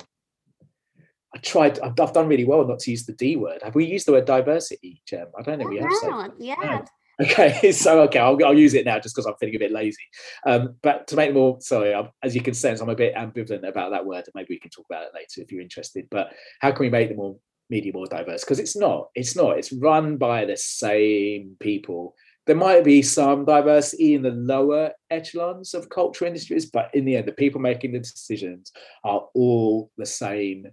I 1.33 1.37
tried. 1.39 1.79
I've, 1.79 1.93
I've, 1.99 2.13
done 2.13 2.27
really 2.27 2.45
well 2.45 2.65
not 2.65 2.79
to 2.79 2.91
use 2.91 3.05
the 3.05 3.13
D 3.13 3.35
word. 3.35 3.61
Have 3.63 3.75
we 3.75 3.85
used 3.85 4.07
the 4.07 4.13
word 4.13 4.25
diversity, 4.25 5.01
Jem? 5.07 5.27
I 5.37 5.43
don't 5.43 5.59
know. 5.59 5.67
We 5.67 5.77
have. 5.77 5.93
So. 6.01 6.33
Yeah. 6.39 6.85
Okay, 7.21 7.71
so 7.73 8.01
okay, 8.03 8.19
I'll, 8.19 8.37
I'll 8.45 8.57
use 8.57 8.73
it 8.73 8.85
now 8.85 8.99
just 8.99 9.15
because 9.15 9.25
I'm 9.25 9.35
feeling 9.39 9.55
a 9.55 9.59
bit 9.59 9.71
lazy. 9.71 10.03
Um, 10.45 10.75
but 10.81 11.07
to 11.07 11.15
make 11.15 11.29
them 11.29 11.37
more, 11.37 11.59
sorry, 11.59 11.93
I'm, 11.93 12.09
as 12.23 12.35
you 12.35 12.41
can 12.41 12.53
sense, 12.53 12.81
I'm 12.81 12.89
a 12.89 12.95
bit 12.95 13.15
ambivalent 13.15 13.67
about 13.67 13.91
that 13.91 14.05
word, 14.05 14.25
and 14.25 14.33
maybe 14.35 14.47
we 14.51 14.59
can 14.59 14.71
talk 14.71 14.85
about 14.89 15.03
it 15.03 15.11
later 15.13 15.41
if 15.41 15.51
you're 15.51 15.61
interested. 15.61 16.07
But 16.09 16.33
how 16.59 16.71
can 16.71 16.81
we 16.81 16.89
make 16.89 17.09
the 17.09 17.15
more 17.15 17.37
media 17.69 17.91
more 17.93 18.05
diverse? 18.05 18.43
Because 18.43 18.59
it's 18.59 18.77
not, 18.77 19.09
it's 19.15 19.35
not. 19.35 19.57
It's 19.57 19.73
run 19.73 20.17
by 20.17 20.45
the 20.45 20.57
same 20.57 21.57
people. 21.59 22.15
There 22.47 22.55
might 22.55 22.83
be 22.83 23.01
some 23.01 23.45
diversity 23.45 24.15
in 24.15 24.23
the 24.23 24.31
lower 24.31 24.91
echelons 25.11 25.73
of 25.73 25.89
culture 25.89 26.25
industries, 26.25 26.65
but 26.65 26.89
in 26.95 27.05
the 27.05 27.15
end, 27.15 27.27
the 27.27 27.33
people 27.33 27.61
making 27.61 27.91
the 27.91 27.99
decisions 27.99 28.71
are 29.03 29.27
all 29.35 29.91
the 29.97 30.05
same 30.05 30.67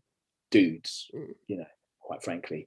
dudes. 0.50 1.11
Mm. 1.14 1.35
You 1.48 1.56
know, 1.59 1.66
quite 2.00 2.22
frankly, 2.22 2.66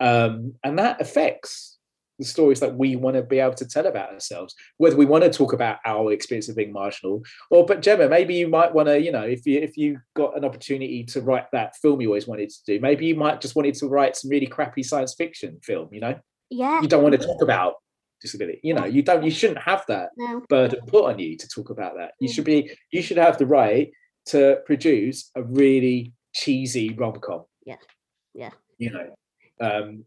um, 0.00 0.54
and 0.64 0.78
that 0.78 1.00
affects 1.00 1.78
the 2.22 2.28
stories 2.28 2.60
that 2.60 2.76
we 2.76 2.96
want 2.96 3.16
to 3.16 3.22
be 3.22 3.38
able 3.38 3.54
to 3.54 3.66
tell 3.66 3.86
about 3.86 4.12
ourselves, 4.12 4.54
whether 4.78 4.96
we 4.96 5.06
want 5.06 5.24
to 5.24 5.30
talk 5.30 5.52
about 5.52 5.78
our 5.84 6.12
experience 6.12 6.48
of 6.48 6.56
being 6.56 6.72
marginal, 6.72 7.22
or 7.50 7.66
but 7.66 7.82
Gemma, 7.82 8.08
maybe 8.08 8.34
you 8.34 8.48
might 8.48 8.72
want 8.72 8.88
to, 8.88 9.00
you 9.00 9.12
know, 9.12 9.22
if 9.22 9.44
you 9.46 9.60
if 9.60 9.76
you 9.76 9.98
got 10.14 10.36
an 10.36 10.44
opportunity 10.44 11.04
to 11.04 11.20
write 11.20 11.46
that 11.52 11.76
film 11.76 12.00
you 12.00 12.08
always 12.08 12.26
wanted 12.26 12.50
to 12.50 12.58
do, 12.66 12.80
maybe 12.80 13.06
you 13.06 13.14
might 13.14 13.40
just 13.40 13.56
wanted 13.56 13.74
to 13.74 13.86
write 13.86 14.16
some 14.16 14.30
really 14.30 14.46
crappy 14.46 14.82
science 14.82 15.14
fiction 15.14 15.58
film, 15.62 15.88
you 15.92 16.00
know? 16.00 16.18
Yeah. 16.50 16.80
You 16.80 16.88
don't 16.88 17.02
want 17.02 17.18
to 17.18 17.26
talk 17.26 17.42
about 17.42 17.74
disability. 18.20 18.60
You 18.62 18.74
know, 18.74 18.84
you 18.84 19.02
don't 19.02 19.24
you 19.24 19.30
shouldn't 19.30 19.60
have 19.60 19.84
that 19.88 20.10
no. 20.16 20.42
burden 20.48 20.80
put 20.86 21.04
on 21.04 21.18
you 21.18 21.36
to 21.36 21.48
talk 21.48 21.70
about 21.70 21.94
that. 21.96 22.12
You 22.20 22.28
should 22.28 22.44
be 22.44 22.70
you 22.90 23.02
should 23.02 23.18
have 23.18 23.38
the 23.38 23.46
right 23.46 23.90
to 24.26 24.60
produce 24.66 25.30
a 25.34 25.42
really 25.42 26.12
cheesy 26.34 26.94
rom-com. 26.94 27.44
Yeah. 27.66 27.76
Yeah. 28.34 28.50
You 28.78 28.90
know. 28.90 29.06
Um, 29.60 30.04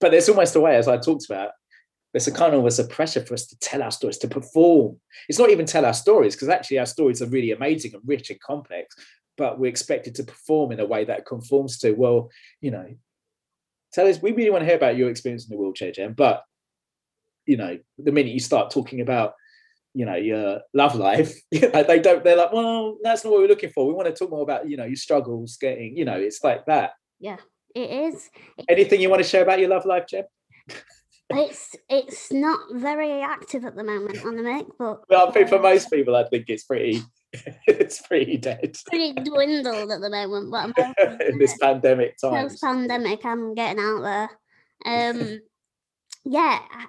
but 0.00 0.10
there's 0.10 0.28
almost 0.28 0.56
a 0.56 0.60
way, 0.60 0.76
as 0.76 0.88
I 0.88 0.96
talked 0.96 1.26
about, 1.26 1.50
there's 2.12 2.26
a 2.26 2.32
kind 2.32 2.52
of 2.52 2.58
almost 2.58 2.78
a 2.78 2.84
pressure 2.84 3.24
for 3.24 3.34
us 3.34 3.46
to 3.46 3.58
tell 3.60 3.82
our 3.82 3.90
stories, 3.90 4.18
to 4.18 4.28
perform. 4.28 4.98
It's 5.28 5.38
not 5.38 5.50
even 5.50 5.66
tell 5.66 5.84
our 5.84 5.94
stories, 5.94 6.34
because 6.34 6.48
actually 6.48 6.78
our 6.78 6.86
stories 6.86 7.22
are 7.22 7.26
really 7.26 7.52
amazing 7.52 7.94
and 7.94 8.02
rich 8.04 8.30
and 8.30 8.40
complex, 8.40 8.96
but 9.36 9.58
we're 9.58 9.68
expected 9.68 10.14
to 10.16 10.24
perform 10.24 10.72
in 10.72 10.80
a 10.80 10.86
way 10.86 11.04
that 11.04 11.26
conforms 11.26 11.78
to, 11.78 11.92
well, 11.92 12.30
you 12.60 12.70
know, 12.70 12.86
tell 13.92 14.08
us, 14.08 14.20
we 14.20 14.32
really 14.32 14.50
want 14.50 14.62
to 14.62 14.66
hear 14.66 14.76
about 14.76 14.96
your 14.96 15.10
experience 15.10 15.44
in 15.44 15.50
the 15.50 15.56
wheelchair, 15.56 15.92
Jem, 15.92 16.14
but, 16.14 16.42
you 17.46 17.56
know, 17.56 17.78
the 17.98 18.12
minute 18.12 18.32
you 18.32 18.40
start 18.40 18.70
talking 18.70 19.00
about, 19.00 19.34
you 19.94 20.04
know, 20.04 20.16
your 20.16 20.60
love 20.74 20.94
life, 20.94 21.34
they 21.50 22.00
don't, 22.00 22.24
they're 22.24 22.36
like, 22.36 22.52
well, 22.52 22.98
that's 23.02 23.24
not 23.24 23.32
what 23.32 23.40
we're 23.40 23.48
looking 23.48 23.70
for. 23.70 23.86
We 23.86 23.94
want 23.94 24.08
to 24.08 24.14
talk 24.14 24.30
more 24.30 24.42
about, 24.42 24.68
you 24.68 24.76
know, 24.76 24.84
your 24.84 24.96
struggles 24.96 25.56
getting, 25.60 25.96
you 25.96 26.04
know, 26.04 26.16
it's 26.16 26.42
like 26.42 26.66
that. 26.66 26.92
Yeah. 27.18 27.36
It 27.74 28.14
is. 28.14 28.30
Anything 28.68 29.00
you 29.00 29.10
want 29.10 29.22
to 29.22 29.28
share 29.28 29.42
about 29.42 29.60
your 29.60 29.68
love 29.68 29.86
life, 29.86 30.06
Jem? 30.08 30.24
it's 31.30 31.76
it's 31.88 32.32
not 32.32 32.58
very 32.72 33.22
active 33.22 33.64
at 33.64 33.76
the 33.76 33.84
moment 33.84 34.16
Anamik, 34.16 34.66
but 34.78 35.02
well, 35.08 35.28
I 35.28 35.30
think 35.30 35.48
for 35.48 35.60
most 35.60 35.90
people, 35.90 36.16
I 36.16 36.24
think 36.24 36.46
it's 36.48 36.64
pretty 36.64 37.02
it's 37.66 38.02
pretty 38.02 38.36
dead. 38.36 38.76
pretty 38.86 39.12
dwindled 39.12 39.90
at 39.90 40.00
the 40.00 40.10
moment, 40.10 40.50
but 40.50 40.96
I'm 40.98 41.20
in 41.20 41.38
this 41.38 41.56
pandemic 41.58 42.16
time. 42.18 42.48
Post 42.48 42.62
pandemic, 42.62 43.24
I'm 43.24 43.54
getting 43.54 43.82
out 43.82 44.00
there. 44.02 44.30
Um, 44.84 45.40
yeah, 46.24 46.58
I, 46.70 46.86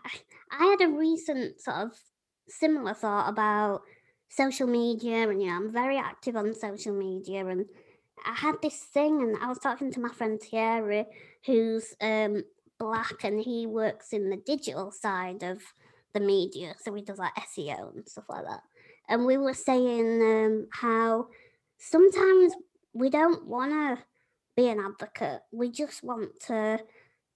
I 0.52 0.66
had 0.66 0.82
a 0.82 0.92
recent 0.92 1.62
sort 1.62 1.78
of 1.78 1.92
similar 2.48 2.94
thought 2.94 3.30
about 3.30 3.82
social 4.30 4.68
media, 4.68 5.30
and 5.30 5.42
yeah, 5.42 5.56
I'm 5.56 5.72
very 5.72 5.98
active 5.98 6.36
on 6.36 6.54
social 6.56 6.94
media, 6.94 7.46
and 7.46 7.66
I 8.26 8.34
had 8.34 8.56
this 8.62 8.78
thing, 8.78 9.22
and 9.22 9.38
I 9.42 9.48
was 9.48 9.60
talking 9.60 9.92
to 9.92 10.00
my 10.00 10.10
friend 10.10 10.42
Thierry, 10.42 11.06
who's 11.46 11.96
um, 12.02 12.44
black, 12.80 13.24
and 13.24 13.40
he 13.40 13.68
works 13.68 14.14
in 14.14 14.30
the 14.30 14.38
digital 14.38 14.92
side 14.92 15.44
of 15.44 15.62
the 16.14 16.20
media, 16.20 16.76
so 16.82 16.94
he 16.94 17.02
does 17.02 17.20
like 17.20 17.34
SEO 17.36 17.96
and 17.96 18.08
stuff 18.08 18.26
like 18.30 18.46
that. 18.46 18.62
And 19.08 19.26
we 19.26 19.38
were 19.38 19.54
saying 19.54 20.22
um, 20.22 20.68
how 20.72 21.28
sometimes 21.78 22.54
we 22.94 23.10
don't 23.10 23.46
want 23.48 23.72
to 23.72 24.04
be 24.56 24.68
an 24.68 24.80
advocate; 24.80 25.42
we 25.52 25.72
just 25.72 26.04
want 26.04 26.40
to 26.48 26.80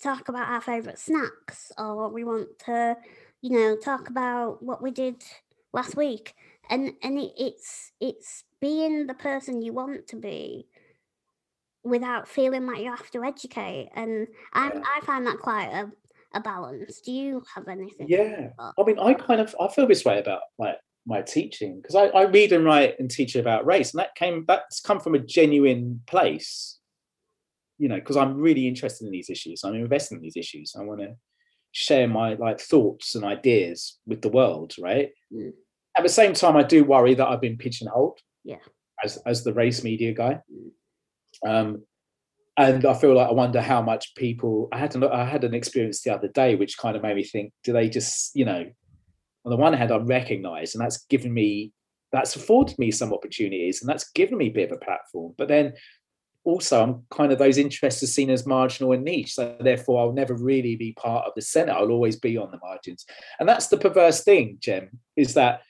talk 0.02 0.30
about 0.30 0.50
our 0.50 0.62
favorite 0.62 1.00
snacks, 1.00 1.72
or 1.78 2.10
we 2.10 2.24
want 2.24 2.48
to, 2.66 2.98
you 3.42 3.52
know, 3.52 3.76
talk 3.78 4.10
about 4.10 4.62
what 4.62 4.82
we 4.82 4.92
did 4.92 5.24
last 5.74 5.96
week. 5.96 6.36
And 6.70 6.94
and 7.04 7.20
it, 7.20 7.34
it's 7.38 7.92
it's 8.00 8.44
being 8.60 9.08
the 9.08 9.14
person 9.14 9.62
you 9.62 9.74
want 9.74 10.08
to 10.08 10.16
be 10.16 10.68
without 11.86 12.28
feeling 12.28 12.66
like 12.66 12.82
you 12.82 12.90
have 12.90 13.10
to 13.12 13.24
educate. 13.24 13.90
And 13.96 14.28
I, 14.54 14.72
I 14.98 15.06
find 15.06 15.26
that 15.28 15.40
quite 15.40 15.68
a, 15.68 15.92
a 16.34 16.42
balance. 16.42 17.00
Do 17.00 17.12
you 17.12 17.44
have 17.54 17.68
anything? 17.68 18.08
Yeah. 18.10 18.50
I 18.60 18.84
mean, 18.84 19.00
I 19.00 19.14
kind 19.14 19.40
of 19.40 19.56
I 19.60 19.70
feel 19.70 19.88
this 19.88 20.04
way 20.04 20.20
about 20.20 20.42
like 20.58 20.78
my 21.06 21.22
teaching 21.22 21.80
because 21.82 21.96
I, 21.96 22.06
I 22.08 22.24
read 22.24 22.52
and 22.52 22.66
write 22.66 22.96
and 23.00 23.10
teach 23.10 23.36
about 23.36 23.66
race, 23.66 23.94
and 23.94 24.00
that 24.00 24.16
came 24.16 24.44
that's 24.48 24.82
come 24.82 25.00
from 25.00 25.16
a 25.16 25.20
genuine 25.20 26.02
place. 26.08 26.80
You 27.78 27.90
know, 27.90 27.96
because 27.96 28.18
I'm 28.18 28.38
really 28.38 28.68
interested 28.68 29.06
in 29.06 29.12
these 29.12 29.30
issues. 29.30 29.64
I'm 29.64 29.76
investing 29.76 30.18
in 30.18 30.22
these 30.22 30.38
issues. 30.38 30.74
I 30.80 30.84
want 30.84 31.02
to 31.02 31.16
share 31.74 32.08
my 32.08 32.34
like 32.36 32.60
thoughts 32.60 33.16
and 33.16 33.26
ideas 33.26 34.00
with 34.08 34.22
the 34.22 34.30
world, 34.30 34.74
right? 34.80 35.10
Mm. 35.34 35.52
At 35.98 36.04
the 36.04 36.10
same 36.10 36.34
time, 36.34 36.56
I 36.56 36.64
do 36.64 36.84
worry 36.84 37.14
that 37.14 37.28
I've 37.28 37.42
been 37.42 37.58
pigeonholed. 37.58 38.20
Yeah. 38.44 38.64
As 39.04 39.18
as 39.26 39.44
the 39.44 39.54
race 39.54 39.84
media 39.84 40.14
guy. 40.14 40.40
Mm. 40.52 40.72
Um, 41.48 41.84
and 42.58 42.86
I 42.86 42.94
feel 42.94 43.16
like 43.16 43.28
I 43.28 43.34
wonder 43.34 43.62
how 43.62 43.82
much 43.82 44.16
people. 44.16 44.70
I 44.72 44.78
had 44.78 44.96
an, 44.96 45.04
I 45.04 45.26
had 45.26 45.44
an 45.44 45.54
experience 45.54 46.02
the 46.02 46.14
other 46.14 46.30
day 46.30 46.56
which 46.56 46.78
kind 46.78 46.96
of 46.96 47.04
made 47.04 47.16
me 47.16 47.24
think: 47.24 47.52
Do 47.64 47.74
they 47.74 47.90
just, 47.90 48.36
you 48.36 48.46
know, 48.46 48.66
on 49.44 49.50
the 49.50 49.58
one 49.58 49.74
hand, 49.74 49.92
I'm 49.92 50.08
recognised, 50.08 50.76
and 50.76 50.84
that's 50.84 51.06
given 51.06 51.34
me, 51.34 51.74
that's 52.12 52.36
afforded 52.36 52.80
me 52.80 52.92
some 52.92 53.12
opportunities, 53.12 53.82
and 53.82 53.90
that's 53.90 54.10
given 54.12 54.38
me 54.38 54.48
a 54.48 54.52
bit 54.52 54.72
of 54.72 54.78
a 54.78 54.86
platform. 54.86 55.34
But 55.38 55.50
then, 55.50 55.74
also 56.46 56.82
I'm 56.82 57.04
kind 57.10 57.32
of 57.32 57.40
those 57.40 57.58
interests 57.58 58.02
are 58.04 58.08
seen 58.08 58.30
as 58.30 58.46
marginal 58.46 58.94
and 58.94 59.04
niche. 59.04 59.34
So 59.34 59.56
therefore 59.60 60.00
I'll 60.00 60.14
never 60.14 60.36
really 60.36 60.76
be 60.76 60.94
part 60.94 61.26
of 61.26 61.34
the 61.36 61.42
centre. 61.42 61.74
I'll 61.74 61.92
always 61.92 62.16
be 62.16 62.38
on 62.38 62.52
the 62.52 62.60
margins. 62.60 63.06
And 63.40 63.50
that's 63.50 63.68
the 63.68 63.78
perverse 63.78 64.24
thing, 64.24 64.58
Jem, 64.62 64.90
is 65.18 65.34
that 65.34 65.62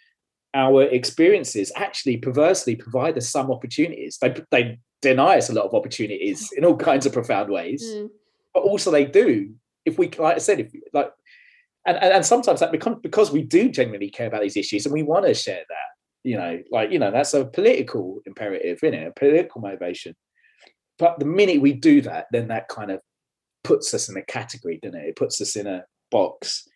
our 0.53 0.83
experiences 0.83 1.71
actually 1.75 2.17
perversely 2.17 2.75
provide 2.75 3.17
us 3.17 3.29
some 3.29 3.51
opportunities. 3.51 4.17
They, 4.21 4.35
they 4.51 4.79
deny 5.09 5.37
us 5.37 5.49
a 5.49 5.53
lot 5.53 5.65
of 5.65 5.73
opportunities 5.73 6.51
in 6.57 6.65
all 6.65 6.75
kinds 6.75 7.05
of 7.05 7.13
profound 7.13 7.49
ways, 7.51 7.83
mm. 7.83 8.09
but 8.53 8.63
also 8.63 8.91
they 8.91 9.05
do. 9.05 9.53
If 9.85 9.97
we, 9.97 10.09
like 10.09 10.35
I 10.35 10.39
said, 10.39 10.59
if 10.59 10.71
like, 10.93 11.11
and, 11.85 11.97
and, 11.97 12.13
and 12.13 12.25
sometimes 12.25 12.59
that 12.59 12.71
becomes 12.71 12.97
because 13.03 13.31
we 13.31 13.43
do 13.43 13.69
genuinely 13.69 14.09
care 14.09 14.27
about 14.27 14.41
these 14.41 14.57
issues 14.57 14.85
and 14.85 14.93
we 14.93 15.03
want 15.03 15.25
to 15.25 15.33
share 15.35 15.61
that, 15.69 15.89
you 16.23 16.37
know, 16.37 16.59
like, 16.71 16.91
you 16.91 16.97
know, 16.97 17.11
that's 17.11 17.35
a 17.35 17.45
political 17.45 18.21
imperative, 18.25 18.79
isn't 18.81 18.99
it? 18.99 19.07
A 19.07 19.19
political 19.19 19.61
motivation. 19.61 20.15
But 20.97 21.19
the 21.19 21.25
minute 21.25 21.61
we 21.61 21.73
do 21.73 22.01
that, 22.01 22.25
then 22.31 22.47
that 22.47 22.67
kind 22.67 22.89
of 22.89 23.01
puts 23.63 23.93
us 23.93 24.09
in 24.09 24.17
a 24.17 24.23
category, 24.23 24.79
doesn't 24.81 24.99
it? 24.99 25.09
It 25.09 25.15
puts 25.15 25.39
us 25.41 25.55
in 25.55 25.67
a 25.67 25.83
box 26.09 26.67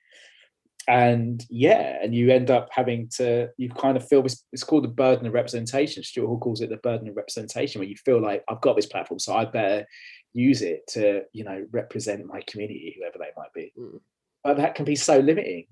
and 0.88 1.45
yeah, 1.49 1.99
and 2.01 2.15
you 2.15 2.32
end 2.32 2.49
up 2.49 2.69
having 2.71 3.09
to, 3.17 3.49
you 3.57 3.69
kind 3.69 3.97
of 3.97 4.07
feel 4.07 4.21
this, 4.21 4.43
it's 4.51 4.63
called 4.63 4.84
the 4.84 4.89
burden 4.89 5.27
of 5.27 5.34
representation. 5.34 6.03
Stuart 6.03 6.27
Hall 6.27 6.39
calls 6.39 6.61
it 6.61 6.69
the 6.69 6.77
burden 6.77 7.07
of 7.07 7.15
representation, 7.15 7.80
where 7.80 7.88
you 7.88 7.95
feel 7.97 8.21
like 8.21 8.43
I've 8.49 8.61
got 8.61 8.75
this 8.75 8.88
platform, 8.88 9.19
so 9.19 9.36
I 9.36 9.45
better 9.45 9.86
use 10.34 10.61
it 10.61 10.88
to, 10.89 11.23
you 11.34 11.43
know, 11.43 11.65
represent 11.71 12.25
my 12.25 12.41
community, 12.47 12.95
whoever 12.97 13.17
they 13.19 13.32
might 13.38 13.53
be. 13.53 13.73
Mm. 13.77 13.99
But 14.43 14.57
that 14.57 14.75
can 14.75 14.86
be 14.86 14.95
so 14.95 15.19
limiting. 15.19 15.65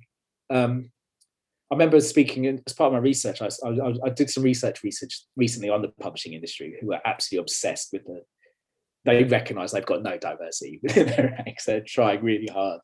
Um, 0.49 0.91
I 1.71 1.75
remember 1.75 1.99
speaking 1.99 2.45
in, 2.45 2.61
as 2.65 2.73
part 2.73 2.87
of 2.87 2.93
my 2.93 2.99
research, 2.99 3.41
I, 3.41 3.49
I, 3.65 3.93
I, 4.05 4.09
did 4.09 4.29
some 4.29 4.43
research 4.43 4.83
research 4.83 5.23
recently 5.35 5.69
on 5.69 5.81
the 5.81 5.91
publishing 5.99 6.33
industry 6.33 6.77
who 6.79 6.93
are 6.93 7.01
absolutely 7.05 7.43
obsessed 7.43 7.89
with 7.91 8.05
the, 8.05 8.21
they 9.03 9.23
recognize 9.25 9.71
they've 9.71 9.85
got 9.85 10.03
no 10.03 10.17
diversity 10.17 10.79
within 10.83 11.07
their 11.07 11.43
ranks. 11.45 11.65
They're 11.65 11.83
trying 11.85 12.23
really 12.23 12.47
hard 12.47 12.81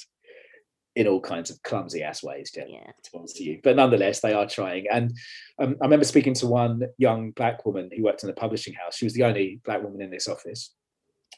in 0.96 1.08
all 1.08 1.20
kinds 1.20 1.50
of 1.50 1.62
clumsy 1.64 2.04
ass 2.04 2.24
ways, 2.24 2.52
Jem, 2.52 2.68
yeah. 2.70 2.86
to 2.86 3.12
be 3.12 3.18
honest 3.18 3.36
with 3.40 3.48
you. 3.48 3.60
But 3.64 3.76
nonetheless, 3.76 4.20
they 4.20 4.34
are 4.34 4.48
trying. 4.48 4.86
And 4.92 5.12
um, 5.60 5.76
I 5.82 5.86
remember 5.86 6.06
speaking 6.06 6.36
to 6.36 6.48
one 6.48 6.84
young 6.98 7.32
black 7.32 7.66
woman 7.66 7.90
who 7.96 8.04
worked 8.04 8.24
in 8.24 8.30
a 8.30 8.34
publishing 8.34 8.74
house. 8.74 8.98
She 8.98 9.06
was 9.06 9.14
the 9.14 9.24
only 9.24 9.60
black 9.66 9.82
woman 9.82 10.02
in 10.02 10.12
this 10.12 10.28
office. 10.28 10.74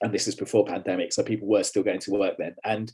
And 0.02 0.14
this 0.14 0.28
is 0.28 0.36
before 0.36 0.66
pandemic, 0.66 1.14
so 1.14 1.24
people 1.24 1.48
were 1.48 1.64
still 1.64 1.84
going 1.84 2.02
to 2.02 2.12
work 2.12 2.36
then. 2.38 2.56
And 2.66 2.92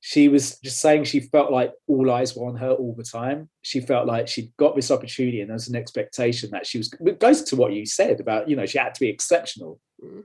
she 0.00 0.28
was 0.28 0.58
just 0.60 0.80
saying 0.80 1.04
she 1.04 1.20
felt 1.20 1.52
like 1.52 1.72
all 1.86 2.10
eyes 2.10 2.34
were 2.34 2.46
on 2.46 2.56
her 2.56 2.70
all 2.70 2.94
the 2.96 3.04
time. 3.04 3.48
She 3.62 3.80
felt 3.80 4.06
like 4.06 4.26
she'd 4.26 4.52
got 4.56 4.74
this 4.74 4.90
opportunity 4.90 5.40
and 5.40 5.50
there's 5.50 5.68
an 5.68 5.76
expectation 5.76 6.50
that 6.50 6.66
she 6.66 6.78
was, 6.78 6.92
it 7.00 7.20
goes 7.20 7.42
to 7.44 7.56
what 7.56 7.72
you 7.72 7.86
said 7.86 8.20
about, 8.20 8.48
you 8.48 8.56
know, 8.56 8.66
she 8.66 8.78
had 8.78 8.94
to 8.94 9.00
be 9.00 9.08
exceptional. 9.08 9.80
Mm 10.04 10.24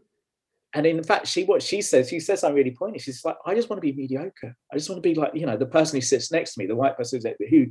and 0.74 0.86
in 0.86 1.04
fact, 1.04 1.28
she 1.28 1.44
what 1.44 1.62
she 1.62 1.82
says, 1.82 2.10
she 2.10 2.20
says 2.20 2.40
something 2.40 2.56
really 2.56 2.72
pointed. 2.72 3.02
She's 3.02 3.24
like, 3.24 3.38
I 3.46 3.54
just 3.54 3.70
want 3.70 3.78
to 3.78 3.82
be 3.82 3.94
mediocre. 3.94 4.56
I 4.72 4.76
just 4.76 4.90
want 4.90 5.02
to 5.02 5.08
be 5.08 5.16
like, 5.16 5.36
you 5.36 5.46
know, 5.46 5.58
the 5.58 5.66
person 5.66 5.98
who 5.98 6.02
sits 6.02 6.32
next 6.32 6.54
to 6.54 6.60
me, 6.60 6.66
the 6.66 6.76
white 6.76 6.98
person 6.98 7.22
who 7.50 7.68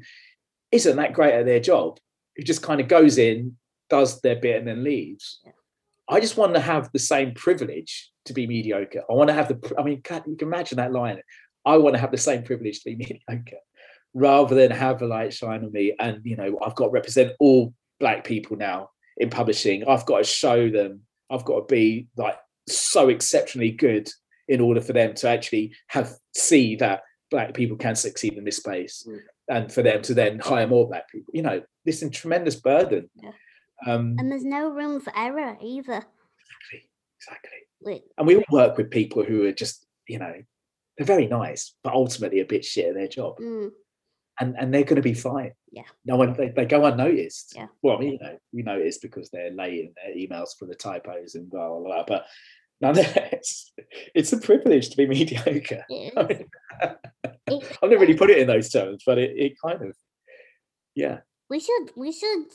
isn't 0.70 0.96
that 0.96 1.12
great 1.12 1.34
at 1.34 1.44
their 1.44 1.61
job, 1.61 1.98
who 2.36 2.42
just 2.42 2.62
kind 2.62 2.80
of 2.80 2.88
goes 2.88 3.18
in, 3.18 3.57
does 3.90 4.20
their 4.20 4.36
bit, 4.36 4.57
and 4.57 4.68
then 4.68 4.84
leaves. 4.84 5.40
Yeah. 5.44 5.53
I 6.09 6.20
just 6.20 6.36
want 6.36 6.55
to 6.55 6.61
have 6.61 6.90
the 6.92 6.98
same 6.98 7.34
privilege 7.34 8.11
to 8.26 8.32
be 8.32 8.46
mediocre. 8.46 9.03
I 9.09 9.14
want 9.14 9.28
to 9.28 9.34
have 9.34 9.48
the, 9.48 9.74
I 9.78 9.82
mean, 9.82 9.96
you 9.96 10.03
can 10.36 10.36
imagine 10.40 10.76
that 10.76 10.92
line. 10.92 11.20
I 11.64 11.76
want 11.78 11.94
to 11.94 12.00
have 12.00 12.11
the 12.11 12.18
same 12.18 12.42
privilege 12.42 12.80
to 12.80 12.90
be 12.90 12.96
mediocre 13.28 13.59
rather 14.14 14.55
than 14.55 14.70
have 14.70 14.98
the 14.98 15.07
light 15.07 15.32
shine 15.32 15.64
on 15.64 15.72
me. 15.72 15.94
And, 15.98 16.20
you 16.24 16.36
know, 16.36 16.59
I've 16.64 16.74
got 16.74 16.86
to 16.86 16.90
represent 16.90 17.32
all 17.40 17.72
black 17.98 18.24
people 18.24 18.57
now 18.57 18.90
in 19.16 19.30
publishing. 19.30 19.88
I've 19.88 20.07
got 20.07 20.18
to 20.18 20.24
show 20.24 20.70
them, 20.70 21.00
I've 21.30 21.44
got 21.44 21.68
to 21.68 21.74
be 21.74 22.09
like 22.16 22.36
so 22.68 23.08
exceptionally 23.08 23.70
good 23.70 24.08
in 24.48 24.60
order 24.60 24.80
for 24.80 24.92
them 24.92 25.14
to 25.14 25.28
actually 25.28 25.72
have 25.88 26.12
see 26.34 26.76
that 26.76 27.02
black 27.30 27.54
people 27.54 27.76
can 27.76 27.96
succeed 27.96 28.34
in 28.34 28.44
this 28.44 28.58
space 28.58 29.06
mm. 29.08 29.18
and 29.48 29.72
for 29.72 29.82
them 29.82 30.02
to 30.02 30.14
then 30.14 30.38
hire 30.38 30.66
more 30.66 30.86
black 30.86 31.10
people 31.10 31.32
you 31.34 31.42
know 31.42 31.62
this 31.84 31.96
is 31.96 32.08
a 32.08 32.10
tremendous 32.10 32.56
burden 32.56 33.08
yeah. 33.16 33.30
um, 33.86 34.16
and 34.18 34.30
there's 34.30 34.44
no 34.44 34.68
room 34.68 35.00
for 35.00 35.12
error 35.16 35.56
either 35.62 35.96
exactly 35.96 36.90
exactly 37.18 37.50
Wait. 37.80 38.02
and 38.18 38.26
we 38.26 38.36
all 38.36 38.44
work 38.50 38.76
with 38.76 38.90
people 38.90 39.24
who 39.24 39.44
are 39.46 39.52
just 39.52 39.86
you 40.06 40.18
know 40.18 40.34
they're 40.96 41.06
very 41.06 41.26
nice 41.26 41.74
but 41.82 41.94
ultimately 41.94 42.40
a 42.40 42.44
bit 42.44 42.64
shit 42.64 42.88
at 42.88 42.94
their 42.94 43.08
job 43.08 43.38
mm. 43.38 43.70
And 44.41 44.57
and 44.59 44.72
they're 44.72 44.85
going 44.85 44.97
to 44.97 45.03
be 45.03 45.14
fine 45.14 45.53
yeah 45.70 45.83
no 46.05 46.16
one 46.16 46.33
they, 46.35 46.49
they 46.49 46.64
go 46.64 46.85
unnoticed 46.85 47.53
yeah 47.55 47.66
well 47.83 47.97
i 47.97 48.01
mean 48.01 48.12
you 48.12 48.18
know 48.18 48.39
we 48.53 48.62
notice 48.62 48.99
because 48.99 49.30
they're 49.30 49.51
late 49.51 49.80
in 49.80 49.95
their 49.97 50.14
emails 50.14 50.51
for 50.59 50.66
the 50.66 50.74
typos 50.74 51.35
and 51.35 51.51
blah 51.51 51.68
blah 51.68 51.80
blah 51.80 52.05
but 52.07 52.26
nonetheless, 52.83 53.72
it's 54.14 54.33
a 54.35 54.39
privilege 54.39 54.91
to 54.91 54.97
be 54.97 55.07
mediocre. 55.09 55.87
I 55.91 56.22
mean, 56.24 56.51
I've 56.83 57.91
never 57.91 58.01
really 58.01 58.16
put 58.16 58.30
it 58.30 58.39
in 58.39 58.47
those 58.47 58.68
terms, 58.68 59.05
but 59.07 59.16
it, 59.16 59.30
it 59.37 59.53
kind 59.64 59.80
of, 59.80 59.97
yeah. 60.95 61.20
We 61.49 61.61
should 61.61 61.93
we 61.97 62.12
should 62.12 62.47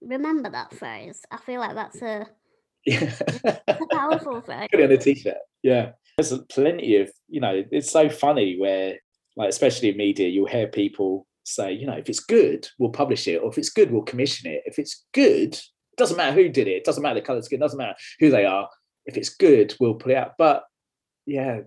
remember 0.00 0.50
that 0.50 0.74
phrase. 0.74 1.22
I 1.30 1.38
feel 1.38 1.60
like 1.60 1.74
that's 1.74 2.02
a, 2.02 2.26
yeah. 2.84 3.12
a 3.44 3.86
powerful 3.90 4.40
phrase. 4.40 4.68
Put 4.70 4.80
it 4.80 4.84
on 4.84 4.92
a 4.92 4.98
t-shirt. 4.98 5.36
Yeah, 5.62 5.92
there's 6.16 6.36
plenty 6.48 6.96
of 6.96 7.10
you 7.28 7.40
know. 7.40 7.62
It's 7.70 7.90
so 7.90 8.08
funny 8.08 8.58
where, 8.58 8.98
like, 9.36 9.48
especially 9.48 9.90
in 9.90 9.96
media, 9.96 10.28
you'll 10.28 10.46
hear 10.46 10.66
people 10.66 11.26
say, 11.44 11.72
you 11.72 11.86
know, 11.86 11.94
if 11.94 12.08
it's 12.08 12.20
good, 12.20 12.68
we'll 12.78 12.90
publish 12.90 13.26
it, 13.26 13.38
or 13.42 13.50
if 13.50 13.58
it's 13.58 13.70
good, 13.70 13.90
we'll 13.90 14.02
commission 14.02 14.50
it. 14.50 14.62
If 14.66 14.78
it's 14.78 15.04
good, 15.12 15.54
it 15.54 15.96
doesn't 15.96 16.16
matter 16.16 16.34
who 16.34 16.48
did 16.48 16.68
it. 16.68 16.76
It 16.76 16.84
doesn't 16.84 17.02
matter 17.02 17.20
the 17.20 17.26
color 17.26 17.42
skin. 17.42 17.58
It 17.58 17.62
doesn't 17.62 17.78
matter 17.78 17.96
who 18.20 18.30
they 18.30 18.44
are 18.44 18.68
if 19.06 19.16
it's 19.16 19.30
good, 19.30 19.74
we'll 19.80 19.94
put 19.94 20.12
it 20.12 20.16
out. 20.16 20.32
But 20.38 20.64
yeah, 21.26 21.60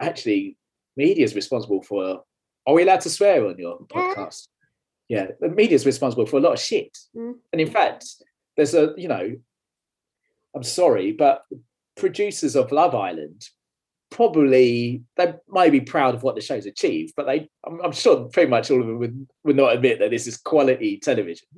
actually, 0.00 0.56
media 0.96 1.24
is 1.24 1.34
responsible 1.34 1.82
for. 1.82 2.22
Are 2.66 2.74
we 2.74 2.82
allowed 2.82 3.02
to 3.02 3.10
swear 3.10 3.46
on 3.46 3.58
your 3.58 3.78
podcast? 3.86 4.48
Yeah, 5.08 5.28
the 5.40 5.48
media 5.48 5.76
is 5.76 5.86
responsible 5.86 6.26
for 6.26 6.38
a 6.38 6.40
lot 6.40 6.54
of 6.54 6.58
shit. 6.58 6.96
Mm. 7.16 7.34
And 7.52 7.60
in 7.60 7.70
fact, 7.70 8.04
there's 8.56 8.74
a 8.74 8.92
you 8.96 9.08
know, 9.08 9.36
I'm 10.54 10.62
sorry, 10.62 11.12
but 11.12 11.42
producers 11.96 12.56
of 12.56 12.72
Love 12.72 12.94
Island 12.94 13.48
probably 14.10 15.02
they 15.16 15.34
might 15.48 15.72
be 15.72 15.80
proud 15.80 16.14
of 16.14 16.22
what 16.22 16.34
the 16.34 16.40
show's 16.40 16.66
achieved, 16.66 17.14
but 17.16 17.26
they 17.26 17.48
I'm, 17.66 17.80
I'm 17.82 17.92
sure 17.92 18.24
pretty 18.26 18.50
much 18.50 18.70
all 18.70 18.80
of 18.80 18.86
them 18.86 18.98
would, 18.98 19.26
would 19.44 19.56
not 19.56 19.74
admit 19.74 19.98
that 19.98 20.10
this 20.10 20.26
is 20.26 20.36
quality 20.36 20.98
television. 20.98 21.48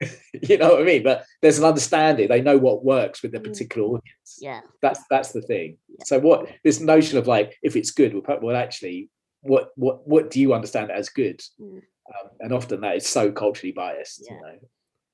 you 0.48 0.58
know 0.58 0.70
what 0.70 0.82
I 0.82 0.84
mean? 0.84 1.02
But 1.02 1.24
there's 1.40 1.58
an 1.58 1.64
understanding. 1.64 2.28
They 2.28 2.40
know 2.40 2.58
what 2.58 2.84
works 2.84 3.22
with 3.22 3.32
their 3.32 3.40
mm. 3.40 3.44
particular 3.44 3.86
audience. 3.86 4.38
Yeah. 4.40 4.60
That's 4.80 5.00
that's 5.10 5.32
the 5.32 5.42
thing. 5.42 5.78
Yeah. 5.88 6.04
So 6.04 6.18
what 6.18 6.48
this 6.64 6.80
notion 6.80 7.18
of 7.18 7.26
like 7.26 7.58
if 7.62 7.76
it's 7.76 7.90
good, 7.90 8.14
well, 8.14 8.38
well 8.42 8.56
actually, 8.56 9.10
what 9.42 9.70
what 9.76 10.06
what 10.06 10.30
do 10.30 10.40
you 10.40 10.54
understand 10.54 10.90
as 10.90 11.08
good? 11.08 11.40
Mm. 11.60 11.82
Um, 12.08 12.30
and 12.40 12.52
often 12.52 12.80
that 12.80 12.96
is 12.96 13.06
so 13.06 13.30
culturally 13.30 13.72
biased. 13.72 14.24
Yeah. 14.26 14.36
You 14.36 14.42
know, 14.42 14.58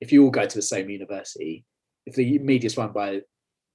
if 0.01 0.11
you 0.11 0.23
all 0.23 0.31
go 0.31 0.45
to 0.45 0.55
the 0.55 0.61
same 0.61 0.89
university, 0.89 1.65
if 2.05 2.15
the 2.15 2.39
media 2.39 2.67
is 2.67 2.77
run 2.77 2.91
by 2.91 3.21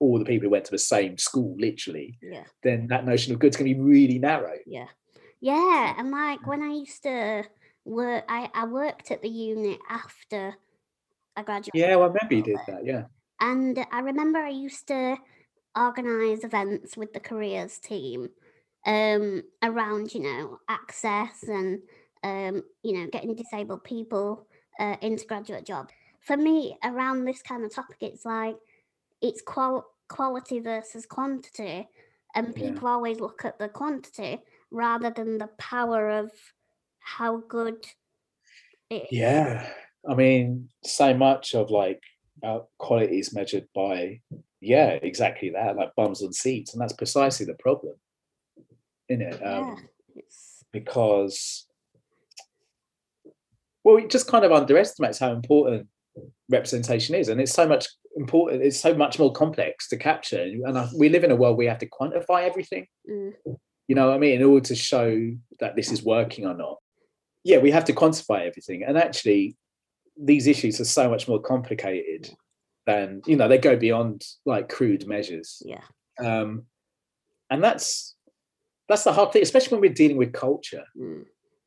all 0.01 0.19
the 0.19 0.25
people 0.25 0.47
who 0.47 0.51
went 0.51 0.65
to 0.67 0.71
the 0.71 0.79
same 0.79 1.17
school, 1.19 1.57
literally, 1.59 2.19
yeah. 2.23 2.45
then 2.63 2.87
that 2.89 3.07
notion 3.07 3.33
of 3.33 3.39
good's 3.39 3.57
going 3.57 3.69
to 3.69 3.75
be 3.75 3.81
really 3.81 4.19
narrow. 4.19 4.57
Yeah. 4.67 4.87
Yeah, 5.41 5.95
and 5.99 6.11
like 6.11 6.47
when 6.47 6.63
I 6.63 6.73
used 6.73 7.03
to 7.03 7.45
work, 7.85 8.25
I, 8.29 8.49
I 8.55 8.67
worked 8.67 9.11
at 9.11 9.21
the 9.21 9.29
unit 9.29 9.79
after 9.91 10.55
I 11.37 11.43
graduated. 11.43 11.73
Yeah, 11.75 11.97
well, 11.97 12.05
I 12.05 12.13
remember 12.13 12.35
you 12.35 12.43
did 12.43 12.59
that. 12.67 12.87
Yeah. 12.87 13.05
And 13.41 13.85
I 13.93 14.01
remember 14.01 14.39
I 14.39 14.51
used 14.51 14.87
to 14.89 15.17
organize 15.77 16.45
events 16.45 16.97
with 16.97 17.13
the 17.13 17.21
careers 17.21 17.79
team 17.79 18.31
um, 18.87 19.43
around, 19.63 20.15
you 20.15 20.23
know, 20.23 20.59
access 20.69 21.43
and, 21.43 21.81
um, 22.23 22.63
you 22.83 22.95
know, 22.95 23.09
getting 23.11 23.35
disabled 23.35 23.85
people 23.85 24.47
uh, 24.79 24.97
into 25.03 25.27
graduate 25.27 25.67
jobs. 25.67 25.93
For 26.21 26.37
me, 26.37 26.79
around 26.83 27.25
this 27.25 27.43
kind 27.43 27.65
of 27.65 27.75
topic, 27.75 27.99
it's 28.01 28.25
like 28.25 28.57
it's 29.25 29.41
qual- 29.43 29.87
quality 30.09 30.61
versus 30.61 31.07
quantity. 31.07 31.89
And 32.35 32.55
people 32.55 32.89
yeah. 32.89 32.95
always 32.95 33.21
look 33.21 33.45
at 33.45 33.59
the 33.59 33.69
quantity 33.69 34.41
rather 34.71 35.11
than 35.11 35.39
the 35.39 35.49
power 35.57 36.11
of 36.11 36.31
how 36.99 37.39
good 37.49 37.87
it 38.91 39.07
Yeah. 39.11 39.67
I 40.09 40.15
mean, 40.15 40.69
so 40.85 41.15
much 41.15 41.55
of 41.55 41.71
like 41.71 42.03
our 42.43 42.67
quality 42.79 43.19
is 43.19 43.35
measured 43.35 43.67
by, 43.75 44.21
yeah, 44.61 44.99
exactly 45.03 45.51
that, 45.51 45.77
like 45.77 45.95
bums 45.97 46.23
on 46.23 46.33
seats, 46.33 46.73
and 46.73 46.83
that's 46.83 46.93
precisely 46.93 47.47
the 47.47 47.55
problem, 47.55 47.95
in 49.09 49.23
it? 49.23 49.35
Um, 49.47 49.89
yeah, 50.15 50.23
because, 50.73 51.67
well, 53.83 53.97
it 53.97 54.11
just 54.11 54.29
kind 54.29 54.45
of 54.45 54.53
underestimates 54.53 55.19
how 55.21 55.33
important 55.33 55.89
representation 56.55 57.15
is, 57.15 57.29
and 57.29 57.41
it's 57.41 57.53
so 57.53 57.67
much 57.67 57.87
important. 58.17 58.63
It's 58.63 58.81
so 58.81 58.95
much 58.95 59.19
more 59.19 59.33
complex 59.33 59.89
to 59.89 59.97
capture, 59.97 60.43
and 60.43 60.79
I, 60.79 60.89
we 60.99 61.09
live 61.09 61.25
in 61.25 61.31
a 61.31 61.37
world 61.37 61.57
where 61.57 61.67
we 61.67 61.73
have 61.73 61.79
to 61.85 61.89
quantify 61.89 62.41
everything. 62.51 62.87
Mm. 63.11 63.33
You 63.89 63.95
know 63.95 64.07
what 64.09 64.15
I 64.17 64.19
mean? 64.19 64.41
In 64.41 64.43
order 64.43 64.65
to 64.67 64.75
show 64.75 65.07
that 65.61 65.77
this 65.77 65.93
is 65.93 66.03
working 66.03 66.47
or 66.47 66.55
not 66.55 66.79
yeah, 67.45 67.59
we 67.59 67.71
have 67.71 67.85
to 67.85 67.93
quantify 67.93 68.47
everything. 68.47 68.83
And 68.83 68.97
actually, 68.97 69.55
these 70.17 70.47
issues 70.47 70.81
are 70.81 70.87
so 70.87 71.11
much 71.11 71.29
more 71.29 71.41
complicated 71.41 72.31
than 72.87 73.23
you 73.27 73.37
know 73.37 73.49
they 73.49 73.59
go 73.59 73.77
beyond 73.77 74.23
like 74.45 74.69
crude 74.69 75.07
measures 75.07 75.63
Yeah. 75.65 75.81
um 76.21 76.67
and 77.51 77.65
that's 77.65 78.15
that's 78.89 79.05
the 79.05 79.13
hard 79.13 79.33
thing 79.33 79.43
especially 79.43 79.73
when 79.73 79.81
we're 79.81 79.95
dealing 79.95 80.19
with 80.19 80.33
culture 80.35 80.85
Mm. 80.97 81.25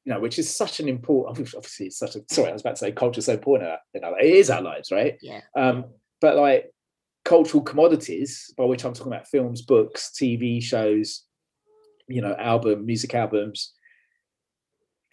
You 0.07 0.13
know 0.13 0.21
which 0.21 0.39
is 0.39 0.55
such 0.55 0.79
an 0.79 0.87
important 0.87 1.53
obviously 1.55 1.87
it's 1.87 1.99
such 1.99 2.15
a 2.15 2.21
sorry 2.29 2.49
i 2.49 2.53
was 2.53 2.61
about 2.61 2.75
to 2.75 2.79
say 2.79 2.91
culture 2.91 3.19
is 3.19 3.25
so 3.25 3.33
important 3.33 3.69
you 3.93 4.01
know 4.01 4.15
it 4.19 4.25
is 4.25 4.49
our 4.49 4.61
lives 4.61 4.91
right? 4.91 5.17
Yeah. 5.21 5.41
um 5.55 5.85
but 6.21 6.37
like 6.37 6.71
cultural 7.25 7.61
commodities 7.61 8.53
by 8.57 8.63
which 8.63 8.85
i'm 8.85 8.93
talking 8.93 9.11
about 9.11 9.27
films 9.27 9.61
books 9.61 10.11
tv 10.17 10.63
shows 10.63 11.25
you 12.07 12.21
know 12.21 12.33
album 12.39 12.85
music 12.85 13.13
albums 13.13 13.73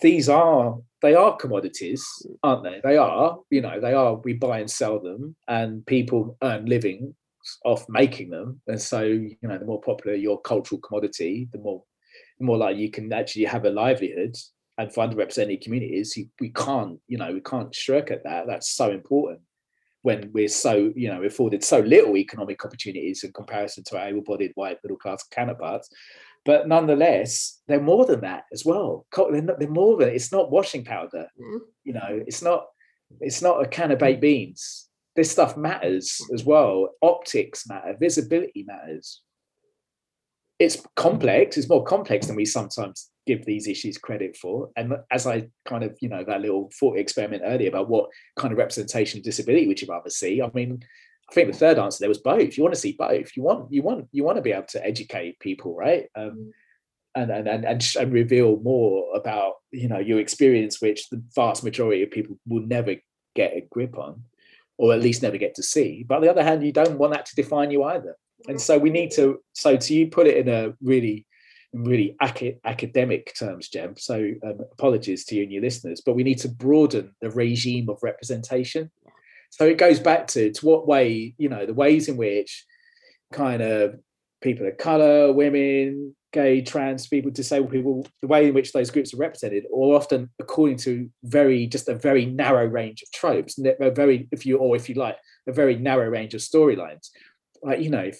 these 0.00 0.28
are 0.28 0.78
they 1.02 1.14
are 1.14 1.36
commodities 1.36 2.06
aren't 2.42 2.64
they? 2.64 2.80
They 2.82 2.96
are 2.96 3.38
you 3.50 3.60
know 3.60 3.80
they 3.80 3.92
are 3.92 4.14
we 4.16 4.32
buy 4.34 4.60
and 4.60 4.70
sell 4.70 4.98
them 4.98 5.36
and 5.46 5.84
people 5.86 6.36
earn 6.42 6.66
living 6.66 7.14
off 7.64 7.86
making 7.88 8.30
them. 8.30 8.60
And 8.66 8.80
so 8.80 9.02
you 9.02 9.36
know 9.42 9.58
the 9.58 9.66
more 9.66 9.80
popular 9.80 10.16
your 10.16 10.40
cultural 10.40 10.80
commodity 10.80 11.48
the 11.52 11.58
more 11.58 11.82
the 12.38 12.44
more 12.44 12.58
like 12.58 12.76
you 12.76 12.90
can 12.90 13.12
actually 13.12 13.44
have 13.44 13.64
a 13.64 13.70
livelihood 13.70 14.36
and 14.78 14.92
for 14.92 15.06
underrepresented 15.06 15.62
communities 15.62 16.18
we 16.40 16.50
can't 16.50 16.98
you 17.06 17.18
know 17.18 17.32
we 17.32 17.40
can't 17.40 17.74
shirk 17.74 18.10
at 18.10 18.24
that. 18.24 18.46
That's 18.46 18.70
so 18.70 18.90
important 18.90 19.40
when 20.02 20.30
we're 20.32 20.48
so 20.48 20.92
you 20.94 21.08
know 21.08 21.22
afforded 21.22 21.64
so 21.64 21.80
little 21.80 22.16
economic 22.16 22.64
opportunities 22.64 23.24
in 23.24 23.32
comparison 23.32 23.84
to 23.84 23.98
our 23.98 24.08
able-bodied 24.08 24.52
white 24.54 24.78
middle 24.82 24.98
class 24.98 25.24
counterparts. 25.30 25.88
But 26.44 26.68
nonetheless 26.68 27.62
they're 27.66 27.80
more 27.80 28.04
than 28.04 28.20
that 28.20 28.44
as 28.52 28.64
well. 28.64 29.06
They're, 29.16 29.40
not, 29.40 29.58
they're 29.58 29.68
more 29.68 29.96
than 29.96 30.10
it's 30.10 30.32
not 30.32 30.50
washing 30.50 30.84
powder. 30.84 31.28
No. 31.38 31.60
you 31.84 31.92
know 31.94 32.22
it's 32.26 32.42
not 32.42 32.66
it's 33.20 33.42
not 33.42 33.62
a 33.62 33.68
can 33.68 33.92
of 33.92 33.98
baked 33.98 34.20
beans. 34.20 34.88
This 35.16 35.30
stuff 35.30 35.56
matters 35.56 36.20
as 36.32 36.44
well. 36.44 36.90
Optics 37.00 37.68
matter. 37.68 37.96
Visibility 37.98 38.64
matters. 38.64 39.22
It's 40.58 40.84
complex. 40.96 41.56
It's 41.56 41.68
more 41.68 41.84
complex 41.84 42.26
than 42.26 42.36
we 42.36 42.44
sometimes 42.44 43.10
give 43.26 43.44
these 43.44 43.68
issues 43.68 43.98
credit 43.98 44.36
for. 44.36 44.70
And 44.76 44.94
as 45.10 45.26
i 45.26 45.48
kind 45.64 45.84
of 45.84 45.96
you 46.00 46.08
know 46.08 46.24
that 46.24 46.40
little 46.40 46.70
thought 46.78 46.98
experiment 46.98 47.42
earlier 47.44 47.68
about 47.68 47.88
what 47.88 48.10
kind 48.36 48.52
of 48.52 48.58
representation 48.58 49.18
of 49.18 49.24
disability 49.24 49.66
would 49.66 49.80
you 49.80 49.88
rather 49.88 50.10
see 50.10 50.42
i 50.42 50.50
mean 50.54 50.82
i 51.30 51.34
think 51.34 51.50
the 51.50 51.58
third 51.58 51.78
answer 51.78 51.98
there 52.00 52.08
was 52.08 52.18
both. 52.18 52.56
You 52.56 52.62
want 52.62 52.74
to 52.74 52.80
see 52.80 52.92
both. 52.98 53.36
You 53.36 53.42
want 53.42 53.72
you 53.72 53.82
want 53.82 54.08
you 54.12 54.24
want 54.24 54.36
to 54.36 54.42
be 54.42 54.52
able 54.52 54.66
to 54.68 54.84
educate 54.84 55.40
people 55.40 55.74
right? 55.74 56.06
Um, 56.14 56.52
and 57.14 57.30
and 57.30 57.48
and 57.48 57.64
and, 57.64 57.82
sh- 57.82 57.96
and 57.96 58.12
reveal 58.12 58.58
more 58.60 59.14
about 59.14 59.54
you 59.70 59.88
know 59.88 59.98
your 59.98 60.20
experience 60.20 60.80
which 60.80 61.08
the 61.08 61.22
vast 61.34 61.64
majority 61.64 62.02
of 62.02 62.10
people 62.10 62.38
will 62.46 62.66
never 62.66 62.96
get 63.34 63.56
a 63.56 63.66
grip 63.70 63.98
on 63.98 64.22
or 64.76 64.92
at 64.92 65.00
least 65.00 65.22
never 65.22 65.36
get 65.36 65.54
to 65.54 65.62
see. 65.62 66.04
But 66.06 66.16
on 66.16 66.22
the 66.22 66.30
other 66.30 66.42
hand 66.42 66.64
you 66.64 66.72
don't 66.72 66.98
want 66.98 67.12
that 67.12 67.26
to 67.26 67.36
define 67.36 67.70
you 67.70 67.84
either. 67.84 68.16
And 68.48 68.60
so 68.60 68.76
we 68.76 68.90
need 68.90 69.12
to 69.12 69.40
so 69.52 69.76
to 69.76 69.94
you 69.94 70.08
put 70.08 70.26
it 70.26 70.36
in 70.36 70.48
a 70.48 70.74
really 70.82 71.26
really 71.74 72.16
aca- 72.20 72.54
academic 72.64 73.34
terms 73.38 73.68
Jem 73.68 73.96
so 73.96 74.30
um, 74.46 74.58
apologies 74.72 75.24
to 75.26 75.34
you 75.34 75.42
and 75.42 75.52
your 75.52 75.62
listeners 75.62 76.00
but 76.04 76.14
we 76.14 76.22
need 76.22 76.38
to 76.38 76.48
broaden 76.48 77.14
the 77.20 77.30
regime 77.30 77.88
of 77.88 77.98
representation. 78.02 78.90
So 79.50 79.66
it 79.66 79.78
goes 79.78 80.00
back 80.00 80.26
to 80.28 80.52
to 80.52 80.66
what 80.66 80.86
way 80.86 81.34
you 81.36 81.48
know 81.48 81.66
the 81.66 81.74
ways 81.74 82.08
in 82.08 82.16
which 82.16 82.64
kind 83.32 83.62
of 83.62 83.96
people 84.40 84.66
of 84.66 84.76
color 84.78 85.32
women 85.32 86.14
gay 86.32 86.60
trans 86.60 87.06
people 87.06 87.30
disabled 87.30 87.70
people 87.70 88.06
the 88.20 88.26
way 88.26 88.48
in 88.48 88.54
which 88.54 88.72
those 88.72 88.90
groups 88.90 89.14
are 89.14 89.18
represented 89.18 89.64
or 89.72 89.96
often 89.96 90.28
according 90.40 90.76
to 90.76 91.08
very 91.22 91.66
just 91.66 91.88
a 91.88 91.94
very 91.94 92.26
narrow 92.26 92.66
range 92.66 93.02
of 93.02 93.10
tropes 93.12 93.58
very 93.94 94.28
if 94.32 94.44
you 94.44 94.58
or 94.58 94.74
if 94.74 94.88
you 94.88 94.96
like 94.96 95.16
a 95.46 95.52
very 95.52 95.76
narrow 95.76 96.08
range 96.08 96.34
of 96.34 96.40
storylines. 96.40 97.10
Like 97.62 97.80
you 97.80 97.90
know 97.90 98.00
if 98.00 98.18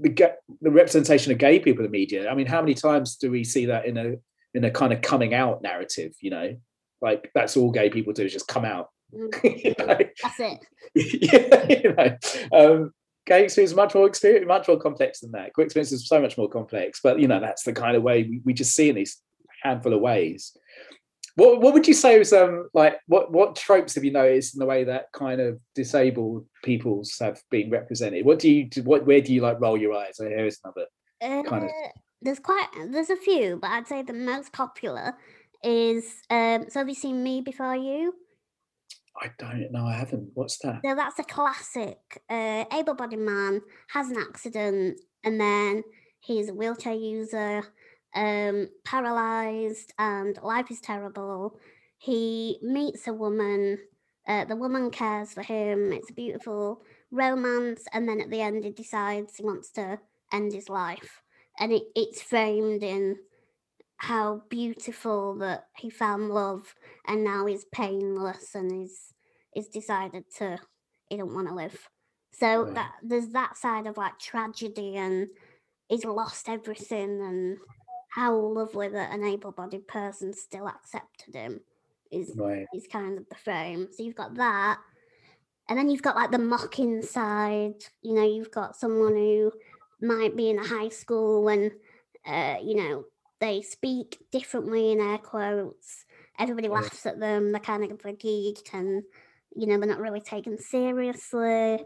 the 0.00 0.32
the 0.60 0.70
representation 0.70 1.30
of 1.30 1.38
gay 1.38 1.58
people 1.58 1.84
in 1.84 1.90
the 1.90 1.98
media 1.98 2.28
i 2.28 2.34
mean 2.34 2.46
how 2.46 2.60
many 2.60 2.74
times 2.74 3.16
do 3.16 3.30
we 3.30 3.44
see 3.44 3.66
that 3.66 3.86
in 3.86 3.96
a 3.96 4.14
in 4.54 4.64
a 4.64 4.70
kind 4.70 4.92
of 4.92 5.00
coming 5.00 5.34
out 5.34 5.62
narrative 5.62 6.12
you 6.20 6.30
know 6.30 6.56
like 7.00 7.30
that's 7.34 7.56
all 7.56 7.70
gay 7.70 7.88
people 7.90 8.12
do 8.12 8.24
is 8.24 8.32
just 8.32 8.48
come 8.48 8.64
out 8.64 8.88
Mm. 9.14 9.64
you 9.64 9.74
know? 9.78 9.98
That's 10.22 10.40
it. 10.40 10.66
yeah, 11.32 11.80
you 11.82 11.94
know, 11.94 12.16
um, 12.52 12.92
gay 13.26 13.44
experience 13.44 13.72
is 13.72 13.76
much 13.76 13.94
more 13.94 14.06
experience, 14.06 14.46
much 14.46 14.68
more 14.68 14.78
complex 14.78 15.20
than 15.20 15.32
that. 15.32 15.52
Queer 15.52 15.66
experience 15.66 15.92
is 15.92 16.08
so 16.08 16.20
much 16.20 16.36
more 16.36 16.48
complex, 16.48 17.00
but 17.02 17.18
you 17.20 17.28
know, 17.28 17.40
that's 17.40 17.62
the 17.62 17.72
kind 17.72 17.96
of 17.96 18.02
way 18.02 18.24
we, 18.24 18.40
we 18.44 18.52
just 18.52 18.74
see 18.74 18.88
in 18.88 18.96
these 18.96 19.20
handful 19.62 19.94
of 19.94 20.00
ways. 20.00 20.56
What 21.36 21.60
what 21.60 21.74
would 21.74 21.88
you 21.88 21.94
say 21.94 22.20
is 22.20 22.32
um 22.32 22.68
like 22.74 22.98
what 23.06 23.32
what 23.32 23.56
tropes 23.56 23.94
have 23.96 24.04
you 24.04 24.12
noticed 24.12 24.54
in 24.54 24.60
the 24.60 24.66
way 24.66 24.84
that 24.84 25.10
kind 25.12 25.40
of 25.40 25.58
disabled 25.74 26.46
peoples 26.62 27.16
have 27.20 27.42
been 27.50 27.70
represented? 27.70 28.24
What 28.24 28.38
do 28.38 28.50
you 28.50 28.68
do, 28.68 28.82
what 28.84 29.04
where 29.06 29.20
do 29.20 29.32
you 29.34 29.40
like 29.40 29.60
roll 29.60 29.76
your 29.76 29.94
eyes? 29.94 30.18
Here 30.18 30.46
is 30.46 30.60
another. 30.62 30.86
Kind 31.48 31.64
of- 31.64 31.70
Uh, 31.70 31.88
there's 32.22 32.38
quite 32.38 32.68
there's 32.90 33.10
a 33.10 33.16
few, 33.16 33.58
but 33.60 33.70
I'd 33.70 33.88
say 33.88 34.02
the 34.02 34.12
most 34.12 34.52
popular 34.52 35.14
is 35.64 36.04
um 36.30 36.66
so 36.68 36.78
have 36.80 36.88
you 36.88 36.94
seen 36.94 37.22
me 37.22 37.40
before 37.40 37.74
you? 37.76 38.14
I 39.20 39.30
don't 39.38 39.70
know. 39.72 39.86
I 39.86 39.94
haven't. 39.94 40.30
What's 40.34 40.58
that? 40.58 40.80
So 40.84 40.94
that's 40.94 41.18
a 41.20 41.24
classic. 41.24 41.98
Uh, 42.28 42.64
able-bodied 42.72 43.18
man 43.20 43.60
has 43.90 44.10
an 44.10 44.18
accident, 44.18 45.00
and 45.22 45.40
then 45.40 45.84
he's 46.18 46.48
a 46.48 46.54
wheelchair 46.54 46.94
user, 46.94 47.62
um, 48.14 48.68
paralyzed, 48.84 49.92
and 49.98 50.38
life 50.42 50.70
is 50.70 50.80
terrible. 50.80 51.58
He 51.98 52.58
meets 52.62 53.06
a 53.08 53.12
woman. 53.12 53.78
Uh, 54.26 54.44
the 54.44 54.56
woman 54.56 54.90
cares 54.90 55.32
for 55.32 55.42
him. 55.42 55.92
It's 55.92 56.10
a 56.10 56.14
beautiful 56.14 56.82
romance, 57.10 57.84
and 57.92 58.08
then 58.08 58.20
at 58.20 58.30
the 58.30 58.40
end, 58.40 58.64
he 58.64 58.70
decides 58.70 59.36
he 59.36 59.44
wants 59.44 59.70
to 59.72 59.98
end 60.32 60.52
his 60.52 60.68
life, 60.68 61.22
and 61.58 61.72
it, 61.72 61.82
it's 61.94 62.22
framed 62.22 62.82
in 62.82 63.16
how 63.96 64.42
beautiful 64.48 65.36
that 65.38 65.66
he 65.76 65.88
found 65.88 66.28
love 66.30 66.74
and 67.06 67.24
now 67.24 67.46
he's 67.46 67.64
painless 67.72 68.54
and 68.54 68.70
he's 68.72 69.14
he's 69.52 69.68
decided 69.68 70.24
to 70.36 70.58
he 71.08 71.16
don't 71.16 71.34
want 71.34 71.48
to 71.48 71.54
live 71.54 71.88
so 72.32 72.64
Right. 72.64 72.74
that 72.74 72.92
there's 73.02 73.28
that 73.28 73.56
side 73.56 73.86
of 73.86 73.96
like 73.96 74.18
tragedy 74.18 74.96
and 74.96 75.28
he's 75.88 76.04
lost 76.04 76.48
everything 76.48 77.20
and 77.22 77.58
how 78.14 78.36
lovely 78.36 78.88
that 78.88 79.12
an 79.12 79.24
able-bodied 79.24 79.88
person 79.88 80.32
still 80.32 80.68
accepted 80.68 81.34
him 81.34 81.60
is 82.12 82.32
Right. 82.36 82.64
is 82.72 82.86
kind 82.86 83.18
of 83.18 83.28
the 83.28 83.34
frame. 83.34 83.88
So 83.90 84.04
you've 84.04 84.14
got 84.14 84.36
that. 84.36 84.78
And 85.68 85.76
then 85.76 85.90
you've 85.90 86.02
got 86.02 86.14
like 86.14 86.30
the 86.30 86.38
mocking 86.38 87.02
side. 87.02 87.82
You 88.02 88.14
know 88.14 88.24
you've 88.24 88.52
got 88.52 88.76
someone 88.76 89.16
who 89.16 89.50
might 90.00 90.36
be 90.36 90.48
in 90.50 90.60
a 90.60 90.64
high 90.66 90.90
school 90.90 91.48
and 91.48 91.72
uh, 92.24 92.56
you 92.62 92.76
know 92.76 93.04
they 93.40 93.62
speak 93.62 94.18
differently 94.30 94.92
in 94.92 95.00
air 95.00 95.18
quotes. 95.18 96.04
Everybody 96.38 96.68
laughs 96.68 97.04
at 97.06 97.18
them. 97.18 97.50
They're 97.50 97.60
kind 97.60 97.82
of 97.82 98.18
geek 98.20 98.68
and 98.72 99.02
you 99.56 99.66
know 99.66 99.76
they're 99.78 99.88
not 99.88 99.98
really 99.98 100.20
taken 100.20 100.56
seriously. 100.56 101.80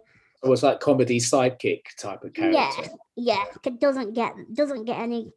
It 0.45 0.49
was 0.49 0.63
like 0.63 0.81
comedy 0.81 1.21
sidekick 1.21 1.97
type 1.99 2.23
of 2.23 2.35
character. 2.35 2.53
yeah 2.53 2.89
yeah. 3.17 3.45
It 3.65 3.81
doesn't 3.81 4.13
get 4.13 4.35
doesn't 4.53 4.85
get 4.85 4.99
any 4.99 5.33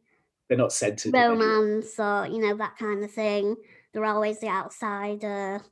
They're 0.52 0.58
not 0.58 0.72
centered. 0.74 1.14
romance 1.14 1.98
or 1.98 2.26
you 2.26 2.38
know 2.38 2.54
that 2.58 2.76
kind 2.76 3.02
of 3.02 3.10
thing. 3.10 3.56
They're 3.94 4.04
always 4.04 4.38
the 4.38 4.48
outsider. 4.48 5.62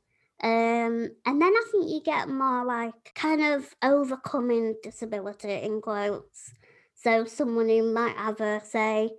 Um 0.41 1.11
and 1.23 1.39
then 1.39 1.53
i 1.53 1.63
think 1.71 1.87
you 1.87 2.01
get 2.03 2.27
more 2.27 2.65
like 2.65 3.13
kind 3.13 3.43
of 3.43 3.75
overcoming 3.83 4.73
disability 4.81 5.53
in 5.53 5.81
quotes. 5.81 6.51
So 6.95 7.25
someone 7.25 7.69
who 7.69 7.93
might 7.93 8.15
have 8.15 8.41
a 8.41 8.59
say 8.65 9.11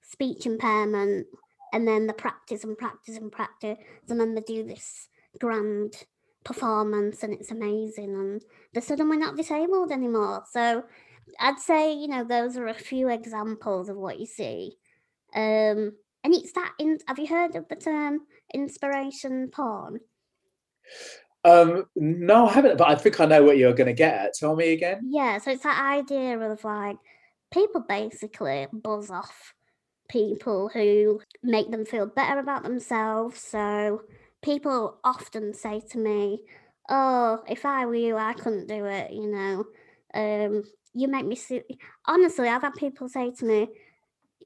speech 0.00 0.46
impairment 0.46 1.26
and 1.74 1.86
then 1.86 2.06
they 2.06 2.14
practice 2.14 2.64
and 2.64 2.78
practice 2.78 3.18
and 3.18 3.30
practice 3.30 3.76
and 4.08 4.18
then 4.18 4.34
they 4.34 4.40
do 4.40 4.64
this 4.64 5.08
grand 5.38 5.92
performance 6.44 7.22
and 7.22 7.34
it's 7.34 7.50
amazing 7.50 8.14
and 8.14 8.42
they're 8.72 8.82
suddenly 8.82 9.18
not 9.18 9.36
disabled 9.36 9.92
anymore. 9.92 10.44
So 10.50 10.84
i'd 11.38 11.60
say 11.60 11.92
you 11.92 12.08
know 12.08 12.24
those 12.24 12.56
are 12.56 12.66
a 12.66 12.74
few 12.74 13.08
examples 13.08 13.88
of 13.88 13.96
what 13.96 14.18
you 14.18 14.26
see 14.26 14.72
um, 15.34 15.92
and 16.22 16.34
it's 16.34 16.52
that. 16.52 16.72
In, 16.78 16.98
have 17.06 17.18
you 17.18 17.26
heard 17.26 17.56
of 17.56 17.68
the 17.68 17.76
term 17.76 18.20
inspiration 18.52 19.48
porn? 19.48 20.00
Um, 21.44 21.84
no, 21.96 22.48
I 22.48 22.52
haven't, 22.52 22.76
but 22.76 22.88
I 22.88 22.94
think 22.94 23.20
I 23.20 23.24
know 23.24 23.42
what 23.42 23.56
you're 23.56 23.72
going 23.72 23.86
to 23.86 23.94
get 23.94 24.14
at. 24.14 24.34
Tell 24.34 24.54
me 24.54 24.72
again. 24.72 25.00
Yeah, 25.04 25.38
so 25.38 25.50
it's 25.50 25.62
that 25.62 25.82
idea 25.82 26.38
of 26.38 26.62
like 26.64 26.96
people 27.52 27.84
basically 27.88 28.66
buzz 28.72 29.10
off 29.10 29.54
people 30.08 30.68
who 30.68 31.20
make 31.42 31.70
them 31.70 31.86
feel 31.86 32.06
better 32.06 32.38
about 32.38 32.62
themselves. 32.62 33.40
So 33.40 34.02
people 34.42 34.98
often 35.02 35.54
say 35.54 35.80
to 35.90 35.98
me, 35.98 36.44
"Oh, 36.88 37.42
if 37.48 37.64
I 37.64 37.86
were 37.86 37.94
you, 37.94 38.16
I 38.16 38.34
couldn't 38.34 38.68
do 38.68 38.84
it." 38.84 39.12
You 39.12 39.26
know, 39.28 39.64
um, 40.12 40.64
you 40.92 41.08
make 41.08 41.26
me 41.26 41.36
see. 41.36 41.62
Honestly, 42.06 42.48
I've 42.48 42.62
had 42.62 42.74
people 42.74 43.08
say 43.08 43.30
to 43.30 43.44
me, 43.46 43.68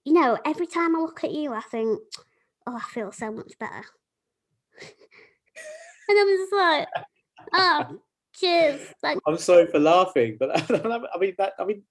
"You 0.05 0.13
know, 0.13 0.39
every 0.45 0.67
time 0.67 0.95
I 0.97 1.01
look 1.01 1.25
at 1.25 1.33
you, 1.33 1.53
I 1.53 1.61
think, 1.63 2.01
oh, 2.67 2.77
I 2.77 2.81
feel 2.93 3.13
so 3.13 3.31
much 3.33 3.53
better." 3.59 3.85
and 6.09 6.19
I'm 6.19 6.29
just 6.29 6.53
like, 6.53 6.89
oh, 7.53 7.99
Cheers. 8.35 8.81
Thank- 9.01 9.23
I'm 9.27 9.39
sorry 9.39 9.67
for 9.67 9.79
laughing, 9.79 10.37
but 10.39 10.51
I 10.71 11.19
mean 11.19 11.35
that. 11.39 11.53
I 11.59 11.65
mean, 11.65 11.83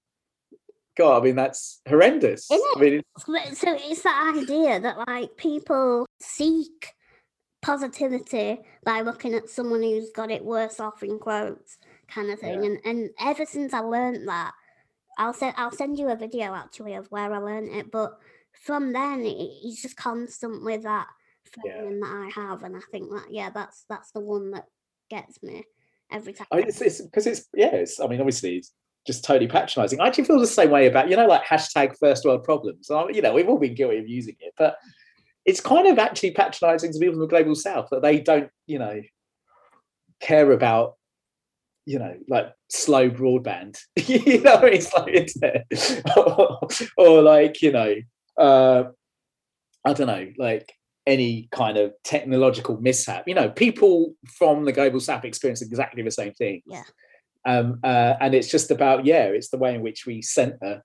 God, 0.96 1.20
I 1.20 1.24
mean 1.24 1.36
that's 1.36 1.80
horrendous. 1.88 2.50
Isn't 2.50 2.76
I 2.76 2.80
mean, 2.80 3.02
But- 3.26 3.56
So 3.56 3.74
it's 3.78 4.02
that 4.02 4.34
idea 4.36 4.80
that 4.80 5.08
like 5.08 5.36
people 5.36 6.06
seek 6.20 6.92
positivity 7.62 8.60
by 8.84 9.00
looking 9.00 9.32
at 9.32 9.48
someone 9.48 9.82
who's 9.82 10.10
got 10.10 10.30
it 10.30 10.44
worse 10.44 10.80
off 10.80 11.02
in 11.02 11.18
quotes 11.18 11.78
kind 12.08 12.30
of 12.30 12.38
thing. 12.38 12.62
Yeah. 12.62 12.70
And 12.70 12.78
and 12.84 13.10
ever 13.20 13.46
since 13.46 13.72
I 13.72 13.80
learnt 13.80 14.26
that, 14.26 14.52
I'll 15.18 15.34
send 15.34 15.54
I'll 15.56 15.70
send 15.70 15.98
you 15.98 16.08
a 16.10 16.16
video 16.16 16.54
actually 16.54 16.94
of 16.94 17.06
where 17.10 17.32
I 17.32 17.38
learned 17.38 17.70
it. 17.70 17.90
But 17.90 18.18
from 18.52 18.92
then, 18.92 19.20
it, 19.20 19.36
it's 19.62 19.82
just 19.82 19.96
constant 19.96 20.64
with 20.64 20.82
that 20.84 21.06
Yeah. 21.64 21.76
feeling 21.76 22.00
that 22.00 22.30
I 22.36 22.40
have, 22.40 22.62
and 22.62 22.76
I 22.76 22.80
think 22.90 23.10
that 23.10 23.26
yeah, 23.30 23.50
that's 23.50 23.84
that's 23.88 24.10
the 24.12 24.20
one 24.20 24.52
that 24.52 24.66
gets 25.10 25.42
me 25.42 25.64
every 26.10 26.32
time. 26.32 26.46
I 26.50 26.56
mean, 26.56 26.68
it's 26.68 26.80
it's 26.80 27.00
because 27.02 27.26
it's 27.26 27.48
yeah. 27.54 27.74
It's, 27.74 28.00
I 28.00 28.06
mean, 28.06 28.20
obviously, 28.20 28.56
it's 28.56 28.72
just 29.06 29.24
totally 29.24 29.48
patronising. 29.48 30.00
I 30.00 30.06
actually 30.06 30.24
feel 30.24 30.40
the 30.40 30.46
same 30.46 30.70
way 30.70 30.86
about 30.86 31.08
you 31.10 31.16
know, 31.16 31.26
like 31.26 31.44
hashtag 31.44 31.96
first 31.98 32.24
world 32.24 32.44
problems. 32.44 32.90
I- 32.90 33.08
You 33.10 33.22
know, 33.22 33.34
we've 33.34 33.48
all 33.48 33.58
been 33.58 33.74
guilty 33.74 33.98
of 33.98 34.08
using 34.08 34.36
it, 34.40 34.54
but 34.56 34.76
it's 35.44 35.60
kind 35.60 35.86
of 35.86 35.98
actually 35.98 36.30
patronising 36.30 36.92
to 36.92 36.98
people 36.98 37.14
from 37.14 37.20
the 37.20 37.26
global 37.26 37.54
south 37.54 37.88
that 37.90 38.00
they 38.02 38.20
don't, 38.20 38.50
you 38.66 38.78
know, 38.78 39.02
care 40.20 40.50
about, 40.52 40.94
you 41.86 41.98
know, 41.98 42.16
like 42.28 42.52
slow 42.68 43.10
broadband. 43.10 43.78
you 43.96 44.40
know, 44.40 44.60
it's 44.62 44.92
like 44.92 45.14
internet, 45.14 45.66
or, 46.16 46.60
or 46.96 47.22
like 47.22 47.62
you 47.62 47.72
know, 47.72 47.94
uh, 48.38 48.84
I 49.84 49.92
don't 49.92 50.06
know, 50.06 50.32
like 50.38 50.72
any 51.06 51.48
kind 51.52 51.76
of 51.76 51.92
technological 52.02 52.80
mishap. 52.80 53.24
You 53.26 53.34
know, 53.34 53.50
people 53.50 54.14
from 54.38 54.64
the 54.64 54.72
global 54.72 55.00
south 55.00 55.24
experience 55.24 55.62
exactly 55.62 56.02
the 56.02 56.10
same 56.10 56.32
thing. 56.34 56.62
Yeah. 56.66 56.82
Um, 57.46 57.80
uh, 57.84 58.14
and 58.20 58.34
it's 58.34 58.50
just 58.50 58.70
about 58.70 59.04
yeah, 59.04 59.24
it's 59.24 59.50
the 59.50 59.58
way 59.58 59.74
in 59.74 59.82
which 59.82 60.06
we 60.06 60.22
center 60.22 60.82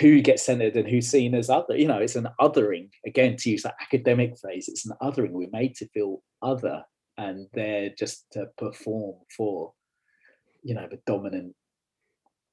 who 0.00 0.20
gets 0.20 0.44
centered 0.44 0.76
and 0.76 0.88
who's 0.88 1.08
seen 1.08 1.34
as 1.34 1.48
other. 1.48 1.76
You 1.76 1.86
know, 1.86 1.98
it's 1.98 2.16
an 2.16 2.28
othering 2.40 2.90
again 3.06 3.36
to 3.38 3.50
use 3.50 3.62
that 3.62 3.76
academic 3.80 4.36
phrase. 4.38 4.68
It's 4.68 4.86
an 4.86 4.96
othering. 5.02 5.30
We're 5.30 5.48
made 5.52 5.76
to 5.76 5.88
feel 5.88 6.22
other, 6.42 6.84
and 7.18 7.46
they're 7.54 7.90
just 7.96 8.26
to 8.32 8.46
perform 8.58 9.16
for 9.36 9.72
you 10.66 10.74
know 10.74 10.86
the 10.90 10.98
dominant 11.06 11.54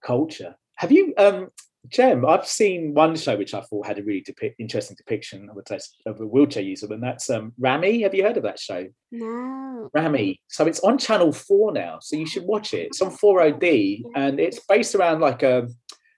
culture. 0.06 0.56
Have 0.76 0.92
you, 0.92 1.14
um, 1.18 1.50
Jem? 1.88 2.26
I've 2.26 2.48
seen 2.48 2.94
one 2.94 3.16
show 3.16 3.38
which 3.38 3.54
I 3.54 3.62
thought 3.62 3.88
had 3.88 4.00
a 4.00 4.04
really 4.04 4.22
depict, 4.22 4.60
interesting 4.60 4.96
depiction 4.98 5.50
of 5.50 5.58
a, 5.58 6.10
of 6.10 6.22
a 6.22 6.28
wheelchair 6.28 6.64
user, 6.64 6.92
and 6.92 7.04
that's 7.04 7.30
um, 7.30 7.54
Ramy. 7.58 8.04
Have 8.04 8.14
you 8.14 8.24
heard 8.24 8.38
of 8.38 8.44
that 8.44 8.60
show? 8.60 8.88
No. 9.12 9.90
Ramy. 9.94 10.40
So 10.48 10.66
it's 10.66 10.80
on 10.82 10.98
Channel 10.98 11.34
4 11.34 11.74
now. 11.74 11.98
So 12.02 12.16
you 12.16 12.28
should 12.28 12.44
watch 12.44 12.74
it. 12.74 12.88
It's 12.88 13.02
on 13.02 13.12
4OD 13.12 14.04
and 14.16 14.40
it's 14.40 14.60
based 14.60 14.96
around 14.96 15.20
like 15.20 15.44
a, 15.44 15.68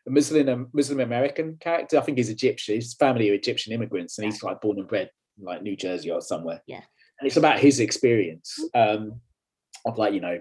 a 0.08 0.10
Muslim 0.10 0.50
um, 0.50 0.68
Muslim 0.74 1.00
American 1.00 1.58
character. 1.60 1.98
I 1.98 2.02
think 2.02 2.18
he's 2.18 2.30
Egyptian. 2.30 2.76
His 2.76 2.94
family 2.94 3.32
are 3.32 3.34
Egyptian 3.34 3.74
immigrants 3.74 4.18
and 4.18 4.26
he's 4.26 4.44
like 4.44 4.62
born 4.62 4.80
and 4.80 4.88
bred 4.88 5.10
in 5.40 5.46
like 5.46 5.64
New 5.64 5.76
Jersey 5.76 6.12
or 6.12 6.22
somewhere. 6.22 6.62
Yeah. 6.68 6.82
And 7.20 7.28
it's 7.28 7.38
about 7.38 7.60
his 7.60 7.80
experience 7.80 8.60
um, 8.76 9.20
of 9.86 9.98
like, 9.98 10.14
you 10.14 10.20
know, 10.20 10.40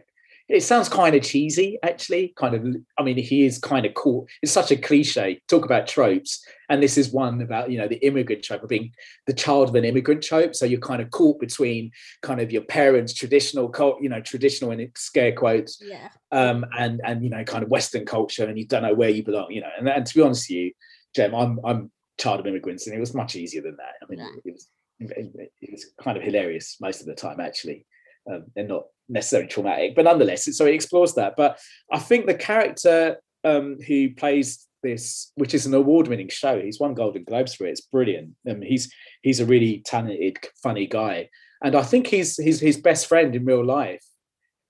it 0.48 0.62
sounds 0.62 0.90
kind 0.90 1.14
of 1.14 1.22
cheesy, 1.22 1.78
actually. 1.82 2.34
Kind 2.36 2.54
of, 2.54 2.66
I 2.98 3.02
mean, 3.02 3.16
he 3.16 3.46
is 3.46 3.58
kind 3.58 3.86
of 3.86 3.94
cool. 3.94 4.26
It's 4.42 4.52
such 4.52 4.70
a 4.70 4.76
cliche. 4.76 5.40
Talk 5.48 5.64
about 5.64 5.86
tropes, 5.86 6.44
and 6.68 6.82
this 6.82 6.98
is 6.98 7.10
one 7.10 7.40
about 7.40 7.70
you 7.70 7.78
know 7.78 7.88
the 7.88 8.04
immigrant 8.06 8.42
trope 8.42 8.62
of 8.62 8.68
being 8.68 8.92
the 9.26 9.32
child 9.32 9.70
of 9.70 9.74
an 9.74 9.84
immigrant 9.84 10.22
trope. 10.22 10.54
So 10.54 10.66
you're 10.66 10.80
kind 10.80 11.00
of 11.00 11.10
caught 11.10 11.40
between 11.40 11.90
kind 12.22 12.40
of 12.40 12.52
your 12.52 12.62
parents' 12.62 13.14
traditional, 13.14 13.68
cult, 13.70 14.02
you 14.02 14.08
know, 14.10 14.20
traditional 14.20 14.70
in 14.70 14.90
scare 14.96 15.32
quotes, 15.32 15.80
Yeah. 15.82 16.08
um, 16.30 16.66
and 16.78 17.00
and 17.04 17.24
you 17.24 17.30
know, 17.30 17.44
kind 17.44 17.64
of 17.64 17.70
Western 17.70 18.04
culture, 18.04 18.44
and 18.44 18.58
you 18.58 18.66
don't 18.66 18.82
know 18.82 18.94
where 18.94 19.10
you 19.10 19.24
belong. 19.24 19.50
You 19.50 19.62
know, 19.62 19.70
and, 19.78 19.88
and 19.88 20.04
to 20.04 20.14
be 20.14 20.20
honest 20.20 20.50
with 20.50 20.56
you, 20.56 20.72
Jem, 21.16 21.34
I'm 21.34 21.58
I'm 21.64 21.90
child 22.18 22.40
of 22.40 22.46
immigrants, 22.46 22.86
and 22.86 22.94
it 22.94 23.00
was 23.00 23.14
much 23.14 23.34
easier 23.34 23.62
than 23.62 23.76
that. 23.76 23.94
I 24.02 24.06
mean, 24.10 24.20
it 24.44 24.52
was 24.52 24.68
it 25.00 25.70
was 25.72 25.86
kind 26.02 26.16
of 26.16 26.22
hilarious 26.22 26.76
most 26.80 27.00
of 27.00 27.06
the 27.06 27.14
time, 27.14 27.40
actually. 27.40 27.86
Um, 28.30 28.44
and 28.56 28.68
not 28.68 28.84
necessarily 29.08 29.48
traumatic, 29.48 29.94
but 29.94 30.06
nonetheless, 30.06 30.48
so 30.56 30.64
it 30.64 30.74
explores 30.74 31.14
that. 31.14 31.34
But 31.36 31.58
I 31.92 31.98
think 31.98 32.24
the 32.24 32.34
character 32.34 33.18
um, 33.44 33.76
who 33.86 34.14
plays 34.14 34.66
this, 34.82 35.30
which 35.34 35.52
is 35.52 35.66
an 35.66 35.74
award-winning 35.74 36.30
show, 36.30 36.60
he's 36.60 36.80
won 36.80 36.94
Golden 36.94 37.24
Globes 37.24 37.54
for 37.54 37.66
it. 37.66 37.72
It's 37.72 37.82
brilliant. 37.82 38.30
Um, 38.48 38.62
he's 38.62 38.90
he's 39.20 39.40
a 39.40 39.46
really 39.46 39.82
talented, 39.84 40.38
funny 40.62 40.86
guy, 40.86 41.28
and 41.62 41.74
I 41.74 41.82
think 41.82 42.06
he's 42.06 42.42
his 42.42 42.60
his 42.60 42.78
best 42.78 43.06
friend 43.06 43.34
in 43.34 43.44
real 43.44 43.64
life. 43.64 44.04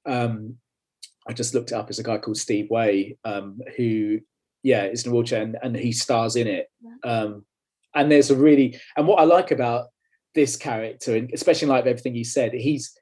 Um, 0.04 0.56
I 1.28 1.32
just 1.32 1.54
looked 1.54 1.70
it 1.70 1.76
up 1.76 1.90
as 1.90 2.00
a 2.00 2.02
guy 2.02 2.18
called 2.18 2.36
Steve 2.36 2.68
Way, 2.70 3.16
um, 3.24 3.60
who 3.76 4.18
yeah 4.64 4.84
is 4.84 5.04
in 5.04 5.12
a 5.12 5.14
wheelchair 5.14 5.42
and, 5.42 5.56
and 5.62 5.76
he 5.76 5.92
stars 5.92 6.34
in 6.34 6.48
it. 6.48 6.68
Um, 7.04 7.44
and 7.94 8.10
there's 8.10 8.30
a 8.30 8.36
really 8.36 8.80
and 8.96 9.06
what 9.06 9.20
I 9.20 9.24
like 9.24 9.52
about 9.52 9.90
this 10.34 10.56
character, 10.56 11.14
and 11.14 11.30
especially 11.32 11.66
in 11.66 11.70
light 11.70 11.82
of 11.82 11.86
everything 11.86 12.14
he 12.14 12.24
said, 12.24 12.52
he's 12.52 12.98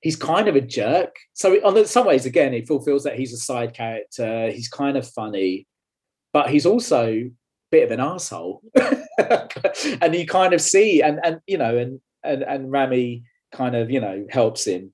he's 0.00 0.16
kind 0.16 0.48
of 0.48 0.56
a 0.56 0.60
jerk. 0.60 1.16
So 1.34 1.54
on 1.64 1.84
some 1.86 2.06
ways, 2.06 2.26
again, 2.26 2.54
it 2.54 2.66
fulfills 2.66 3.04
that 3.04 3.18
he's 3.18 3.32
a 3.32 3.38
side 3.38 3.74
character. 3.74 4.50
He's 4.50 4.68
kind 4.68 4.96
of 4.96 5.08
funny, 5.08 5.66
but 6.32 6.50
he's 6.50 6.66
also 6.66 7.06
a 7.08 7.30
bit 7.70 7.84
of 7.84 7.90
an 7.90 8.00
asshole. 8.00 8.62
and 10.00 10.14
you 10.14 10.26
kind 10.26 10.52
of 10.52 10.60
see, 10.60 11.02
and 11.02 11.20
and 11.22 11.40
you 11.46 11.58
know, 11.58 11.76
and 11.76 12.00
and 12.24 12.42
and 12.42 12.70
Ramy 12.70 13.24
kind 13.52 13.76
of 13.76 13.90
you 13.90 14.00
know 14.00 14.26
helps 14.30 14.66
him 14.66 14.92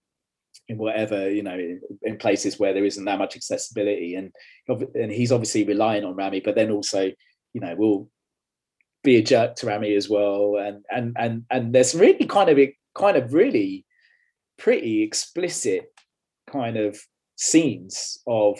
in 0.68 0.78
whatever 0.78 1.30
you 1.30 1.42
know 1.42 1.54
in, 1.54 1.80
in 2.02 2.16
places 2.16 2.58
where 2.58 2.72
there 2.72 2.84
isn't 2.84 3.04
that 3.04 3.18
much 3.18 3.36
accessibility, 3.36 4.16
and 4.16 4.32
and 4.68 5.12
he's 5.12 5.32
obviously 5.32 5.64
relying 5.64 6.04
on 6.04 6.16
Ramy, 6.16 6.40
but 6.40 6.54
then 6.54 6.70
also 6.70 7.10
you 7.52 7.60
know 7.60 7.74
will 7.76 8.10
be 9.04 9.16
a 9.16 9.22
jerk 9.22 9.54
to 9.56 9.66
Ramy 9.66 9.94
as 9.94 10.08
well, 10.08 10.56
and 10.56 10.84
and 10.90 11.16
and 11.16 11.44
and 11.50 11.72
there's 11.72 11.94
really 11.94 12.26
kind 12.26 12.50
of 12.50 12.58
kind 12.94 13.16
of 13.16 13.32
really 13.32 13.85
pretty 14.58 15.02
explicit 15.02 15.92
kind 16.50 16.76
of 16.76 16.98
scenes 17.36 18.18
of 18.26 18.58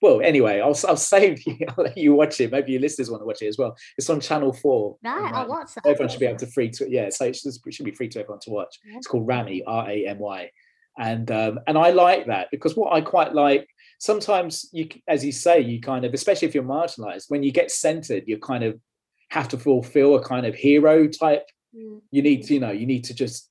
well 0.00 0.20
anyway 0.22 0.60
i'll, 0.60 0.78
I'll 0.88 0.96
save 0.96 1.44
you 1.46 1.56
i'll 1.68 1.84
let 1.84 1.96
you 1.98 2.14
watch 2.14 2.40
it 2.40 2.52
maybe 2.52 2.72
your 2.72 2.80
listeners 2.80 3.10
want 3.10 3.22
to 3.22 3.26
watch 3.26 3.42
it 3.42 3.48
as 3.48 3.58
well 3.58 3.76
it's 3.98 4.08
on 4.10 4.20
channel 4.20 4.52
4 4.52 4.96
Right, 5.02 5.32
I'll 5.34 5.48
watch 5.48 5.74
that. 5.74 5.86
everyone 5.86 6.08
should 6.08 6.20
be 6.20 6.26
able 6.26 6.38
to 6.38 6.46
free 6.46 6.70
to 6.70 6.88
yeah 6.90 7.08
so 7.10 7.24
it 7.26 7.36
should, 7.36 7.52
it 7.66 7.74
should 7.74 7.84
be 7.84 7.90
free 7.92 8.08
to 8.10 8.20
everyone 8.20 8.40
to 8.40 8.50
watch 8.50 8.78
Yeah. 8.84 8.96
it's 8.98 9.06
called 9.06 9.26
Ramy 9.26 9.62
r-a-m-y 9.64 10.50
and 10.98 11.30
um 11.30 11.58
and 11.66 11.78
i 11.78 11.90
like 11.90 12.26
that 12.26 12.48
because 12.50 12.76
what 12.76 12.92
i 12.92 13.00
quite 13.00 13.34
like 13.34 13.66
sometimes 13.98 14.68
you 14.72 14.88
as 15.08 15.24
you 15.24 15.32
say 15.32 15.58
you 15.60 15.80
kind 15.80 16.04
of 16.04 16.12
especially 16.14 16.46
if 16.48 16.54
you're 16.54 16.64
marginalized 16.64 17.24
when 17.28 17.42
you 17.42 17.50
get 17.50 17.70
centered 17.70 18.24
you 18.26 18.36
kind 18.38 18.62
of 18.62 18.78
have 19.30 19.48
to 19.48 19.56
fulfill 19.56 20.16
a 20.16 20.22
kind 20.22 20.46
of 20.46 20.54
hero 20.54 21.06
type 21.08 21.44
Mm. 21.74 22.02
you 22.10 22.20
need 22.20 22.42
to, 22.42 22.52
you 22.52 22.60
know 22.60 22.70
you 22.70 22.84
need 22.84 23.04
to 23.04 23.14
just 23.14 23.48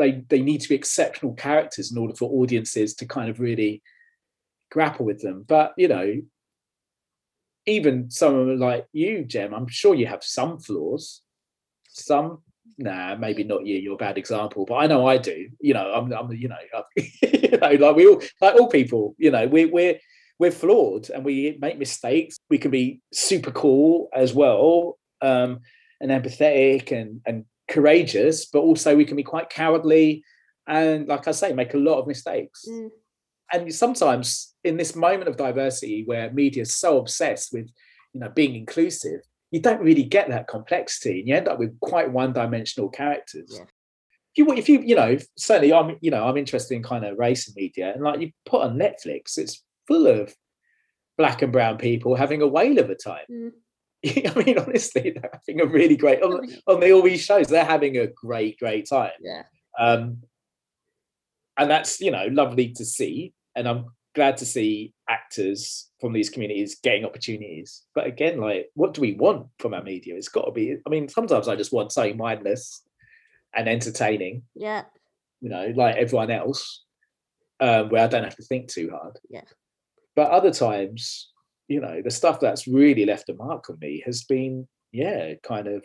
they 0.00 0.24
they 0.28 0.42
need 0.42 0.60
to 0.62 0.68
be 0.68 0.74
exceptional 0.74 1.34
characters 1.34 1.92
in 1.92 1.98
order 1.98 2.14
for 2.14 2.30
audiences 2.30 2.94
to 2.94 3.06
kind 3.06 3.30
of 3.30 3.40
really 3.40 3.82
grapple 4.70 5.06
with 5.06 5.20
them. 5.20 5.44
But 5.46 5.74
you 5.76 5.88
know 5.88 6.20
even 7.66 8.10
someone 8.10 8.58
like 8.58 8.86
you 8.92 9.22
jem 9.22 9.52
i'm 9.52 9.68
sure 9.68 9.94
you 9.94 10.06
have 10.06 10.24
some 10.24 10.58
flaws. 10.58 11.22
Some 11.88 12.38
nah 12.78 13.14
maybe 13.16 13.44
not 13.44 13.66
you 13.66 13.76
you're 13.76 13.94
a 13.94 13.98
bad 13.98 14.16
example 14.16 14.64
but 14.64 14.76
i 14.76 14.86
know 14.86 15.06
i 15.06 15.18
do. 15.18 15.48
You 15.60 15.74
know 15.74 15.92
i'm, 15.92 16.12
I'm 16.12 16.32
you 16.32 16.48
know 16.48 16.56
you 16.96 17.58
know 17.58 17.72
like 17.72 17.96
we 17.96 18.06
all 18.06 18.22
like 18.40 18.54
all 18.54 18.68
people 18.68 19.14
you 19.18 19.30
know 19.30 19.46
we, 19.46 19.66
we're 19.66 19.98
we're 20.38 20.50
flawed 20.50 21.10
and 21.10 21.22
we 21.22 21.58
make 21.60 21.78
mistakes. 21.78 22.38
We 22.48 22.56
can 22.56 22.70
be 22.70 23.02
super 23.12 23.50
cool 23.50 24.08
as 24.14 24.32
well 24.32 24.98
um 25.20 25.60
and 26.00 26.10
empathetic 26.10 26.92
and 26.92 27.20
and 27.26 27.44
courageous, 27.70 28.46
but 28.46 28.60
also 28.60 28.94
we 28.94 29.06
can 29.06 29.16
be 29.16 29.22
quite 29.22 29.48
cowardly 29.48 30.22
and, 30.66 31.08
like 31.08 31.26
I 31.26 31.30
say, 31.30 31.52
make 31.54 31.72
a 31.72 31.78
lot 31.78 31.98
of 31.98 32.06
mistakes. 32.06 32.66
Mm. 32.68 32.90
And 33.52 33.74
sometimes 33.74 34.54
in 34.62 34.76
this 34.76 34.94
moment 34.94 35.28
of 35.28 35.36
diversity 35.36 36.04
where 36.04 36.30
media 36.32 36.62
is 36.62 36.74
so 36.74 36.98
obsessed 36.98 37.52
with, 37.52 37.70
you 38.12 38.20
know, 38.20 38.28
being 38.28 38.54
inclusive, 38.54 39.20
you 39.50 39.60
don't 39.60 39.80
really 39.80 40.04
get 40.04 40.28
that 40.28 40.46
complexity, 40.46 41.20
and 41.20 41.28
you 41.28 41.34
end 41.34 41.48
up 41.48 41.58
with 41.58 41.78
quite 41.80 42.12
one-dimensional 42.12 42.88
characters. 42.90 43.50
Yeah. 43.52 43.64
If 44.32 44.38
you, 44.38 44.52
if 44.52 44.68
you, 44.68 44.80
you 44.82 44.94
know, 44.94 45.18
certainly, 45.36 45.72
I'm, 45.72 45.96
you 46.00 46.12
know, 46.12 46.24
I'm 46.24 46.36
interested 46.36 46.76
in 46.76 46.84
kind 46.84 47.04
of 47.04 47.18
race 47.18 47.48
and 47.48 47.56
media, 47.56 47.92
and 47.92 48.04
like 48.04 48.20
you 48.20 48.30
put 48.46 48.62
on 48.62 48.78
Netflix, 48.78 49.38
it's 49.38 49.64
full 49.88 50.06
of 50.06 50.32
black 51.18 51.42
and 51.42 51.52
brown 51.52 51.78
people 51.78 52.14
having 52.14 52.42
a 52.42 52.46
whale 52.46 52.78
of 52.78 52.90
a 52.90 52.94
time. 52.94 53.26
Mm. 53.28 53.50
I 54.06 54.32
mean, 54.44 54.58
honestly, 54.58 55.10
they're 55.14 55.30
having 55.32 55.60
a 55.60 55.66
really 55.66 55.96
great 55.96 56.22
on, 56.22 56.48
on 56.66 56.80
the, 56.80 56.92
all 56.92 57.02
these 57.02 57.22
shows. 57.24 57.48
They're 57.48 57.64
having 57.64 57.96
a 57.98 58.06
great, 58.06 58.58
great 58.58 58.88
time, 58.88 59.12
Yeah. 59.20 59.42
um, 59.78 60.22
and 61.58 61.70
that's 61.70 62.00
you 62.00 62.10
know 62.10 62.26
lovely 62.30 62.72
to 62.74 62.84
see. 62.84 63.32
And 63.56 63.68
I'm 63.68 63.86
glad 64.14 64.36
to 64.38 64.46
see 64.46 64.94
actors 65.08 65.90
from 66.00 66.12
these 66.12 66.30
communities 66.30 66.78
getting 66.82 67.04
opportunities. 67.04 67.82
But 67.94 68.06
again, 68.06 68.40
like, 68.40 68.70
what 68.74 68.94
do 68.94 69.00
we 69.00 69.14
want 69.14 69.48
from 69.58 69.74
our 69.74 69.82
media? 69.82 70.14
It's 70.16 70.28
got 70.28 70.46
to 70.46 70.52
be. 70.52 70.76
I 70.86 70.88
mean, 70.90 71.08
sometimes 71.08 71.48
I 71.48 71.56
just 71.56 71.72
want 71.72 71.92
something 71.92 72.16
mindless 72.16 72.82
and 73.54 73.68
entertaining. 73.68 74.42
Yeah. 74.54 74.84
You 75.40 75.50
know, 75.50 75.72
like 75.76 75.96
everyone 75.96 76.30
else. 76.30 76.84
um, 77.60 77.88
where 77.90 78.04
I 78.04 78.06
don't 78.06 78.24
have 78.24 78.36
to 78.36 78.42
think 78.42 78.68
too 78.68 78.90
hard. 78.90 79.18
Yeah. 79.28 79.42
But 80.16 80.30
other 80.30 80.50
times, 80.52 81.29
you 81.70 81.80
know, 81.80 82.02
the 82.02 82.10
stuff 82.10 82.40
that's 82.40 82.66
really 82.66 83.06
left 83.06 83.28
a 83.28 83.34
mark 83.34 83.70
on 83.70 83.78
me 83.80 84.02
has 84.04 84.24
been, 84.24 84.66
yeah, 84.90 85.34
kind 85.44 85.68
of 85.68 85.84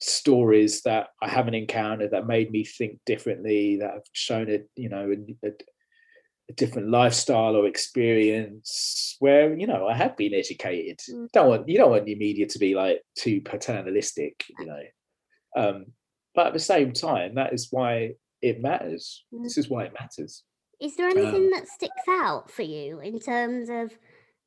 stories 0.00 0.82
that 0.82 1.10
I 1.22 1.28
haven't 1.28 1.54
encountered 1.54 2.10
that 2.10 2.26
made 2.26 2.50
me 2.50 2.64
think 2.64 2.98
differently, 3.06 3.76
that 3.76 3.92
have 3.92 4.02
shown 4.12 4.48
it, 4.48 4.68
you 4.74 4.88
know, 4.88 5.12
a, 5.12 5.46
a, 5.46 5.52
a, 6.50 6.52
different 6.54 6.90
lifestyle 6.90 7.54
or 7.54 7.68
experience 7.68 9.16
where, 9.20 9.56
you 9.56 9.68
know, 9.68 9.86
I 9.86 9.94
have 9.94 10.16
been 10.16 10.34
educated. 10.34 10.98
Mm. 11.08 11.28
Don't 11.32 11.48
want 11.48 11.68
you 11.68 11.78
don't 11.78 11.92
want 11.92 12.08
your 12.08 12.18
media 12.18 12.48
to 12.48 12.58
be 12.58 12.74
like 12.74 13.02
too 13.16 13.40
paternalistic, 13.42 14.44
you 14.58 14.66
know. 14.66 14.82
Um, 15.56 15.86
but 16.34 16.48
at 16.48 16.52
the 16.52 16.58
same 16.58 16.92
time, 16.92 17.36
that 17.36 17.54
is 17.54 17.68
why 17.70 18.14
it 18.42 18.60
matters. 18.60 19.24
Mm. 19.32 19.44
This 19.44 19.56
is 19.56 19.70
why 19.70 19.84
it 19.84 19.94
matters. 19.98 20.42
Is 20.80 20.96
there 20.96 21.08
anything 21.08 21.44
um, 21.44 21.50
that 21.52 21.68
sticks 21.68 21.94
out 22.08 22.50
for 22.50 22.62
you 22.62 23.00
in 23.00 23.18
terms 23.18 23.70
of, 23.70 23.96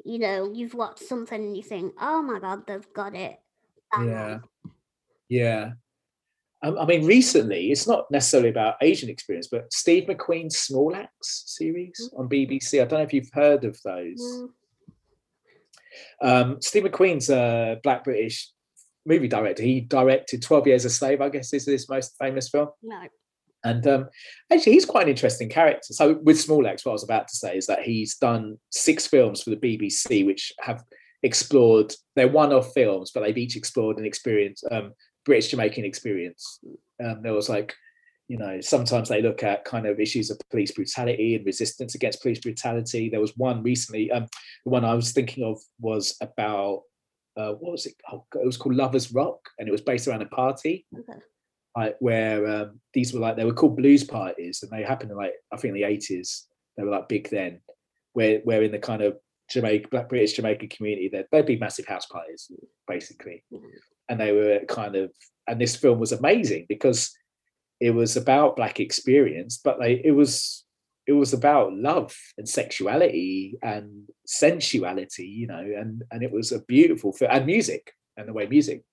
you 0.05 0.19
know, 0.19 0.51
you've 0.53 0.73
watched 0.73 1.03
something 1.03 1.41
and 1.41 1.57
you 1.57 1.63
think, 1.63 1.93
oh 1.99 2.21
my 2.21 2.39
god, 2.39 2.65
they've 2.67 2.93
got 2.93 3.15
it. 3.15 3.39
Yeah. 3.97 4.39
Yeah. 5.27 5.71
Um, 6.61 6.77
I 6.77 6.85
mean, 6.85 7.05
recently, 7.05 7.71
it's 7.71 7.87
not 7.87 8.11
necessarily 8.11 8.49
about 8.49 8.75
Asian 8.81 9.09
experience, 9.09 9.47
but 9.47 9.71
Steve 9.71 10.05
McQueen's 10.05 10.57
Small 10.57 10.93
Axe 10.95 11.43
series 11.45 12.11
mm. 12.13 12.19
on 12.19 12.27
BBC. 12.27 12.81
I 12.81 12.85
don't 12.85 12.99
know 12.99 13.05
if 13.05 13.13
you've 13.13 13.31
heard 13.31 13.63
of 13.63 13.79
those. 13.83 14.21
Mm. 14.21 14.49
Um, 16.21 16.61
Steve 16.61 16.83
McQueen's 16.83 17.29
a 17.29 17.79
black 17.81 18.03
British 18.03 18.51
movie 19.05 19.29
director. 19.29 19.63
He 19.63 19.81
directed 19.81 20.41
12 20.41 20.67
Years 20.67 20.85
a 20.85 20.89
Slave, 20.89 21.21
I 21.21 21.29
guess, 21.29 21.53
is 21.53 21.65
his 21.65 21.87
most 21.89 22.15
famous 22.19 22.49
film. 22.49 22.69
No. 22.83 23.01
And 23.63 23.85
um, 23.87 24.09
actually, 24.51 24.73
he's 24.73 24.85
quite 24.85 25.03
an 25.03 25.09
interesting 25.09 25.49
character. 25.49 25.93
So, 25.93 26.19
with 26.23 26.39
Small 26.39 26.65
Axe, 26.67 26.85
what 26.85 26.91
I 26.91 26.93
was 26.93 27.03
about 27.03 27.27
to 27.27 27.35
say 27.35 27.57
is 27.57 27.67
that 27.67 27.83
he's 27.83 28.15
done 28.15 28.57
six 28.71 29.05
films 29.05 29.43
for 29.43 29.49
the 29.49 29.57
BBC, 29.57 30.25
which 30.25 30.53
have 30.61 30.83
explored, 31.23 31.93
they're 32.15 32.27
one 32.27 32.53
off 32.53 32.73
films, 32.73 33.11
but 33.11 33.21
they've 33.21 33.37
each 33.37 33.57
explored 33.57 33.97
an 33.97 34.05
experience, 34.05 34.63
um, 34.71 34.93
British 35.25 35.49
Jamaican 35.49 35.85
experience. 35.85 36.59
Um, 37.03 37.21
there 37.21 37.33
was 37.33 37.49
like, 37.49 37.73
you 38.29 38.37
know, 38.37 38.61
sometimes 38.61 39.09
they 39.09 39.21
look 39.21 39.43
at 39.43 39.65
kind 39.65 39.87
of 39.87 39.99
issues 39.99 40.29
of 40.29 40.39
police 40.51 40.71
brutality 40.71 41.35
and 41.35 41.45
resistance 41.45 41.95
against 41.95 42.21
police 42.21 42.39
brutality. 42.39 43.09
There 43.09 43.19
was 43.19 43.35
one 43.35 43.63
recently, 43.63 44.11
um, 44.11 44.27
the 44.63 44.69
one 44.69 44.85
I 44.85 44.93
was 44.93 45.11
thinking 45.11 45.43
of 45.43 45.59
was 45.81 46.15
about, 46.21 46.83
uh, 47.35 47.53
what 47.53 47.71
was 47.71 47.85
it? 47.85 47.95
Oh, 48.11 48.25
it 48.35 48.45
was 48.45 48.57
called 48.57 48.75
Lovers 48.75 49.11
Rock, 49.11 49.39
and 49.57 49.67
it 49.67 49.71
was 49.71 49.81
based 49.81 50.07
around 50.07 50.21
a 50.21 50.27
party. 50.27 50.85
Okay. 50.97 51.19
Like 51.79 51.95
where 51.99 52.47
um, 52.47 52.79
these 52.93 53.13
were 53.13 53.19
like 53.19 53.35
they 53.35 53.45
were 53.45 53.53
called 53.53 53.77
blues 53.77 54.03
parties, 54.03 54.63
and 54.63 54.71
they 54.71 54.83
happened 54.83 55.11
in 55.11 55.17
like 55.17 55.33
I 55.53 55.57
think 55.57 55.73
the 55.73 55.83
eighties. 55.83 56.47
They 56.75 56.83
were 56.83 56.91
like 56.91 57.09
big 57.09 57.29
then, 57.29 57.61
where 58.13 58.39
where 58.43 58.63
in 58.63 58.71
the 58.71 58.79
kind 58.79 59.01
of 59.01 59.17
Jamaica, 59.49 59.89
Black 59.89 60.09
British 60.09 60.33
Jamaican 60.33 60.69
community, 60.69 61.09
there'd, 61.11 61.27
there'd 61.31 61.45
be 61.45 61.57
massive 61.57 61.87
house 61.87 62.05
parties, 62.05 62.51
basically. 62.87 63.43
Mm-hmm 63.53 63.67
and 64.09 64.19
they 64.19 64.31
were 64.33 64.59
kind 64.67 64.95
of 64.95 65.11
and 65.47 65.61
this 65.61 65.75
film 65.75 65.99
was 65.99 66.11
amazing 66.11 66.65
because 66.67 67.15
it 67.79 67.91
was 67.91 68.17
about 68.17 68.57
black 68.57 68.79
experience 68.79 69.59
but 69.63 69.79
they 69.79 70.01
it 70.03 70.11
was 70.11 70.65
it 71.07 71.13
was 71.13 71.33
about 71.33 71.73
love 71.73 72.15
and 72.37 72.49
sexuality 72.49 73.57
and 73.61 74.09
sensuality 74.27 75.27
you 75.27 75.47
know 75.47 75.59
and 75.59 76.03
and 76.11 76.23
it 76.23 76.31
was 76.31 76.51
a 76.51 76.61
beautiful 76.63 77.13
film 77.13 77.31
and 77.31 77.45
music 77.45 77.93
and 78.17 78.27
the 78.27 78.33
way 78.33 78.47
music 78.47 78.83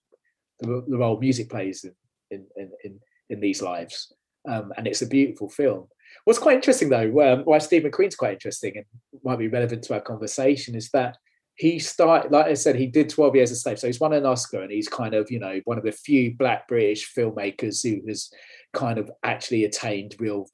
the, 0.61 0.85
the 0.87 0.97
role 0.97 1.19
music 1.19 1.51
plays 1.51 1.83
in 1.85 1.93
in 2.31 2.47
in 2.57 2.71
in, 2.85 3.01
in 3.31 3.41
these 3.41 3.63
lives 3.63 4.13
um, 4.49 4.73
and 4.77 4.87
it's 4.87 5.03
a 5.03 5.07
beautiful 5.07 5.49
film 5.49 5.87
what's 6.25 6.39
quite 6.39 6.57
interesting 6.57 6.89
though 6.89 7.21
um, 7.21 7.41
why 7.45 7.59
steve 7.59 7.83
mcqueen's 7.83 8.17
quite 8.17 8.35
interesting 8.35 8.73
and 8.77 8.85
might 9.25 9.39
be 9.39 9.49
relevant 9.49 9.83
to 9.83 9.95
our 9.95 10.01
conversation 10.01 10.75
is 10.75 10.91
that 10.91 11.17
he 11.57 11.79
started, 11.79 12.31
like 12.31 12.47
I 12.47 12.55
said, 12.55 12.77
he 12.77 12.87
did 12.87 13.09
12 13.09 13.35
years 13.35 13.51
a 13.51 13.57
slave. 13.57 13.79
So 13.79 13.87
he's 13.87 14.01
won 14.01 14.13
an 14.13 14.27
Oscar 14.27 14.61
and 14.61 14.71
he's 14.71 14.89
kind 14.89 15.15
of, 15.15 15.31
you 15.31 15.39
know, 15.39 15.61
one 15.65 15.79
of 15.79 15.85
the 15.85 15.93
few 15.93 16.37
black 16.37 16.69
British 16.69 17.11
filmmakers 17.15 17.83
who 17.83 18.07
has 18.09 18.31
kind 18.75 18.99
of 18.99 19.11
actually 19.23 19.65
attained 19.65 20.17
real 20.19 20.49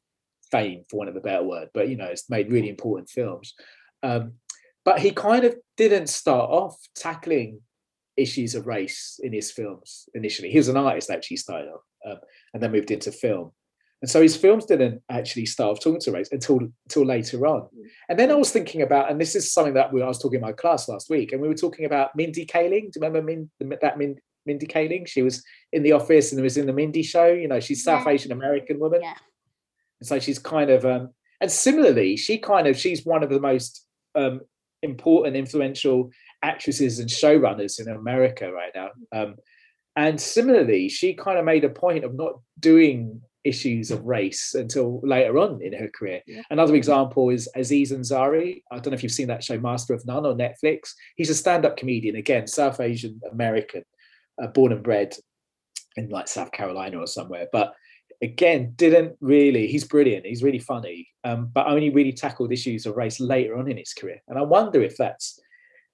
fame, 0.53 0.85
for 0.89 0.99
want 0.99 1.11
of 1.11 1.17
a 1.17 1.21
better 1.21 1.43
word. 1.43 1.71
But, 1.75 1.89
you 1.89 1.97
know, 1.97 2.07
it's 2.07 2.31
made 2.31 2.53
really 2.53 2.69
important 2.69 3.11
films. 3.11 3.55
Um, 4.05 4.35
but 4.85 5.01
he 5.01 5.11
kind 5.11 5.45
of 5.45 5.57
didn't 5.77 6.07
start 6.07 6.51
off 6.51 6.77
tackling 6.95 7.61
issues 8.17 8.55
of 8.55 8.67
race 8.67 9.19
in 9.23 9.33
his 9.33 9.51
films 9.51 10.09
initially. 10.15 10.51
He 10.51 10.59
was 10.59 10.69
an 10.69 10.77
artist, 10.77 11.11
actually, 11.11 11.39
started 11.39 11.69
off, 11.69 11.83
um, 12.07 12.19
and 12.53 12.63
then 12.63 12.73
moved 12.73 12.91
into 12.91 13.13
film. 13.13 13.53
And 14.03 14.11
so 14.11 14.21
his 14.21 14.37
films 14.37 14.67
didn't 14.67 15.01
actually 15.09 15.47
start 15.47 15.71
off 15.71 15.81
talking 15.81 16.01
to 16.01 16.11
race 16.11 16.29
until 16.33 16.59
until 16.87 17.07
later 17.07 17.47
on. 17.47 17.63
Mm. 17.63 17.83
And 18.09 18.19
then 18.19 18.31
I 18.33 18.35
was 18.35 18.51
thinking 18.51 18.83
about, 18.83 19.11
and 19.11 19.21
this 19.21 19.37
is 19.37 19.53
something 19.53 19.75
that 19.75 19.93
we, 19.93 20.03
I 20.03 20.09
was 20.09 20.19
talking 20.19 20.39
in 20.39 20.43
my 20.43 20.53
class 20.53 20.89
last 20.89 21.09
week, 21.09 21.33
and 21.33 21.41
we 21.41 21.47
were 21.47 21.55
talking 21.55 21.85
about 21.85 22.17
Mindy 22.17 22.45
Kaling. 22.45 22.91
Do 22.91 22.99
you 22.99 23.03
remember 23.03 23.23
Min, 23.23 23.51
that 23.81 23.99
Min, 23.99 24.17
Mindy 24.45 24.67
Kaling? 24.67 25.07
She 25.07 25.23
was 25.23 25.45
in 25.73 25.85
the 25.85 25.93
office 25.93 26.33
and 26.33 26.43
was 26.43 26.57
in 26.57 26.67
the 26.67 26.73
Mindy 26.73 27.05
show. 27.05 27.27
You 27.27 27.47
know, 27.47 27.61
she's 27.61 27.85
South 27.85 28.05
yeah. 28.05 28.13
Asian 28.13 28.33
American 28.33 28.81
woman. 28.81 29.03
Yeah. 29.03 29.15
And 30.01 30.07
so 30.09 30.19
she's 30.19 30.41
kind 30.41 30.69
of, 30.69 30.85
um, 30.85 31.11
and 31.41 31.51
similarly, 31.51 32.17
she 32.17 32.39
kind 32.39 32.67
of, 32.67 32.77
she's 32.77 33.07
one 33.07 33.23
of 33.23 33.31
the 33.31 33.39
most 33.39 33.87
um, 34.17 34.41
important, 34.83 35.37
influential 35.37 36.11
actresses 36.43 36.99
and 36.99 37.09
showrunners 37.09 37.81
in 37.81 37.89
America 37.89 38.53
right 38.53 38.73
now. 38.75 38.91
Um, 39.13 39.37
and 39.97 40.21
similarly, 40.21 40.89
she 40.89 41.15
kind 41.15 41.39
of 41.39 41.45
made 41.45 41.65
a 41.65 41.69
point 41.69 42.05
of 42.05 42.15
not 42.15 42.41
doing 42.59 43.21
issues 43.45 43.91
of 43.91 44.05
race 44.05 44.55
until 44.55 45.01
later 45.03 45.39
on 45.39 45.61
in 45.63 45.73
her 45.73 45.89
career. 45.89 46.23
Yeah. 46.27 46.43
Another 46.51 46.75
example 46.75 47.31
is 47.31 47.49
Aziz 47.57 47.93
Ansari. 47.93 48.63
I 48.71 48.77
don't 48.77 48.93
know 48.93 48.95
if 48.95 49.03
you've 49.03 49.13
seen 49.13 49.27
that 49.29 49.45
show, 49.45 49.59
Master 49.59 49.95
of 49.95 50.07
None, 50.07 50.25
on 50.25 50.39
Netflix. 50.39 50.93
He's 51.17 51.31
a 51.31 51.35
stand-up 51.35 51.77
comedian, 51.77 52.17
again, 52.17 52.47
South 52.47 52.81
Asian 52.81 53.21
American, 53.31 53.83
uh, 54.43 54.47
born 54.47 54.73
and 54.73 54.83
bred 54.83 55.15
in 55.97 56.09
like 56.09 56.29
South 56.29 56.53
Carolina 56.53 56.99
or 56.99 57.07
somewhere. 57.07 57.49
But 57.53 57.75
again, 58.23 58.73
didn't 58.77 59.17
really. 59.21 59.67
He's 59.67 59.85
brilliant. 59.85 60.25
He's 60.25 60.45
really 60.45 60.61
funny, 60.61 61.09
um, 61.25 61.51
but 61.53 61.67
only 61.67 61.91
really 61.91 62.13
tackled 62.13 62.53
issues 62.53 62.87
of 62.87 62.97
race 62.97 63.19
later 63.21 63.57
on 63.57 63.71
in 63.71 63.77
his 63.77 63.93
career. 63.93 64.23
And 64.29 64.39
I 64.39 64.43
wonder 64.43 64.81
if 64.83 64.97
that's 64.97 65.39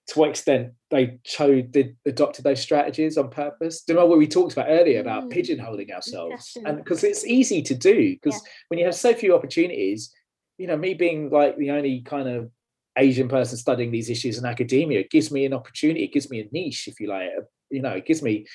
to 0.08 0.18
what 0.18 0.30
extent 0.30 0.72
they 0.90 1.18
chose 1.24 1.64
did 1.70 1.96
adopted 2.06 2.44
those 2.44 2.60
strategies 2.60 3.18
on 3.18 3.28
purpose. 3.28 3.82
Do 3.82 3.92
you 3.92 3.98
know 3.98 4.06
what 4.06 4.18
we 4.18 4.26
talked 4.26 4.54
about 4.54 4.68
earlier 4.68 5.00
about 5.00 5.24
mm. 5.24 5.32
pigeonholing 5.32 5.92
ourselves? 5.92 6.56
And 6.64 6.78
because 6.78 7.04
it's 7.04 7.26
easy 7.26 7.60
to 7.62 7.74
do, 7.74 8.14
because 8.14 8.40
yeah. 8.42 8.50
when 8.68 8.78
you 8.78 8.86
have 8.86 8.94
so 8.94 9.12
few 9.12 9.34
opportunities, 9.34 10.10
you 10.56 10.66
know, 10.66 10.76
me 10.76 10.94
being 10.94 11.28
like 11.30 11.58
the 11.58 11.70
only 11.70 12.00
kind 12.00 12.26
of 12.26 12.50
Asian 12.96 13.28
person 13.28 13.58
studying 13.58 13.92
these 13.92 14.08
issues 14.08 14.38
in 14.38 14.46
academia, 14.46 15.00
it 15.00 15.10
gives 15.10 15.30
me 15.30 15.44
an 15.44 15.52
opportunity, 15.52 16.04
it 16.04 16.12
gives 16.12 16.30
me 16.30 16.40
a 16.40 16.48
niche, 16.52 16.88
if 16.88 16.98
you 17.00 17.08
like. 17.08 17.28
You 17.70 17.82
know, 17.82 17.92
it 17.92 18.06
gives 18.06 18.22
me 18.22 18.46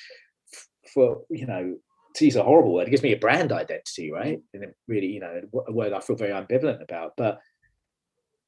for, 0.92 1.22
you 1.30 1.46
know, 1.46 1.76
to 2.16 2.24
use 2.24 2.36
a 2.36 2.42
horrible 2.42 2.74
word, 2.74 2.88
it 2.88 2.90
gives 2.90 3.02
me 3.02 3.12
a 3.12 3.18
brand 3.18 3.52
identity, 3.52 4.10
right? 4.12 4.40
And 4.52 4.64
it 4.64 4.76
really, 4.88 5.06
you 5.06 5.20
know, 5.20 5.40
a 5.68 5.72
word 5.72 5.92
I 5.92 6.00
feel 6.00 6.16
very 6.16 6.32
ambivalent 6.32 6.82
about. 6.82 7.12
But 7.16 7.40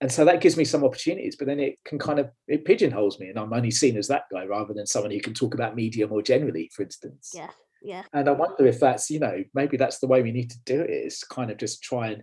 and 0.00 0.12
so 0.12 0.24
that 0.24 0.40
gives 0.40 0.56
me 0.56 0.64
some 0.64 0.84
opportunities 0.84 1.36
but 1.36 1.46
then 1.46 1.60
it 1.60 1.76
can 1.84 1.98
kind 1.98 2.18
of 2.18 2.30
it 2.48 2.64
pigeonholes 2.64 3.18
me 3.18 3.28
and 3.28 3.38
i'm 3.38 3.52
only 3.52 3.70
seen 3.70 3.96
as 3.96 4.08
that 4.08 4.24
guy 4.30 4.44
rather 4.44 4.74
than 4.74 4.86
someone 4.86 5.10
who 5.10 5.20
can 5.20 5.34
talk 5.34 5.54
about 5.54 5.76
media 5.76 6.06
more 6.06 6.22
generally 6.22 6.70
for 6.74 6.82
instance. 6.82 7.32
Yeah 7.34 7.50
yeah. 7.82 8.02
And 8.12 8.28
i 8.28 8.32
wonder 8.32 8.66
if 8.66 8.80
that's 8.80 9.10
you 9.10 9.20
know 9.20 9.44
maybe 9.54 9.76
that's 9.76 9.98
the 9.98 10.06
way 10.06 10.22
we 10.22 10.32
need 10.32 10.50
to 10.50 10.58
do 10.64 10.80
it 10.80 10.90
is 10.90 11.22
kind 11.24 11.50
of 11.50 11.58
just 11.58 11.82
try 11.82 12.08
and 12.08 12.22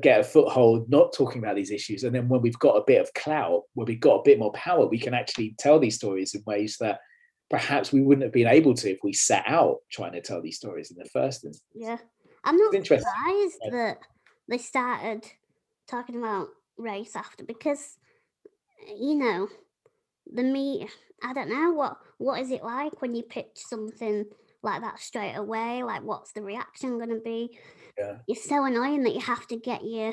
get 0.00 0.20
a 0.20 0.24
foothold 0.24 0.90
not 0.90 1.12
talking 1.12 1.42
about 1.42 1.54
these 1.54 1.70
issues 1.70 2.04
and 2.04 2.14
then 2.14 2.28
when 2.28 2.42
we've 2.42 2.58
got 2.58 2.74
a 2.74 2.84
bit 2.86 3.00
of 3.00 3.12
clout 3.14 3.62
where 3.74 3.86
we've 3.86 4.00
got 4.00 4.16
a 4.16 4.22
bit 4.24 4.38
more 4.38 4.52
power 4.52 4.86
we 4.86 4.98
can 4.98 5.14
actually 5.14 5.54
tell 5.58 5.78
these 5.78 5.94
stories 5.94 6.34
in 6.34 6.42
ways 6.46 6.76
that 6.80 7.00
perhaps 7.50 7.92
we 7.92 8.00
wouldn't 8.00 8.24
have 8.24 8.32
been 8.32 8.46
able 8.46 8.74
to 8.74 8.90
if 8.90 8.98
we 9.02 9.12
set 9.12 9.44
out 9.46 9.78
trying 9.90 10.12
to 10.12 10.20
tell 10.20 10.42
these 10.42 10.56
stories 10.56 10.90
in 10.90 10.96
the 10.96 11.08
first 11.10 11.44
instance. 11.44 11.62
Yeah. 11.74 11.98
I'm 12.44 12.56
not 12.56 12.74
surprised 12.74 13.58
that 13.70 13.98
they 14.48 14.58
started 14.58 15.24
talking 15.88 16.16
about 16.16 16.48
race 16.78 17.16
after 17.16 17.44
because 17.44 17.96
you 18.98 19.14
know 19.14 19.48
the 20.32 20.42
me 20.42 20.88
I 21.22 21.32
don't 21.32 21.48
know 21.48 21.72
what 21.72 21.96
what 22.18 22.40
is 22.40 22.50
it 22.50 22.62
like 22.62 23.00
when 23.00 23.14
you 23.14 23.22
pitch 23.22 23.52
something 23.54 24.26
like 24.62 24.82
that 24.82 25.00
straight 25.00 25.34
away? 25.34 25.82
Like 25.82 26.02
what's 26.02 26.32
the 26.32 26.42
reaction 26.42 26.98
going 26.98 27.10
to 27.10 27.20
be? 27.24 27.58
Yeah. 27.98 28.16
It's 28.26 28.48
so 28.48 28.64
annoying 28.64 29.04
that 29.04 29.14
you 29.14 29.20
have 29.20 29.46
to 29.48 29.56
get 29.56 29.84
your 29.84 30.12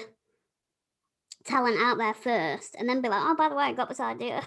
talent 1.46 1.78
out 1.78 1.98
there 1.98 2.14
first 2.14 2.74
and 2.80 2.88
then 2.88 3.02
be 3.02 3.10
like 3.10 3.22
oh 3.22 3.36
by 3.36 3.50
the 3.50 3.56
way 3.56 3.64
i 3.64 3.74
got 3.74 3.90
this 3.90 4.00
idea. 4.00 4.42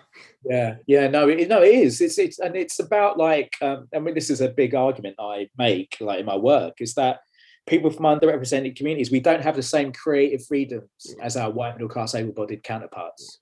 Yeah 0.49 0.77
yeah 0.87 1.09
no 1.09 1.29
it, 1.29 1.47
no 1.49 1.63
it 1.63 1.75
is. 1.75 2.01
It's 2.01 2.19
it's 2.19 2.39
and 2.39 2.57
it's 2.57 2.79
about 2.79 3.19
like 3.19 3.55
um, 3.61 3.89
i 3.95 3.99
mean 3.99 4.15
this 4.15 4.31
is 4.31 4.41
a 4.41 4.49
big 4.49 4.75
argument 4.75 5.17
i 5.19 5.49
make 5.59 5.97
like 6.01 6.21
in 6.21 6.27
my 6.27 6.37
work 6.37 6.81
is 6.81 6.95
that 6.95 7.21
people 7.67 7.91
from 7.91 8.05
underrepresented 8.05 8.77
communities, 8.77 9.11
we 9.11 9.21
don't 9.21 9.43
have 9.43 9.57
the 9.57 9.63
same 9.63 9.93
creative 9.93 10.45
freedoms 10.47 11.15
as 11.23 11.37
our 11.37 11.51
white 11.51 11.75
middle 11.75 11.89
class 11.89 12.15
able 12.15 12.33
bodied 12.33 12.63
counterparts. 12.63 13.41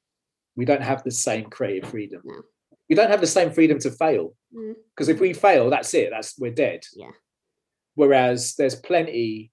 We 0.56 0.64
don't 0.64 0.82
have 0.82 1.02
the 1.02 1.10
same 1.10 1.50
creative 1.50 1.90
freedom. 1.90 2.22
No. 2.24 2.42
We 2.88 2.96
don't 2.96 3.10
have 3.10 3.20
the 3.20 3.26
same 3.26 3.50
freedom 3.50 3.78
to 3.80 3.90
fail. 3.90 4.34
Because 4.52 5.08
mm. 5.08 5.14
if 5.14 5.20
we 5.20 5.32
fail, 5.32 5.70
that's 5.70 5.92
it. 5.94 6.10
That's 6.10 6.38
we're 6.38 6.52
dead. 6.52 6.84
Yeah. 6.94 7.10
Whereas 7.94 8.54
there's 8.56 8.76
plenty 8.76 9.52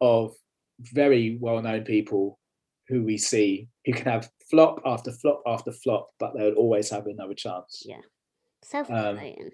of 0.00 0.34
very 0.80 1.38
well-known 1.40 1.84
people 1.84 2.38
who 2.88 3.02
we 3.02 3.18
see 3.18 3.68
who 3.84 3.92
can 3.92 4.04
have 4.04 4.30
flop 4.50 4.80
after 4.84 5.12
flop 5.12 5.42
after 5.46 5.72
flop, 5.72 6.10
but 6.18 6.32
they 6.36 6.44
would 6.44 6.54
always 6.54 6.90
have 6.90 7.06
another 7.06 7.34
chance. 7.34 7.82
Yeah. 7.86 8.00
So 8.62 8.84
frustrating. 8.84 9.50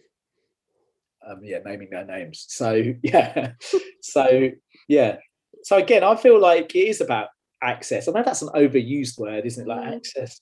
Um, 1.26 1.40
yeah, 1.42 1.58
naming 1.64 1.88
their 1.90 2.04
names. 2.04 2.46
So 2.48 2.82
yeah, 3.02 3.52
so 4.00 4.50
yeah. 4.88 5.16
So 5.62 5.76
again, 5.76 6.02
I 6.02 6.16
feel 6.16 6.40
like 6.40 6.74
it 6.74 6.88
is 6.88 7.00
about 7.00 7.28
access. 7.62 8.08
I 8.08 8.12
know 8.12 8.22
that's 8.24 8.42
an 8.42 8.48
overused 8.56 9.18
word, 9.18 9.46
isn't 9.46 9.64
it? 9.64 9.68
Like 9.68 9.80
Mm. 9.88 9.96
access, 9.96 10.40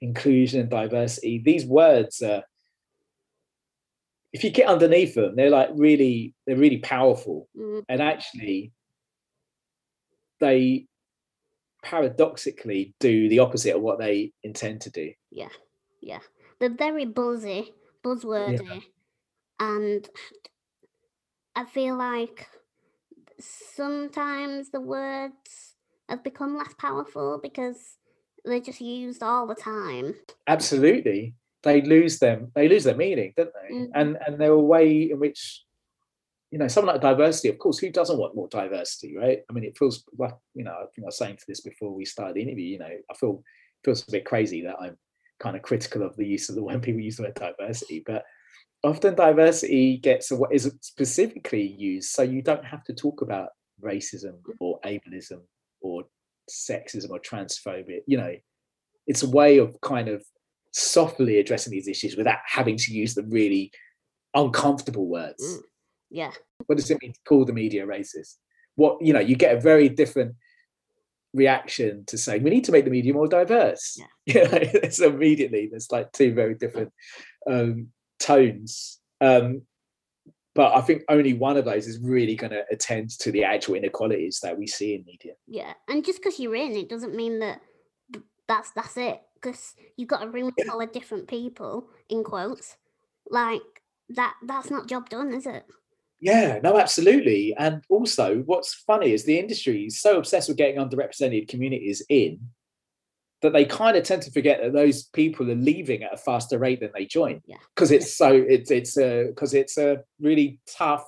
inclusion, 0.00 0.60
and 0.60 0.70
diversity. 0.70 1.42
These 1.44 1.66
words 1.66 2.22
are, 2.22 2.42
if 4.32 4.42
you 4.42 4.50
get 4.50 4.66
underneath 4.68 5.14
them, 5.14 5.36
they're 5.36 5.50
like 5.50 5.68
really, 5.74 6.34
they're 6.46 6.56
really 6.56 6.78
powerful. 6.78 7.48
Mm, 7.56 7.84
And 7.88 8.00
actually, 8.00 8.72
they 10.40 10.86
paradoxically 11.82 12.94
do 12.98 13.28
the 13.28 13.40
opposite 13.40 13.76
of 13.76 13.82
what 13.82 13.98
they 13.98 14.32
intend 14.42 14.80
to 14.82 14.90
do. 14.90 15.12
yeah. 15.30 15.48
Yeah. 16.00 16.20
They're 16.60 16.74
very 16.74 17.04
buzzy, 17.06 17.72
buzzwordy, 18.04 18.82
and 19.60 20.08
I 21.56 21.64
feel 21.64 21.96
like 21.96 22.48
sometimes 23.38 24.70
the 24.70 24.80
words 24.80 25.74
have 26.08 26.24
become 26.24 26.56
less 26.56 26.74
powerful 26.78 27.38
because 27.42 27.96
they're 28.44 28.60
just 28.60 28.80
used 28.80 29.22
all 29.22 29.46
the 29.46 29.54
time. 29.54 30.14
Absolutely, 30.46 31.34
they 31.62 31.80
lose 31.82 32.18
them. 32.18 32.52
They 32.54 32.68
lose 32.68 32.84
their 32.84 32.96
meaning, 32.96 33.32
don't 33.36 33.50
they? 33.54 33.74
Mhm. 33.74 33.90
And 33.94 34.18
and 34.26 34.40
they're 34.40 34.52
a 34.52 34.60
way 34.60 35.10
in 35.10 35.18
which, 35.18 35.64
you 36.50 36.58
know, 36.58 36.68
something 36.68 36.92
like 36.92 37.00
diversity. 37.00 37.48
Of 37.48 37.58
course, 37.58 37.78
who 37.78 37.90
doesn't 37.90 38.18
want 38.18 38.34
more 38.34 38.48
diversity, 38.48 39.16
right? 39.16 39.42
I 39.48 39.52
mean, 39.52 39.64
it 39.64 39.78
feels 39.78 40.04
like 40.18 40.34
you 40.54 40.64
know. 40.64 40.72
I 40.72 40.86
think 40.94 41.04
I 41.04 41.06
was 41.06 41.18
saying 41.18 41.36
to 41.36 41.44
this 41.48 41.60
before 41.60 41.94
we 41.94 42.04
started 42.04 42.36
the 42.36 42.42
interview. 42.42 42.66
You 42.66 42.78
know, 42.80 42.96
I 43.10 43.14
feel 43.14 43.42
it 43.82 43.84
feels 43.86 44.06
a 44.06 44.10
bit 44.10 44.24
crazy 44.24 44.62
that 44.62 44.76
I'm 44.80 44.98
kind 45.40 45.56
of 45.56 45.62
critical 45.62 46.02
of 46.02 46.16
the 46.16 46.26
use 46.26 46.48
of 46.48 46.54
the 46.54 46.62
when 46.62 46.80
people 46.82 47.00
use 47.00 47.16
the 47.16 47.24
word 47.24 47.34
diversity, 47.34 48.02
but 48.04 48.24
often 48.84 49.14
diversity 49.14 49.96
gets 49.96 50.30
a- 50.30 50.36
what 50.36 50.52
is 50.52 50.70
specifically 50.80 51.62
used 51.66 52.10
so 52.10 52.22
you 52.22 52.42
don't 52.42 52.64
have 52.64 52.84
to 52.84 52.92
talk 52.94 53.22
about 53.22 53.48
racism 53.82 54.34
or 54.60 54.78
ableism 54.84 55.40
or 55.80 56.04
sexism 56.50 57.10
or 57.10 57.18
transphobia 57.18 58.00
you 58.06 58.16
know 58.16 58.34
it's 59.06 59.22
a 59.22 59.28
way 59.30 59.58
of 59.58 59.80
kind 59.80 60.08
of 60.08 60.24
softly 60.72 61.38
addressing 61.38 61.70
these 61.70 61.88
issues 61.88 62.16
without 62.16 62.38
having 62.46 62.76
to 62.76 62.92
use 62.92 63.14
the 63.14 63.22
really 63.24 63.70
uncomfortable 64.34 65.06
words 65.08 65.42
Mm. 65.42 65.60
Yeah. 66.10 66.32
what 66.66 66.76
does 66.78 66.90
it 66.90 66.98
mean 67.02 67.12
to 67.12 67.20
call 67.26 67.44
the 67.44 67.52
media 67.52 67.86
racist 67.86 68.36
what 68.76 69.00
you 69.00 69.12
know 69.12 69.20
you 69.20 69.34
get 69.36 69.56
a 69.56 69.60
very 69.60 69.88
different 69.88 70.34
reaction 71.32 72.04
to 72.06 72.16
saying 72.16 72.42
we 72.44 72.50
need 72.50 72.64
to 72.64 72.72
make 72.72 72.84
the 72.84 72.90
media 72.90 73.12
more 73.12 73.26
diverse 73.26 73.98
Yeah. 73.98 74.06
you 74.26 74.82
know 74.82 74.88
so 74.90 75.08
immediately 75.08 75.68
there's 75.70 75.90
like 75.90 76.12
two 76.12 76.32
very 76.34 76.54
different 76.54 76.92
um 77.50 77.88
tones 78.24 79.00
um 79.20 79.62
but 80.54 80.74
i 80.74 80.80
think 80.80 81.02
only 81.08 81.34
one 81.34 81.56
of 81.56 81.64
those 81.64 81.86
is 81.86 81.98
really 81.98 82.34
going 82.34 82.50
to 82.52 82.64
attend 82.70 83.10
to 83.10 83.30
the 83.30 83.44
actual 83.44 83.74
inequalities 83.74 84.40
that 84.42 84.56
we 84.58 84.66
see 84.66 84.94
in 84.94 85.04
media 85.04 85.34
Yeah. 85.46 85.74
And 85.88 86.04
just 86.04 86.20
because 86.20 86.40
you're 86.40 86.56
in, 86.56 86.72
it 86.72 86.88
doesn't 86.88 87.14
mean 87.14 87.38
that 87.40 87.60
that's 88.48 88.70
that's 88.72 88.96
it. 88.96 89.20
Because 89.34 89.74
you've 89.96 90.08
got 90.08 90.24
a 90.24 90.30
room 90.30 90.52
full 90.66 90.80
of 90.80 90.92
different 90.92 91.28
people, 91.28 91.88
in 92.08 92.24
quotes. 92.24 92.76
Like 93.30 93.60
that 94.10 94.34
that's 94.46 94.70
not 94.70 94.88
job 94.88 95.08
done, 95.08 95.32
is 95.34 95.46
it? 95.46 95.64
Yeah, 96.20 96.60
no, 96.62 96.78
absolutely. 96.78 97.54
And 97.58 97.82
also, 97.90 98.38
what's 98.46 98.74
funny 98.74 99.12
is 99.12 99.24
the 99.24 99.38
industry 99.38 99.84
is 99.84 100.00
so 100.00 100.16
obsessed 100.16 100.48
with 100.48 100.56
getting 100.56 100.80
underrepresented 100.80 101.48
communities 101.48 102.02
in 102.08 102.40
that 103.42 103.52
they 103.52 103.64
kind 103.64 103.96
of 103.96 104.04
tend 104.04 104.22
to 104.22 104.30
forget 104.30 104.60
that 104.62 104.72
those 104.72 105.04
people 105.04 105.50
are 105.50 105.56
leaving 105.56 106.02
at 106.02 106.14
a 106.14 106.16
faster 106.16 106.58
rate 106.58 106.80
than 106.80 106.90
they 106.94 107.04
join. 107.04 107.42
Yeah. 107.46 107.56
Because 107.74 107.90
it's 107.90 108.16
so 108.16 108.32
it's 108.32 108.70
it's 108.70 108.96
a 108.96 109.26
because 109.28 109.54
it's 109.54 109.76
a 109.76 109.98
really 110.20 110.58
tough, 110.66 111.04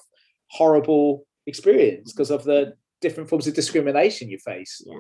horrible 0.49 1.27
experience 1.47 2.12
because 2.12 2.31
of 2.31 2.45
the 2.45 2.74
different 3.01 3.29
forms 3.29 3.47
of 3.47 3.55
discrimination 3.55 4.29
you 4.29 4.39
face. 4.39 4.83
Yeah. 4.85 4.99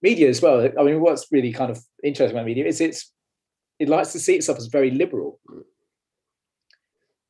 Media 0.00 0.28
as 0.28 0.42
well. 0.42 0.68
I 0.78 0.82
mean, 0.82 1.00
what's 1.00 1.26
really 1.30 1.52
kind 1.52 1.70
of 1.70 1.78
interesting 2.02 2.36
about 2.36 2.46
media 2.46 2.66
is 2.66 2.80
it's 2.80 3.12
it 3.78 3.88
likes 3.88 4.12
to 4.12 4.18
see 4.18 4.36
itself 4.36 4.58
as 4.58 4.66
very 4.66 4.90
liberal. 4.90 5.40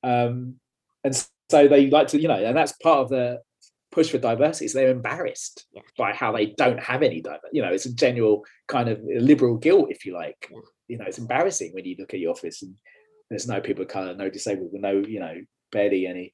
Um, 0.03 0.57
and 1.05 1.14
so 1.51 1.68
they 1.68 1.89
like 1.91 2.09
to, 2.09 2.20
you 2.20 2.28
know, 2.28 2.35
and 2.35 2.57
that's 2.57 2.72
part 2.72 3.01
of 3.01 3.09
the 3.09 3.41
push 3.93 4.11
for 4.11 4.18
diversity. 4.18 4.66
So 4.68 4.78
they're 4.78 4.90
embarrassed 4.90 5.66
Yeah. 5.72 5.82
by 5.97 6.12
how 6.12 6.32
they 6.32 6.47
don't 6.47 6.80
have 6.80 7.03
any 7.03 7.20
diversity. 7.20 7.49
You 7.53 7.62
know, 7.62 7.72
it's 7.72 7.86
a 7.86 7.95
general 7.95 8.45
kind 8.66 8.88
of 8.88 9.01
liberal 9.05 9.57
guilt, 9.57 9.90
if 9.90 10.05
you 10.05 10.14
like. 10.14 10.49
Yeah. 10.51 10.59
You 10.88 10.99
know, 10.99 11.05
it's 11.07 11.18
embarrassing 11.18 11.72
when 11.72 11.84
you 11.84 11.97
look 11.99 12.12
at 12.14 12.20
your 12.20 12.32
office 12.32 12.62
and 12.62 12.74
there's 13.30 13.47
no 13.47 13.61
people 13.61 13.82
of 13.82 13.88
color, 13.88 14.14
no 14.14 14.28
disabled, 14.28 14.70
no, 14.72 15.03
you 15.07 15.20
know, 15.20 15.34
barely 15.70 16.07
any 16.07 16.32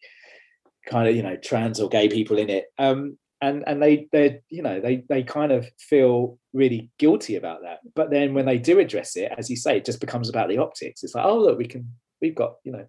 kind 0.87 1.09
of, 1.09 1.15
you 1.15 1.23
know, 1.23 1.37
trans 1.37 1.81
or 1.81 1.89
gay 1.89 2.09
people 2.09 2.39
in 2.39 2.49
it. 2.49 2.67
Um, 2.79 3.19
and 3.41 3.63
and 3.69 3.81
they 3.81 4.09
they 4.11 4.41
you 4.49 4.63
know 4.63 4.81
they 4.81 5.05
they 5.09 5.23
kind 5.23 5.53
of 5.53 5.65
feel 5.79 6.39
really 6.53 6.91
guilty 6.99 7.37
about 7.37 7.63
that. 7.63 7.79
But 7.95 8.11
then 8.11 8.35
when 8.35 8.47
they 8.47 8.59
do 8.59 8.81
address 8.81 9.17
it, 9.17 9.33
as 9.39 9.49
you 9.49 9.55
say, 9.57 9.77
it 9.77 9.85
just 9.85 10.01
becomes 10.01 10.29
about 10.29 10.49
the 10.49 10.59
optics. 10.59 11.05
It's 11.05 11.15
like, 11.15 11.25
oh 11.25 11.39
look, 11.39 11.57
we 11.59 11.67
can 11.67 11.93
we've 12.21 12.35
got 12.35 12.55
you 12.65 12.73
know 12.73 12.85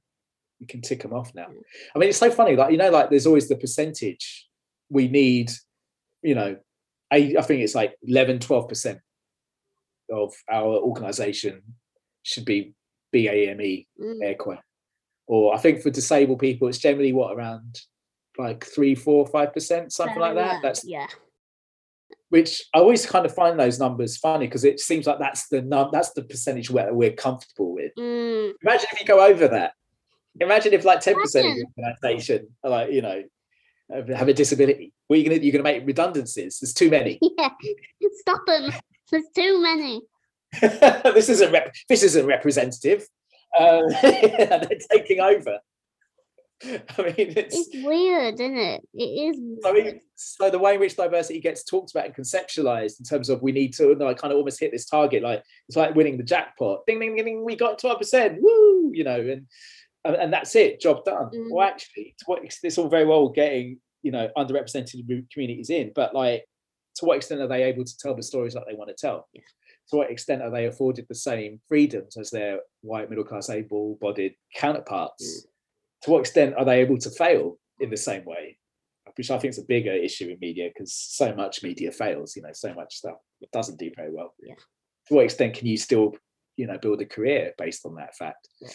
we 0.60 0.66
can 0.66 0.82
tick 0.82 1.04
them 1.04 1.14
off 1.14 1.34
now. 1.36 1.48
I 1.96 2.00
mean, 2.00 2.10
it's 2.10 2.18
so 2.18 2.32
funny. 2.32 2.56
Like 2.56 2.72
you 2.72 2.78
know, 2.78 2.90
like 2.90 3.12
there's 3.12 3.28
always 3.28 3.48
the 3.48 3.58
percentage 3.58 4.49
we 4.90 5.08
need. 5.08 5.52
You 6.22 6.36
know, 6.36 6.58
I, 7.12 7.36
I 7.38 7.42
think 7.42 7.62
it's 7.62 7.76
like 7.76 7.96
11, 8.04 8.40
12 8.40 8.68
percent 8.68 9.00
of 10.12 10.34
our 10.50 10.78
organisation 10.78 11.62
should 12.24 12.46
be 12.46 12.74
BAME 13.14 13.86
Mm, 14.00 14.24
air 14.24 14.36
quote. 14.36 14.60
Or 15.28 15.54
I 15.54 15.58
think 15.58 15.82
for 15.82 15.90
disabled 15.90 16.40
people, 16.40 16.68
it's 16.68 16.78
generally 16.78 17.14
what 17.14 17.36
around 17.36 17.80
like 18.38 18.66
three, 18.66 18.96
four, 18.96 19.28
five 19.28 19.54
percent, 19.54 19.92
something 19.92 20.20
like 20.20 20.36
that. 20.36 20.62
That's 20.62 20.84
yeah. 20.86 21.08
which 22.30 22.64
I 22.74 22.80
always 22.80 23.06
kind 23.06 23.26
of 23.26 23.34
find 23.34 23.60
those 23.60 23.80
numbers 23.80 24.18
funny 24.18 24.48
because 24.48 24.64
it 24.64 24.80
seems 24.80 25.06
like 25.06 25.20
that's 25.20 25.48
the 25.50 25.62
num 25.62 25.90
that's 25.92 26.12
the 26.14 26.24
percentage 26.24 26.72
where 26.72 26.94
we're 26.94 27.14
comfortable 27.14 27.74
with. 27.74 27.92
Mm, 27.98 28.54
Imagine 28.64 28.88
if 28.92 29.00
you 29.00 29.06
go 29.06 29.24
over 29.24 29.48
that. 29.50 29.74
Imagine 30.40 30.74
if 30.74 30.86
like 30.86 31.02
ten 31.02 31.20
percent 31.20 31.48
of 31.48 31.56
the 31.56 31.66
organisation 31.78 32.48
are 32.64 32.70
like 32.70 32.92
you 32.92 33.02
know 33.02 33.22
have- 33.92 34.28
a 34.28 34.34
disability. 34.34 34.94
What 35.08 35.16
are 35.16 35.20
you 35.20 35.30
gonna 35.30 35.42
you're 35.42 35.52
gonna 35.52 35.64
make 35.64 35.86
redundancies? 35.86 36.60
There's 36.60 36.74
too 36.74 36.90
many. 36.90 37.20
yeah. 37.38 37.50
Stop 38.22 38.46
them. 38.46 38.72
There's 39.12 39.26
too 39.36 39.62
many. 39.62 40.02
this 40.62 41.30
isn't 41.30 41.52
rep- 41.52 41.74
this 41.88 42.04
isn't 42.04 42.26
representative. 42.26 43.08
Um, 43.60 43.84
they're 44.02 44.70
taking 44.92 45.20
over. 45.20 45.60
I 46.62 47.02
mean, 47.02 47.14
it's, 47.18 47.56
It's 47.56 47.86
weird, 47.86 48.34
isn't 48.34 48.58
it? 48.58 48.82
It 48.94 49.04
is. 49.04 49.40
I 49.66 49.72
mean, 49.72 50.02
so 50.16 50.50
the 50.50 50.60
way 50.60 50.74
in 50.74 50.82
which 50.82 50.98
diversity 50.98 51.40
gets 51.40 51.64
talked 51.64 51.92
about 51.92 52.06
and 52.06 52.14
conceptualized 52.14 53.00
in 53.00 53.06
terms 53.06 53.30
of 53.30 53.42
we 53.42 53.54
need 53.54 53.74
to 53.76 53.92
I 53.94 54.14
kind 54.14 54.34
of 54.34 54.38
almost 54.38 54.60
hit 54.60 54.72
this 54.72 54.86
target, 54.86 55.24
like 55.24 55.42
it's 55.68 55.78
like 55.78 55.96
winning 55.96 56.18
the 56.18 56.24
jackpot. 56.24 56.86
Ding 56.86 57.00
ding 57.00 57.16
ding 57.16 57.26
ding, 57.26 57.46
we 57.46 57.56
got 57.56 57.80
twelve 57.80 58.00
percent. 58.00 58.40
Woo! 58.42 58.92
You 58.94 59.04
know, 59.06 59.20
and, 59.20 59.48
and 60.06 60.16
and 60.16 60.34
that's 60.34 60.56
it, 60.56 60.82
job 60.82 61.04
done. 61.06 61.30
Mm. 61.34 61.48
Well, 61.52 61.68
actually, 61.68 62.16
to 62.20 62.26
what 62.26 62.44
ex- 62.44 62.60
it's 62.64 62.78
all 62.78 62.90
very 62.90 63.06
well 63.06 63.30
getting 63.30 63.80
you 64.02 64.12
know 64.12 64.30
underrepresented 64.38 65.06
communities 65.32 65.70
in, 65.70 65.92
but 65.96 66.16
like 66.16 66.46
to 66.96 67.06
what 67.06 67.18
extent 67.18 67.42
are 67.42 67.48
they 67.48 67.64
able 67.64 67.84
to 67.84 67.98
tell 67.98 68.16
the 68.16 68.24
stories 68.24 68.54
that 68.54 68.64
they 68.68 68.76
want 68.76 68.90
to 68.90 68.96
tell? 68.96 69.28
Yeah. 69.34 69.42
To 69.90 69.98
what 69.98 70.12
extent 70.12 70.44
are 70.44 70.52
they 70.52 70.68
afforded 70.68 71.06
the 71.10 71.16
same 71.16 71.60
freedoms 71.68 72.16
as 72.16 72.30
their 72.30 72.60
white 72.82 73.10
middle 73.10 73.24
class 73.24 73.50
able-bodied 73.50 74.36
counterparts? 74.56 75.48
To 76.04 76.12
what 76.12 76.20
extent 76.20 76.56
are 76.58 76.66
they 76.66 76.82
able 76.82 77.00
to 77.00 77.10
fail 77.10 77.58
in 77.80 77.90
the 77.90 77.98
same 77.98 78.24
way? 78.26 78.60
which 79.20 79.32
I 79.32 79.38
think 79.38 79.52
is 79.52 79.60
a 79.60 79.64
bigger 79.64 79.92
issue 79.92 80.30
in 80.30 80.38
media 80.40 80.70
because 80.74 80.94
so 80.94 81.36
much 81.36 81.62
media 81.62 81.92
fails, 81.92 82.38
you 82.38 82.42
know, 82.42 82.54
so 82.54 82.74
much 82.74 82.96
stuff 82.96 83.18
doesn't 83.52 83.78
do 83.78 83.92
very 83.94 84.14
well. 84.14 84.34
Yeah. 84.42 84.56
To 85.08 85.14
what 85.14 85.26
extent 85.26 85.56
can 85.56 85.68
you 85.68 85.76
still, 85.76 86.16
you 86.56 86.68
know, 86.68 86.78
build 86.78 87.02
a 87.02 87.06
career 87.06 87.54
based 87.58 87.86
on 87.86 87.96
that 87.96 88.16
fact? 88.16 88.48
Yeah. 88.62 88.70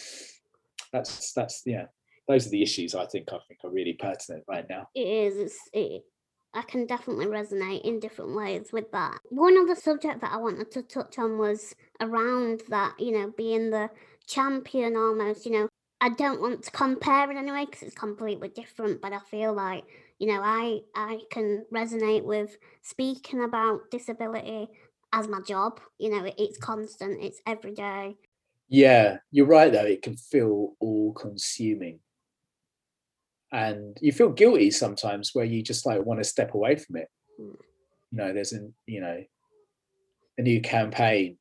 That's 0.95 1.33
that's 1.33 1.61
yeah. 1.65 1.85
Those 2.27 2.47
are 2.47 2.51
the 2.51 2.63
issues 2.63 2.95
I 2.95 3.05
think 3.05 3.27
I 3.31 3.37
think 3.47 3.59
are 3.63 3.71
really 3.71 3.93
pertinent 3.93 4.45
right 4.47 4.65
now. 4.69 4.87
It 4.95 5.07
is. 5.07 5.37
It's, 5.37 5.59
it, 5.73 6.03
I 6.53 6.61
can 6.61 6.85
definitely 6.85 7.25
resonate 7.25 7.81
in 7.83 7.99
different 7.99 8.33
ways 8.33 8.69
with 8.71 8.89
that. 8.93 9.19
One 9.29 9.57
other 9.57 9.75
subject 9.75 10.21
that 10.21 10.31
I 10.31 10.37
wanted 10.37 10.71
to 10.71 10.81
touch 10.81 11.19
on 11.19 11.37
was 11.37 11.75
around 11.99 12.63
that, 12.69 12.97
you 12.97 13.11
know, 13.11 13.33
being 13.35 13.69
the 13.71 13.89
champion 14.25 14.95
almost, 14.95 15.45
you 15.45 15.51
know. 15.51 15.69
I 16.01 16.09
don't 16.09 16.41
want 16.41 16.63
to 16.63 16.71
compare 16.71 17.29
in 17.31 17.37
any 17.37 17.51
way 17.51 17.65
because 17.65 17.81
it's 17.83 17.95
completely 17.95 18.49
different, 18.49 19.01
but 19.01 19.13
I 19.13 19.19
feel 19.19 19.53
like, 19.53 19.83
you 20.19 20.27
know, 20.27 20.41
I 20.41 20.79
I 20.95 21.21
can 21.31 21.65
resonate 21.73 22.23
with 22.23 22.57
speaking 22.83 23.43
about 23.43 23.91
disability 23.91 24.67
as 25.13 25.27
my 25.27 25.41
job. 25.41 25.79
You 25.97 26.09
know, 26.11 26.25
it, 26.25 26.35
it's 26.37 26.57
constant, 26.57 27.21
it's 27.21 27.41
every 27.45 27.73
day. 27.73 28.17
Yeah, 28.67 29.17
you're 29.31 29.45
right 29.45 29.71
though. 29.71 29.85
It 29.85 30.01
can 30.01 30.17
feel 30.17 30.73
all 30.79 31.13
consuming. 31.13 31.99
And 33.51 33.97
you 34.01 34.11
feel 34.11 34.29
guilty 34.29 34.71
sometimes 34.71 35.31
where 35.33 35.45
you 35.45 35.61
just 35.61 35.85
like 35.85 36.03
want 36.03 36.19
to 36.19 36.23
step 36.23 36.53
away 36.53 36.75
from 36.75 36.97
it. 36.97 37.07
Mm. 37.39 37.57
you 38.11 38.17
know 38.17 38.33
there's 38.33 38.53
an 38.53 38.73
you 38.85 39.01
know 39.01 39.23
a 40.37 40.41
new 40.41 40.61
campaign 40.61 41.37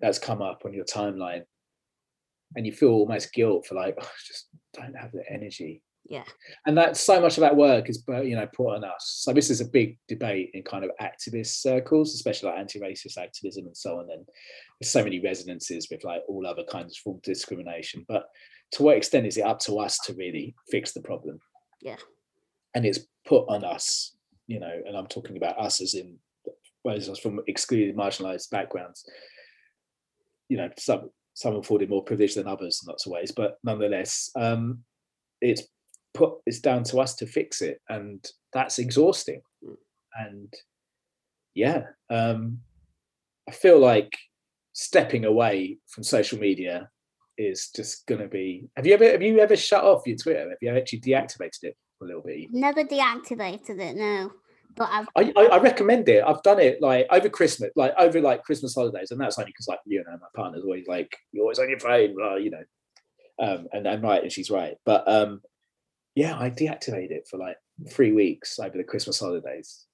that's 0.00 0.18
come 0.18 0.40
up 0.40 0.62
on 0.64 0.72
your 0.72 0.84
timeline 0.84 1.42
and 2.56 2.66
you 2.66 2.72
feel 2.72 2.90
almost 2.90 3.32
guilt 3.32 3.66
for 3.66 3.74
like 3.74 3.94
oh, 4.00 4.04
I 4.04 4.20
just 4.26 4.48
don't 4.74 4.96
have 4.96 5.12
the 5.12 5.24
energy 5.30 5.82
Yeah. 6.12 6.24
and 6.66 6.76
that 6.76 6.96
so 6.96 7.20
much 7.20 7.38
of 7.38 7.40
that 7.40 7.56
work 7.56 7.88
is 7.88 8.04
you 8.06 8.36
know 8.36 8.46
put 8.54 8.74
on 8.74 8.84
us. 8.84 9.20
So 9.24 9.32
this 9.32 9.48
is 9.50 9.60
a 9.60 9.64
big 9.78 9.98
debate 10.08 10.50
in 10.52 10.62
kind 10.62 10.84
of 10.84 10.90
activist 11.00 11.60
circles 11.62 12.14
especially 12.14 12.50
like 12.50 12.58
anti-racist 12.58 13.16
activism 13.16 13.66
and 13.66 13.76
so 13.76 13.98
on. 13.98 14.10
And 14.12 14.24
there's 14.78 14.92
so 14.92 15.02
many 15.02 15.20
resonances 15.20 15.88
with 15.90 16.04
like 16.04 16.22
all 16.28 16.46
other 16.46 16.64
kinds 16.64 16.92
of 16.92 16.98
form 16.98 17.16
of 17.16 17.22
discrimination. 17.22 18.04
But 18.08 18.24
to 18.72 18.82
what 18.82 18.96
extent 18.98 19.26
is 19.26 19.38
it 19.38 19.46
up 19.46 19.58
to 19.60 19.78
us 19.78 19.98
to 20.04 20.14
really 20.14 20.54
fix 20.70 20.92
the 20.92 21.00
problem? 21.00 21.40
Yeah. 21.80 21.96
and 22.74 22.84
it's 22.86 23.00
put 23.26 23.44
on 23.48 23.64
us 23.64 24.16
you 24.46 24.60
know 24.60 24.72
and 24.86 24.96
i'm 24.96 25.06
talking 25.06 25.36
about 25.36 25.58
us 25.58 25.80
as 25.80 25.94
in 25.94 26.18
those 26.84 27.08
us 27.08 27.18
from 27.18 27.40
excluded 27.46 27.96
marginalized 27.96 28.50
backgrounds. 28.50 29.04
You 30.48 30.56
know 30.58 30.68
some 30.78 31.10
some 31.34 31.56
afforded 31.56 31.88
more 31.88 32.04
privilege 32.04 32.34
than 32.34 32.46
others 32.46 32.80
in 32.82 32.88
lots 32.90 33.06
of 33.06 33.12
ways 33.12 33.32
but 33.32 33.58
nonetheless 33.64 34.30
um 34.36 34.80
it's 35.40 35.62
put 36.14 36.34
it's 36.46 36.60
down 36.60 36.82
to 36.84 36.98
us 36.98 37.14
to 37.16 37.26
fix 37.26 37.62
it 37.62 37.80
and 37.88 38.24
that's 38.52 38.78
exhausting 38.78 39.42
Mm. 39.64 39.76
and 40.14 40.52
yeah 41.54 41.82
um 42.10 42.58
i 43.48 43.52
feel 43.52 43.78
like 43.78 44.12
stepping 44.72 45.24
away 45.24 45.78
from 45.88 46.02
social 46.02 46.38
media 46.38 46.88
is 47.38 47.70
just 47.74 48.06
going 48.06 48.20
to 48.20 48.28
be 48.28 48.68
have 48.76 48.86
you 48.86 48.94
ever 48.94 49.10
have 49.10 49.22
you 49.22 49.38
ever 49.38 49.56
shut 49.56 49.84
off 49.84 50.02
your 50.06 50.16
twitter 50.16 50.48
have 50.48 50.58
you 50.60 50.70
actually 50.76 51.00
deactivated 51.00 51.62
it 51.62 51.76
for 52.02 52.04
a 52.04 52.08
little 52.08 52.22
bit? 52.22 52.48
Never 52.52 52.84
deactivated 52.84 53.80
it, 53.80 53.96
no. 53.96 54.32
But 54.74 54.88
I've 54.90 55.08
I, 55.16 55.32
I, 55.36 55.44
I 55.44 55.58
recommend 55.58 56.08
it. 56.08 56.24
I've 56.26 56.42
done 56.42 56.58
it 56.58 56.80
like 56.80 57.06
over 57.10 57.28
Christmas, 57.28 57.70
like 57.76 57.92
over 57.98 58.20
like 58.20 58.42
Christmas 58.42 58.74
holidays, 58.74 59.10
and 59.10 59.20
that's 59.20 59.38
only 59.38 59.50
because 59.50 59.68
like 59.68 59.80
you 59.86 60.02
know 60.06 60.12
my 60.12 60.26
partner's 60.34 60.64
always 60.64 60.86
like 60.88 61.14
you're 61.32 61.42
always 61.42 61.58
on 61.58 61.68
your 61.68 61.78
phone, 61.78 62.14
well, 62.16 62.40
you 62.40 62.50
know, 62.50 62.62
um, 63.38 63.66
and 63.72 63.86
I'm 63.86 64.00
right 64.00 64.22
and 64.22 64.32
she's 64.32 64.50
right. 64.50 64.74
But 64.86 65.06
um, 65.06 65.42
yeah, 66.14 66.38
I 66.38 66.50
deactivated 66.50 67.10
it 67.10 67.28
for 67.30 67.38
like 67.38 67.56
three 67.90 68.12
weeks 68.12 68.58
over 68.58 68.76
the 68.76 68.84
Christmas 68.84 69.18
holidays, 69.18 69.86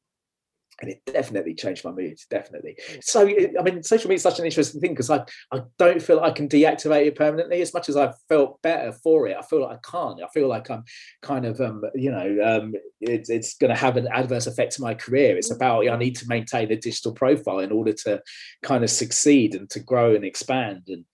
and 0.81 0.91
it 0.91 1.01
definitely 1.07 1.55
changed 1.55 1.85
my 1.85 1.93
mood. 1.93 2.19
Definitely. 2.29 2.77
So 3.01 3.29
I 3.29 3.63
mean, 3.63 3.83
social 3.83 4.09
media 4.09 4.17
is 4.17 4.23
such 4.23 4.39
an 4.41 4.45
interesting 4.45 4.81
thing 4.81 4.93
because 4.93 5.11
I 5.11 5.25
I 5.53 5.63
don't 5.79 6.03
feel 6.03 6.17
like 6.17 6.33
I 6.33 6.35
can 6.35 6.49
deactivate 6.49 7.07
it 7.07 7.17
permanently 7.17 7.61
as 7.61 7.73
much 7.73 7.89
as 7.89 7.97
I've 7.97 8.15
felt 8.29 8.61
better 8.63 8.93
for 8.93 9.29
it. 9.29 9.37
I 9.39 9.43
feel 9.43 9.63
like 9.63 9.79
I 9.79 9.91
can't. 9.91 10.23
I 10.23 10.29
feel 10.35 10.49
like 10.49 10.71
I'm 10.71 10.85
kind 11.23 11.45
of 11.45 11.61
um, 11.61 11.83
you 11.95 12.11
know 12.11 12.39
um, 12.45 12.75
it's 13.01 13.31
it's 13.31 13.55
going 13.55 13.73
to 13.73 13.81
have 13.81 13.97
an 13.97 14.09
adverse 14.09 14.49
effect 14.49 14.73
to 14.73 14.83
my 14.83 14.95
career. 14.95 15.37
It's 15.37 15.53
about 15.53 15.89
I 15.89 15.97
need 15.97 16.17
to 16.17 16.29
maintain 16.29 16.71
a 16.73 16.77
digital 16.77 17.13
profile 17.13 17.61
in 17.61 17.71
order 17.71 17.93
to 18.05 18.23
kind 18.63 18.83
of 18.83 18.91
succeed 18.91 19.55
and 19.55 19.71
to 19.71 19.81
grow 19.81 20.15
and 20.15 20.25
expand 20.25 20.83
and 20.89 21.05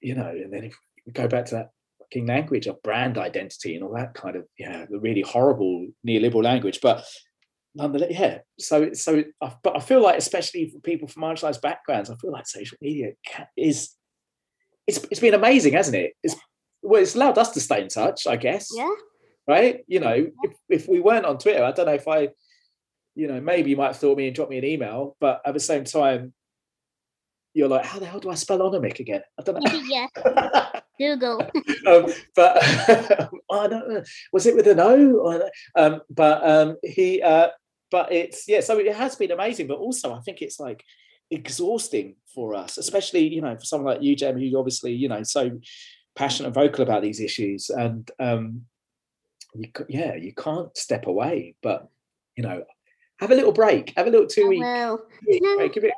you 0.00 0.14
know 0.14 0.28
and 0.28 0.52
then 0.52 0.64
if 0.64 0.76
we 1.06 1.12
go 1.12 1.26
back 1.26 1.46
to 1.46 1.54
that 1.56 1.70
fucking 2.10 2.26
language 2.26 2.66
of 2.66 2.82
brand 2.82 3.18
identity 3.18 3.74
and 3.74 3.84
all 3.84 3.94
that 3.94 4.14
kind 4.14 4.36
of 4.36 4.44
yeah 4.58 4.86
the 4.90 4.98
really 4.98 5.22
horrible 5.22 5.86
neoliberal 6.06 6.42
language 6.42 6.80
but 6.82 7.04
nonetheless 7.74 8.10
yeah 8.10 8.38
so 8.58 8.92
so 8.92 9.22
I, 9.42 9.54
but 9.62 9.76
I 9.76 9.80
feel 9.80 10.02
like 10.02 10.16
especially 10.16 10.70
for 10.70 10.80
people 10.80 11.08
from 11.08 11.22
marginalized 11.22 11.60
backgrounds 11.60 12.10
I 12.10 12.16
feel 12.16 12.32
like 12.32 12.46
social 12.46 12.78
media 12.80 13.12
is 13.56 13.90
it's 14.86 14.98
it's 15.10 15.20
been 15.20 15.34
amazing 15.34 15.74
hasn't 15.74 15.96
it 15.96 16.12
it's 16.22 16.34
well 16.82 17.02
it's 17.02 17.14
allowed 17.14 17.38
us 17.38 17.50
to 17.52 17.60
stay 17.60 17.82
in 17.82 17.88
touch 17.88 18.26
I 18.26 18.36
guess 18.36 18.68
yeah. 18.74 18.88
right? 19.46 19.84
You 19.86 20.00
know, 20.00 20.26
if, 20.42 20.52
if 20.68 20.88
we 20.88 21.00
weren't 21.00 21.26
on 21.26 21.38
Twitter, 21.38 21.64
I 21.64 21.72
don't 21.72 21.86
know 21.86 21.94
if 21.94 22.06
I, 22.06 22.28
you 23.14 23.26
know, 23.26 23.40
maybe 23.40 23.70
you 23.70 23.76
might 23.76 23.88
have 23.88 23.96
thought 23.96 24.16
me 24.16 24.26
and 24.26 24.34
dropped 24.34 24.50
me 24.50 24.58
an 24.58 24.64
email, 24.64 25.16
but 25.20 25.40
at 25.44 25.54
the 25.54 25.60
same 25.60 25.84
time, 25.84 26.32
you're 27.54 27.68
like, 27.68 27.84
how 27.84 27.98
the 27.98 28.06
hell 28.06 28.20
do 28.20 28.30
I 28.30 28.34
spell 28.34 28.58
Anamik 28.58 29.00
again? 29.00 29.22
I 29.38 29.42
don't 29.42 29.64
know. 29.64 29.82
yeah. 29.88 30.80
Google. 30.98 31.40
um, 31.86 32.06
but 32.34 32.58
I 33.50 33.66
don't 33.66 33.88
know. 33.88 34.02
Was 34.32 34.46
it 34.46 34.56
with 34.56 34.66
an 34.66 34.80
O? 34.80 35.48
Um, 35.76 36.00
but 36.10 36.48
um, 36.48 36.76
he, 36.82 37.22
uh, 37.22 37.48
but 37.90 38.12
it's 38.12 38.48
yeah. 38.48 38.60
So 38.60 38.78
it 38.78 38.94
has 38.94 39.16
been 39.16 39.30
amazing, 39.30 39.66
but 39.66 39.78
also 39.78 40.12
I 40.12 40.20
think 40.20 40.42
it's 40.42 40.60
like 40.60 40.84
exhausting 41.30 42.16
for 42.34 42.54
us, 42.54 42.78
especially 42.78 43.28
you 43.28 43.40
know 43.40 43.56
for 43.56 43.64
someone 43.64 43.94
like 43.94 44.02
you, 44.02 44.16
Jem, 44.16 44.38
who 44.38 44.58
obviously 44.58 44.92
you 44.92 45.08
know 45.08 45.22
so 45.22 45.58
passionate 46.16 46.48
and 46.48 46.54
vocal 46.54 46.82
about 46.82 47.02
these 47.02 47.20
issues, 47.20 47.70
and 47.70 48.10
um, 48.18 48.62
you 49.54 49.70
yeah, 49.88 50.14
you 50.14 50.34
can't 50.34 50.76
step 50.76 51.06
away, 51.06 51.54
but 51.62 51.88
you 52.36 52.42
know, 52.42 52.64
have 53.20 53.30
a 53.30 53.34
little 53.34 53.52
break, 53.52 53.92
have 53.96 54.06
a 54.06 54.10
little 54.10 54.26
two 54.26 54.44
I 54.44 54.48
week 54.48 54.60
will. 54.60 55.06
week 55.26 55.42
know- 55.42 55.56
break, 55.56 55.76
it 55.76 55.92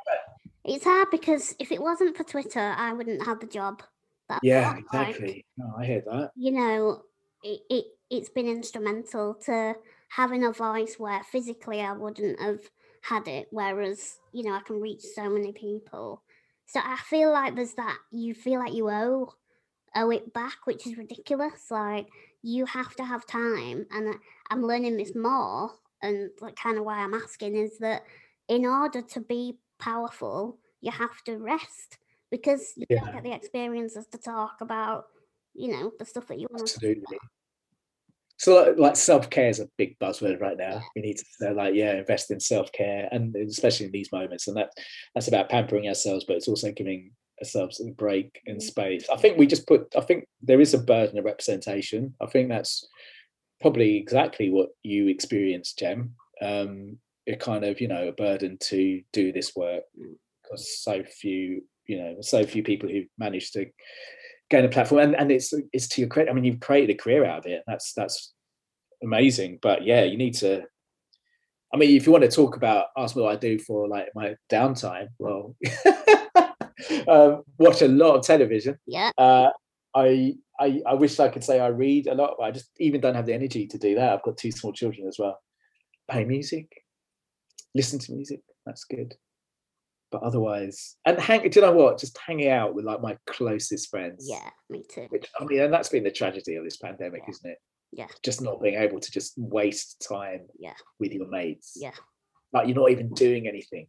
It's 0.65 0.83
hard 0.83 1.09
because 1.11 1.55
if 1.59 1.71
it 1.71 1.81
wasn't 1.81 2.17
for 2.17 2.23
Twitter, 2.23 2.73
I 2.77 2.93
wouldn't 2.93 3.25
have 3.25 3.39
the 3.39 3.47
job. 3.47 3.83
That 4.31 4.41
yeah, 4.43 4.63
got, 4.63 4.93
like, 4.93 5.09
exactly. 5.09 5.45
No, 5.57 5.73
I 5.77 5.85
hear 5.85 6.01
that. 6.01 6.31
you 6.35 6.51
know, 6.51 7.03
it, 7.43 7.61
it 7.69 7.85
it's 8.09 8.29
been 8.29 8.47
instrumental 8.47 9.35
to 9.45 9.75
having 10.09 10.43
a 10.43 10.51
voice 10.51 10.95
where 10.97 11.23
physically 11.23 11.81
I 11.81 11.93
wouldn't 11.93 12.39
have 12.39 12.59
had 13.01 13.27
it, 13.27 13.47
whereas 13.51 14.19
you 14.31 14.43
know 14.43 14.53
I 14.53 14.61
can 14.61 14.79
reach 14.81 15.01
so 15.01 15.29
many 15.29 15.51
people. 15.51 16.23
So 16.65 16.79
I 16.83 16.97
feel 16.97 17.31
like 17.31 17.55
there's 17.55 17.73
that 17.73 17.97
you 18.11 18.33
feel 18.33 18.59
like 18.59 18.73
you 18.73 18.89
owe 18.89 19.33
owe 19.95 20.11
it 20.11 20.33
back, 20.33 20.65
which 20.65 20.87
is 20.87 20.97
ridiculous. 20.97 21.69
Like 21.69 22.07
you 22.41 22.65
have 22.65 22.95
to 22.95 23.03
have 23.03 23.25
time, 23.25 23.85
and 23.91 24.15
I'm 24.49 24.63
learning 24.63 24.97
this 24.97 25.15
more. 25.15 25.71
And 26.03 26.31
like 26.39 26.55
kind 26.55 26.77
of 26.77 26.83
why 26.83 26.97
I'm 26.97 27.13
asking 27.13 27.55
is 27.55 27.77
that 27.79 28.03
in 28.47 28.65
order 28.65 29.01
to 29.01 29.19
be 29.19 29.57
powerful, 29.79 30.57
you 30.81 30.91
have 30.91 31.23
to 31.25 31.37
rest 31.37 31.97
because 32.31 32.73
you 32.77 32.85
don't 32.89 33.05
Yeah. 33.07 33.13
get 33.13 33.23
the 33.23 33.33
experiences 33.33 34.07
to 34.07 34.17
talk 34.17 34.61
about, 34.61 35.05
you 35.53 35.71
know, 35.71 35.91
the 35.99 36.05
stuff 36.05 36.27
that 36.27 36.39
you 36.39 36.47
want 36.49 36.65
to 36.67 36.73
Absolutely. 36.73 37.19
So 38.37 38.55
like, 38.55 38.77
like 38.79 38.95
self-care 38.95 39.49
is 39.49 39.59
a 39.59 39.69
big 39.77 39.99
buzzword 39.99 40.41
right 40.41 40.57
now. 40.57 40.81
We 40.95 41.03
need 41.03 41.19
to 41.41 41.53
like, 41.53 41.75
yeah, 41.75 41.93
invest 41.93 42.31
in 42.31 42.39
self-care 42.39 43.07
and 43.11 43.35
especially 43.35 43.85
in 43.85 43.91
these 43.91 44.11
moments. 44.11 44.47
And 44.47 44.57
that 44.57 44.71
that's 45.13 45.27
about 45.27 45.49
pampering 45.49 45.87
ourselves, 45.87 46.25
but 46.25 46.37
it's 46.37 46.47
also 46.47 46.71
giving 46.71 47.11
ourselves 47.39 47.79
a 47.79 47.91
break 47.91 48.41
and 48.47 48.57
Mm. 48.57 48.61
space. 48.63 49.09
I 49.09 49.17
think 49.17 49.37
we 49.37 49.45
just 49.45 49.67
put 49.67 49.93
I 49.95 50.01
think 50.01 50.25
there 50.41 50.61
is 50.61 50.73
a 50.73 50.79
burden 50.79 51.19
of 51.19 51.25
representation. 51.25 52.15
I 52.19 52.25
think 52.25 52.49
that's 52.49 52.87
probably 53.59 53.97
exactly 53.97 54.49
what 54.49 54.69
you 54.81 55.07
experienced, 55.07 55.77
Jem. 55.77 56.15
Um, 56.41 56.97
a 57.27 57.35
kind 57.35 57.63
of, 57.63 57.79
you 57.79 57.87
know, 57.87 58.07
a 58.07 58.11
burden 58.11 58.57
to 58.61 59.03
do 59.13 59.31
this 59.31 59.55
work 59.55 59.83
Mm. 59.99 60.15
because 60.41 60.81
so 60.81 61.03
few, 61.03 61.63
you 61.91 61.97
know, 61.97 62.15
so 62.21 62.45
few 62.45 62.63
people 62.63 62.87
who 62.87 63.01
managed 63.17 63.51
to 63.51 63.65
gain 64.49 64.63
a 64.63 64.69
platform 64.69 65.01
and, 65.01 65.15
and 65.15 65.29
it's 65.29 65.53
it's 65.73 65.89
to 65.89 66.01
your 66.01 66.09
credit. 66.09 66.31
I 66.31 66.33
mean, 66.33 66.45
you've 66.45 66.61
created 66.61 66.95
a 66.95 66.97
career 66.97 67.25
out 67.25 67.39
of 67.39 67.45
it. 67.47 67.63
That's 67.67 67.91
that's 67.93 68.33
amazing. 69.03 69.59
But 69.61 69.83
yeah, 69.83 70.03
you 70.03 70.17
need 70.17 70.35
to. 70.35 70.63
I 71.73 71.77
mean, 71.77 71.95
if 71.95 72.05
you 72.05 72.13
want 72.13 72.23
to 72.23 72.31
talk 72.31 72.55
about 72.55 72.87
ask 72.97 73.15
me 73.15 73.23
what 73.23 73.33
I 73.33 73.35
do 73.35 73.59
for 73.59 73.89
like 73.89 74.07
my 74.15 74.35
downtime, 74.49 75.07
well, 75.19 75.55
um, 77.09 77.43
watch 77.57 77.81
a 77.81 77.89
lot 77.89 78.15
of 78.15 78.25
television. 78.25 78.77
Yeah. 78.87 79.11
Uh, 79.17 79.49
I, 79.93 80.35
I 80.57 80.81
I 80.87 80.93
wish 80.93 81.19
I 81.19 81.27
could 81.27 81.43
say 81.43 81.59
I 81.59 81.67
read 81.67 82.07
a 82.07 82.15
lot, 82.15 82.35
but 82.37 82.45
I 82.45 82.51
just 82.51 82.69
even 82.79 83.01
don't 83.01 83.15
have 83.15 83.25
the 83.25 83.33
energy 83.33 83.67
to 83.67 83.77
do 83.77 83.95
that. 83.95 84.13
I've 84.13 84.23
got 84.23 84.37
two 84.37 84.51
small 84.51 84.71
children 84.71 85.09
as 85.09 85.17
well. 85.19 85.37
Play 86.09 86.23
music, 86.23 86.67
listen 87.75 87.99
to 87.99 88.13
music. 88.13 88.39
That's 88.65 88.85
good. 88.85 89.13
But 90.11 90.23
otherwise, 90.23 90.97
and 91.05 91.17
hang. 91.19 91.49
Do 91.49 91.59
you 91.59 91.65
know 91.65 91.71
what? 91.71 91.97
Just 91.97 92.17
hanging 92.17 92.49
out 92.49 92.75
with 92.75 92.83
like 92.83 93.01
my 93.01 93.17
closest 93.27 93.89
friends. 93.89 94.27
Yeah, 94.29 94.49
me 94.69 94.83
too. 94.93 95.07
Which 95.09 95.25
I 95.39 95.45
mean, 95.45 95.61
and 95.61 95.73
that's 95.73 95.87
been 95.89 96.03
the 96.03 96.11
tragedy 96.11 96.55
of 96.55 96.65
this 96.65 96.77
pandemic, 96.77 97.21
Yeah. 97.25 97.29
isn't 97.31 97.51
it? 97.51 97.57
Yeah. 97.93 98.07
Just 98.21 98.41
not 98.41 98.61
being 98.61 98.75
able 98.75 98.99
to 98.99 99.11
just 99.11 99.33
waste 99.37 100.05
time 100.07 100.47
Yeah. 100.59 100.73
with 100.99 101.13
your 101.13 101.27
mates. 101.27 101.73
Yeah. 101.77 101.93
Like 102.51 102.67
you're 102.67 102.75
not 102.75 102.91
even 102.91 103.13
doing 103.13 103.47
anything. 103.47 103.87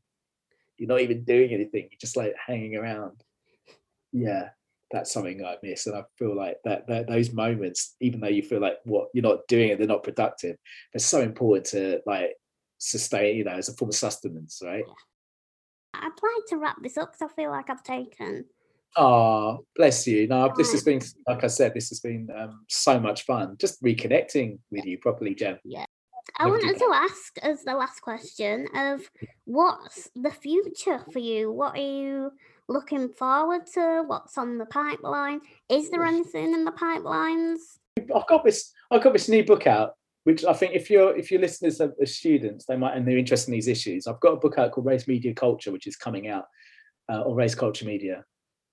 You're 0.79 0.89
not 0.89 1.01
even 1.01 1.25
doing 1.25 1.53
anything. 1.53 1.89
You're 1.91 1.99
just 2.01 2.17
like 2.17 2.35
hanging 2.47 2.77
around. 2.77 3.23
Yeah. 4.13 4.51
That's 4.93 5.11
something 5.13 5.45
I 5.45 5.57
miss. 5.63 5.87
And 5.87 5.97
I 5.97 6.05
feel 6.19 6.37
like 6.37 6.59
that, 6.65 6.87
that 6.87 7.09
those 7.09 7.33
moments, 7.33 7.97
even 8.01 8.21
though 8.21 8.29
you 8.29 8.43
feel 8.43 8.61
like 8.61 8.77
what 8.85 9.09
you're 9.15 9.23
not 9.23 9.47
doing 9.49 9.71
it, 9.71 9.79
they're 9.79 9.87
not 9.89 10.03
productive, 10.05 10.57
they're 10.93 11.01
so 11.01 11.21
important 11.21 11.67
to 11.69 12.01
like 12.07 12.37
sustain, 12.79 13.37
you 13.37 13.45
know, 13.45 13.53
as 13.53 13.69
a 13.69 13.75
form 13.75 13.89
of 13.89 13.95
sustenance, 13.97 14.61
right? 14.63 14.85
I'd 15.95 16.05
like 16.05 16.47
to 16.49 16.57
wrap 16.57 16.83
this 16.83 16.97
up 16.97 17.13
because 17.13 17.31
I 17.31 17.35
feel 17.35 17.51
like 17.51 17.71
I've 17.71 17.83
taken. 17.83 18.45
Oh, 18.97 19.65
bless 19.75 20.07
you. 20.07 20.27
No, 20.29 20.53
this 20.57 20.73
has 20.73 20.83
been, 20.83 21.01
like 21.27 21.45
I 21.45 21.47
said, 21.47 21.73
this 21.75 21.89
has 21.89 22.01
been 22.01 22.29
um, 22.37 22.65
so 22.69 23.01
much 23.01 23.25
fun. 23.25 23.57
Just 23.59 23.83
reconnecting 23.83 24.59
with 24.71 24.85
you 24.85 24.99
properly, 24.99 25.35
Jem. 25.35 25.59
Yeah. 25.65 25.87
I 26.39 26.47
wanted 26.47 26.79
to 26.79 26.91
ask 26.95 27.39
as 27.43 27.63
the 27.65 27.75
last 27.75 28.01
question 28.01 28.69
of 28.75 29.03
what's 29.45 30.11
the 30.15 30.31
future 30.31 31.05
for 31.13 31.19
you? 31.19 31.53
What 31.53 31.77
are 31.77 31.83
you 31.83 32.33
looking 32.69 33.09
forward 33.11 33.67
to? 33.75 34.05
What's 34.07 34.39
on 34.39 34.59
the 34.59 34.67
pipeline? 34.67 35.41
Is 35.69 35.91
there 35.91 36.05
anything 36.05 36.55
in 36.55 36.65
the 36.65 36.73
pipelines? 36.73 37.59
I've 37.99 38.27
got 38.27 38.45
this. 38.45 38.73
I've 38.91 39.03
got 39.03 39.13
this 39.13 39.29
new 39.29 39.45
book 39.45 39.67
out. 39.67 39.95
Which 40.25 40.45
I 40.45 40.53
think 40.53 40.75
if 40.75 40.91
you're 40.91 41.17
if 41.17 41.31
your 41.31 41.41
listeners 41.41 41.81
are, 41.81 41.93
are 42.01 42.07
students, 42.07 42.67
they 42.67 42.77
might 42.77 42.97
and 42.97 43.07
they're 43.07 43.19
interested 43.19 43.51
in 43.51 43.55
these 43.55 43.69
issues. 43.69 44.07
I've 44.07 44.21
got 44.21 44.35
a 44.35 44.37
book 44.37 44.59
out 44.59 44.73
called 44.73 44.87
Race 44.87 45.09
Media 45.09 45.35
Culture, 45.35 45.73
which 45.73 45.87
is 45.87 45.97
coming 45.97 46.29
out, 46.29 46.47
uh, 47.11 47.23
or 47.23 47.35
Race 47.35 47.55
Culture 47.55 47.85
Media, 47.85 48.25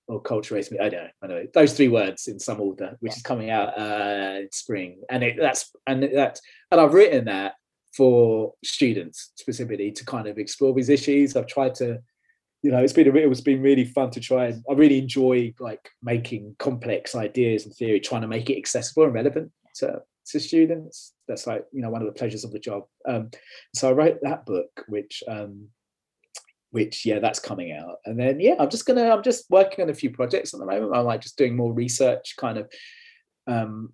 or 0.07 0.21
Culture 0.21 0.55
Race 0.55 0.71
Media. 0.71 0.85
I 0.85 0.89
don't 0.89 1.03
know. 1.03 1.09
I 1.23 1.27
know 1.27 1.47
those 1.53 1.73
three 1.73 1.87
words 1.87 2.27
in 2.27 2.39
some 2.39 2.61
order, 2.61 2.95
which 2.99 3.17
is 3.17 3.23
coming 3.23 3.49
out 3.49 3.77
uh, 3.79 4.39
in 4.41 4.49
spring, 4.51 5.01
and 5.09 5.23
it, 5.23 5.37
that's 5.39 5.71
and 5.87 6.03
that 6.03 6.39
and 6.71 6.79
I've 6.79 6.93
written 6.93 7.25
that 7.25 7.55
for 7.95 8.53
students 8.63 9.31
specifically 9.35 9.91
to 9.91 10.05
kind 10.05 10.27
of 10.27 10.37
explore 10.37 10.73
these 10.73 10.89
issues. 10.89 11.35
I've 11.35 11.47
tried 11.47 11.75
to 11.75 11.99
you 12.61 12.71
know, 12.71 12.79
it's 12.79 12.93
been 12.93 13.07
a, 13.07 13.15
it 13.15 13.29
was 13.29 13.41
been 13.41 13.61
really 13.61 13.85
fun 13.85 14.11
to 14.11 14.19
try 14.19 14.47
and 14.47 14.63
I 14.69 14.73
really 14.73 14.99
enjoy 14.99 15.53
like 15.59 15.89
making 16.03 16.55
complex 16.59 17.15
ideas 17.15 17.65
and 17.65 17.73
theory, 17.73 17.99
trying 17.99 18.21
to 18.21 18.27
make 18.27 18.49
it 18.49 18.57
accessible 18.57 19.05
and 19.05 19.13
relevant 19.13 19.51
to, 19.75 20.01
to 20.31 20.39
students. 20.39 21.13
That's 21.27 21.47
like, 21.47 21.65
you 21.71 21.81
know, 21.81 21.89
one 21.89 22.01
of 22.01 22.07
the 22.07 22.17
pleasures 22.17 22.43
of 22.43 22.51
the 22.51 22.59
job. 22.59 22.83
Um, 23.07 23.29
so 23.75 23.89
I 23.89 23.93
wrote 23.93 24.19
that 24.21 24.45
book, 24.45 24.85
which 24.87 25.23
um, 25.27 25.67
which 26.71 27.05
yeah, 27.05 27.19
that's 27.19 27.39
coming 27.39 27.71
out. 27.71 27.97
And 28.05 28.19
then 28.19 28.39
yeah, 28.39 28.55
I'm 28.59 28.69
just 28.69 28.85
gonna 28.85 29.09
I'm 29.09 29.23
just 29.23 29.49
working 29.49 29.83
on 29.83 29.89
a 29.89 29.93
few 29.93 30.11
projects 30.11 30.53
at 30.53 30.59
the 30.59 30.65
moment. 30.65 30.95
I'm 30.95 31.05
like 31.05 31.21
just 31.21 31.37
doing 31.37 31.55
more 31.55 31.73
research 31.73 32.35
kind 32.37 32.57
of 32.57 32.71
um 33.47 33.93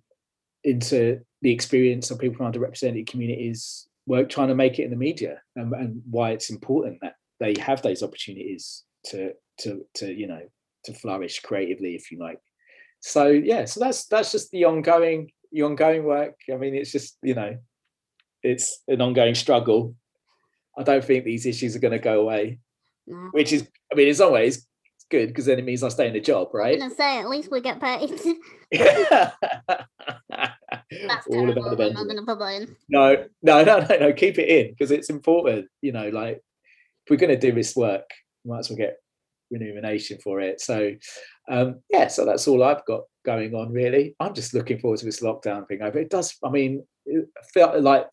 into 0.64 1.20
the 1.42 1.52
experience 1.52 2.10
of 2.10 2.18
people 2.18 2.36
from 2.36 2.52
underrepresented 2.52 3.06
communities 3.06 3.88
work 4.06 4.28
trying 4.28 4.48
to 4.48 4.54
make 4.54 4.78
it 4.78 4.84
in 4.84 4.90
the 4.90 4.96
media 4.96 5.40
and, 5.56 5.72
and 5.72 6.02
why 6.10 6.30
it's 6.30 6.50
important 6.50 6.98
that 7.02 7.14
they 7.40 7.54
have 7.58 7.82
those 7.82 8.02
opportunities 8.02 8.84
to 9.04 9.32
to 9.58 9.84
to 9.94 10.12
you 10.12 10.26
know 10.26 10.40
to 10.84 10.92
flourish 10.92 11.40
creatively 11.40 11.94
if 11.94 12.10
you 12.10 12.18
like 12.18 12.40
so 13.00 13.26
yeah 13.26 13.64
so 13.64 13.80
that's 13.80 14.06
that's 14.06 14.32
just 14.32 14.50
the 14.50 14.64
ongoing 14.64 15.30
the 15.56 15.62
ongoing 15.62 16.04
work 16.04 16.36
i 16.52 16.56
mean 16.56 16.74
it's 16.74 16.92
just 16.92 17.16
you 17.22 17.34
know 17.34 17.56
it's 18.42 18.82
an 18.88 19.00
ongoing 19.00 19.34
struggle 19.34 19.94
i 20.78 20.82
don't 20.82 21.02
think 21.02 21.24
these 21.24 21.46
issues 21.46 21.74
are 21.74 21.80
going 21.80 21.92
to 21.92 21.98
go 21.98 22.20
away 22.20 22.58
no. 23.06 23.30
which 23.32 23.52
is 23.52 23.66
i 23.90 23.94
mean 23.94 24.06
it's 24.06 24.20
always 24.20 24.66
good 25.10 25.28
because 25.28 25.46
then 25.46 25.58
it 25.58 25.64
means 25.64 25.82
i 25.82 25.88
stay 25.88 26.08
in 26.08 26.12
the 26.12 26.20
job 26.20 26.48
right 26.52 26.82
i'm 26.82 26.90
say 26.90 27.18
at 27.18 27.28
least 27.28 27.50
we 27.50 27.60
get 27.60 27.80
paid 27.80 28.10
That's 31.06 31.26
all 31.28 31.50
about 31.50 31.76
the 31.76 31.86
I'm 31.86 31.94
not 31.94 32.06
gonna 32.06 32.24
put 32.24 32.38
that 32.38 32.62
in. 32.62 32.76
No, 32.88 33.24
no, 33.42 33.64
no, 33.64 33.78
no, 33.80 33.96
no. 33.96 34.12
Keep 34.12 34.38
it 34.38 34.48
in 34.48 34.70
because 34.70 34.90
it's 34.90 35.10
important. 35.10 35.66
You 35.82 35.92
know, 35.92 36.08
like 36.10 36.36
if 36.36 37.10
we're 37.10 37.16
going 37.16 37.38
to 37.38 37.38
do 37.38 37.54
this 37.54 37.74
work, 37.74 38.08
we 38.44 38.50
might 38.50 38.60
as 38.60 38.70
well 38.70 38.76
get 38.76 38.98
remuneration 39.50 40.18
for 40.22 40.40
it. 40.40 40.60
So, 40.60 40.92
um, 41.48 41.80
yeah, 41.90 42.08
so 42.08 42.24
that's 42.24 42.48
all 42.48 42.62
I've 42.62 42.84
got 42.86 43.02
going 43.24 43.54
on 43.54 43.72
really. 43.72 44.14
I'm 44.20 44.34
just 44.34 44.54
looking 44.54 44.78
forward 44.78 45.00
to 45.00 45.04
this 45.04 45.20
lockdown 45.20 45.66
thing. 45.66 45.78
But 45.80 45.96
it 45.96 46.10
does, 46.10 46.36
I 46.44 46.50
mean, 46.50 46.84
it 47.04 47.26
felt 47.52 47.80
like 47.80 48.06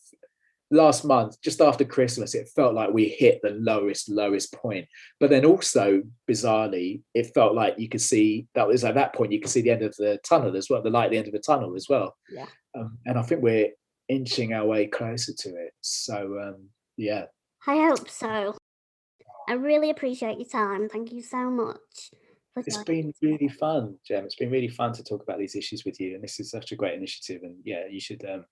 last 0.71 1.05
month, 1.05 1.39
just 1.41 1.61
after 1.61 1.85
Christmas, 1.85 2.35
it 2.35 2.49
felt 2.55 2.73
like 2.73 2.91
we 2.91 3.07
hit 3.07 3.39
the 3.41 3.51
lowest, 3.51 4.09
lowest 4.09 4.53
point. 4.53 4.87
But 5.19 5.29
then 5.29 5.45
also, 5.45 6.03
bizarrely, 6.29 7.01
it 7.13 7.33
felt 7.33 7.55
like 7.55 7.75
you 7.77 7.87
could 7.87 8.01
see 8.01 8.47
that 8.55 8.67
was 8.67 8.83
at 8.83 8.95
that 8.95 9.13
point 9.13 9.31
you 9.31 9.39
could 9.39 9.51
see 9.51 9.61
the 9.61 9.71
end 9.71 9.83
of 9.83 9.95
the 9.95 10.19
tunnel 10.23 10.55
as 10.55 10.69
well, 10.69 10.81
the 10.81 10.89
light 10.89 11.05
at 11.05 11.11
the 11.11 11.17
end 11.17 11.27
of 11.27 11.33
the 11.33 11.39
tunnel 11.39 11.75
as 11.75 11.87
well. 11.89 12.15
Yeah. 12.29 12.47
Um, 12.75 12.97
and 13.05 13.17
I 13.17 13.21
think 13.21 13.41
we're 13.41 13.69
inching 14.09 14.53
our 14.53 14.65
way 14.65 14.87
closer 14.87 15.33
to 15.33 15.49
it. 15.49 15.73
So 15.81 16.39
um, 16.41 16.69
yeah. 16.97 17.25
I 17.67 17.75
hope 17.87 18.09
so. 18.09 18.57
I 19.47 19.53
really 19.53 19.89
appreciate 19.89 20.39
your 20.39 20.49
time. 20.49 20.89
Thank 20.89 21.11
you 21.11 21.21
so 21.21 21.49
much. 21.49 22.11
It's 22.55 22.83
been 22.83 23.13
really 23.21 23.47
fun, 23.47 23.95
Jem. 24.07 24.25
It's 24.25 24.35
been 24.35 24.51
really 24.51 24.67
fun 24.67 24.93
to 24.93 25.03
talk 25.03 25.23
about 25.23 25.39
these 25.39 25.55
issues 25.55 25.85
with 25.85 25.99
you, 25.99 26.13
and 26.15 26.23
this 26.23 26.39
is 26.39 26.51
such 26.51 26.71
a 26.71 26.75
great 26.75 26.93
initiative. 26.93 27.41
And 27.43 27.57
yeah, 27.63 27.87
you 27.89 27.99
should 27.99 28.23
um, 28.25 28.45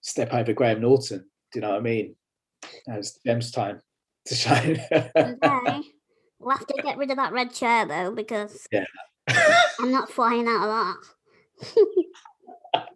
step 0.00 0.32
over 0.32 0.52
Graham 0.52 0.80
Norton. 0.80 1.26
Do 1.52 1.58
you 1.58 1.60
know 1.60 1.70
what 1.70 1.78
I 1.78 1.82
mean? 1.82 2.16
It's 2.86 3.18
Jem's 3.26 3.50
time 3.50 3.80
to 4.26 4.34
shine. 4.34 4.80
okay. 4.92 5.82
We'll 6.40 6.56
have 6.56 6.68
to 6.68 6.82
get 6.84 6.96
rid 6.96 7.10
of 7.10 7.16
that 7.16 7.32
red 7.32 7.52
chair 7.52 7.84
though, 7.84 8.12
because 8.12 8.64
yeah. 8.70 8.84
I'm 9.80 9.90
not 9.90 10.08
flying 10.08 10.46
out 10.46 10.68
of 10.68 10.96
that. 11.66 12.86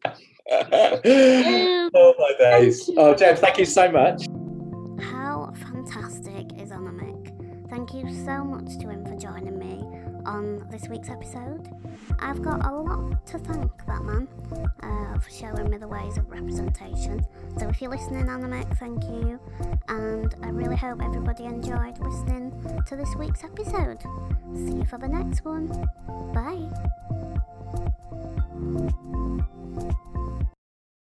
oh 1.94 2.14
my 2.18 2.34
days. 2.38 2.88
Oh, 2.96 3.14
Jem, 3.16 3.36
thank 3.36 3.58
you 3.58 3.64
so 3.64 3.90
much. 3.90 4.26
How 5.04 5.52
fantastic 5.72 6.52
is 6.60 6.70
Anamik? 6.70 7.68
Thank 7.68 7.94
you 7.94 8.12
so 8.24 8.44
much 8.44 8.78
to 8.78 8.88
him 8.88 9.04
for 9.04 9.16
joining 9.16 9.58
me 9.58 9.61
on 10.26 10.66
this 10.70 10.88
week's 10.88 11.08
episode. 11.08 11.68
I've 12.18 12.42
got 12.42 12.64
a 12.66 12.70
lot 12.70 13.26
to 13.26 13.38
thank 13.38 13.70
that 13.86 14.02
man 14.02 14.28
uh, 14.82 15.18
for 15.18 15.30
showing 15.30 15.70
me 15.70 15.78
the 15.78 15.88
ways 15.88 16.18
of 16.18 16.30
representation. 16.30 17.24
So 17.58 17.68
if 17.68 17.80
you're 17.80 17.90
listening, 17.90 18.26
Anamik, 18.26 18.76
thank 18.78 19.02
you. 19.04 19.40
And 19.88 20.34
I 20.42 20.48
really 20.48 20.76
hope 20.76 21.02
everybody 21.02 21.44
enjoyed 21.44 21.98
listening 21.98 22.52
to 22.86 22.96
this 22.96 23.14
week's 23.16 23.44
episode. 23.44 24.02
See 24.54 24.76
you 24.76 24.84
for 24.84 24.98
the 24.98 25.08
next 25.08 25.44
one. 25.44 25.68
Bye. 26.32 26.68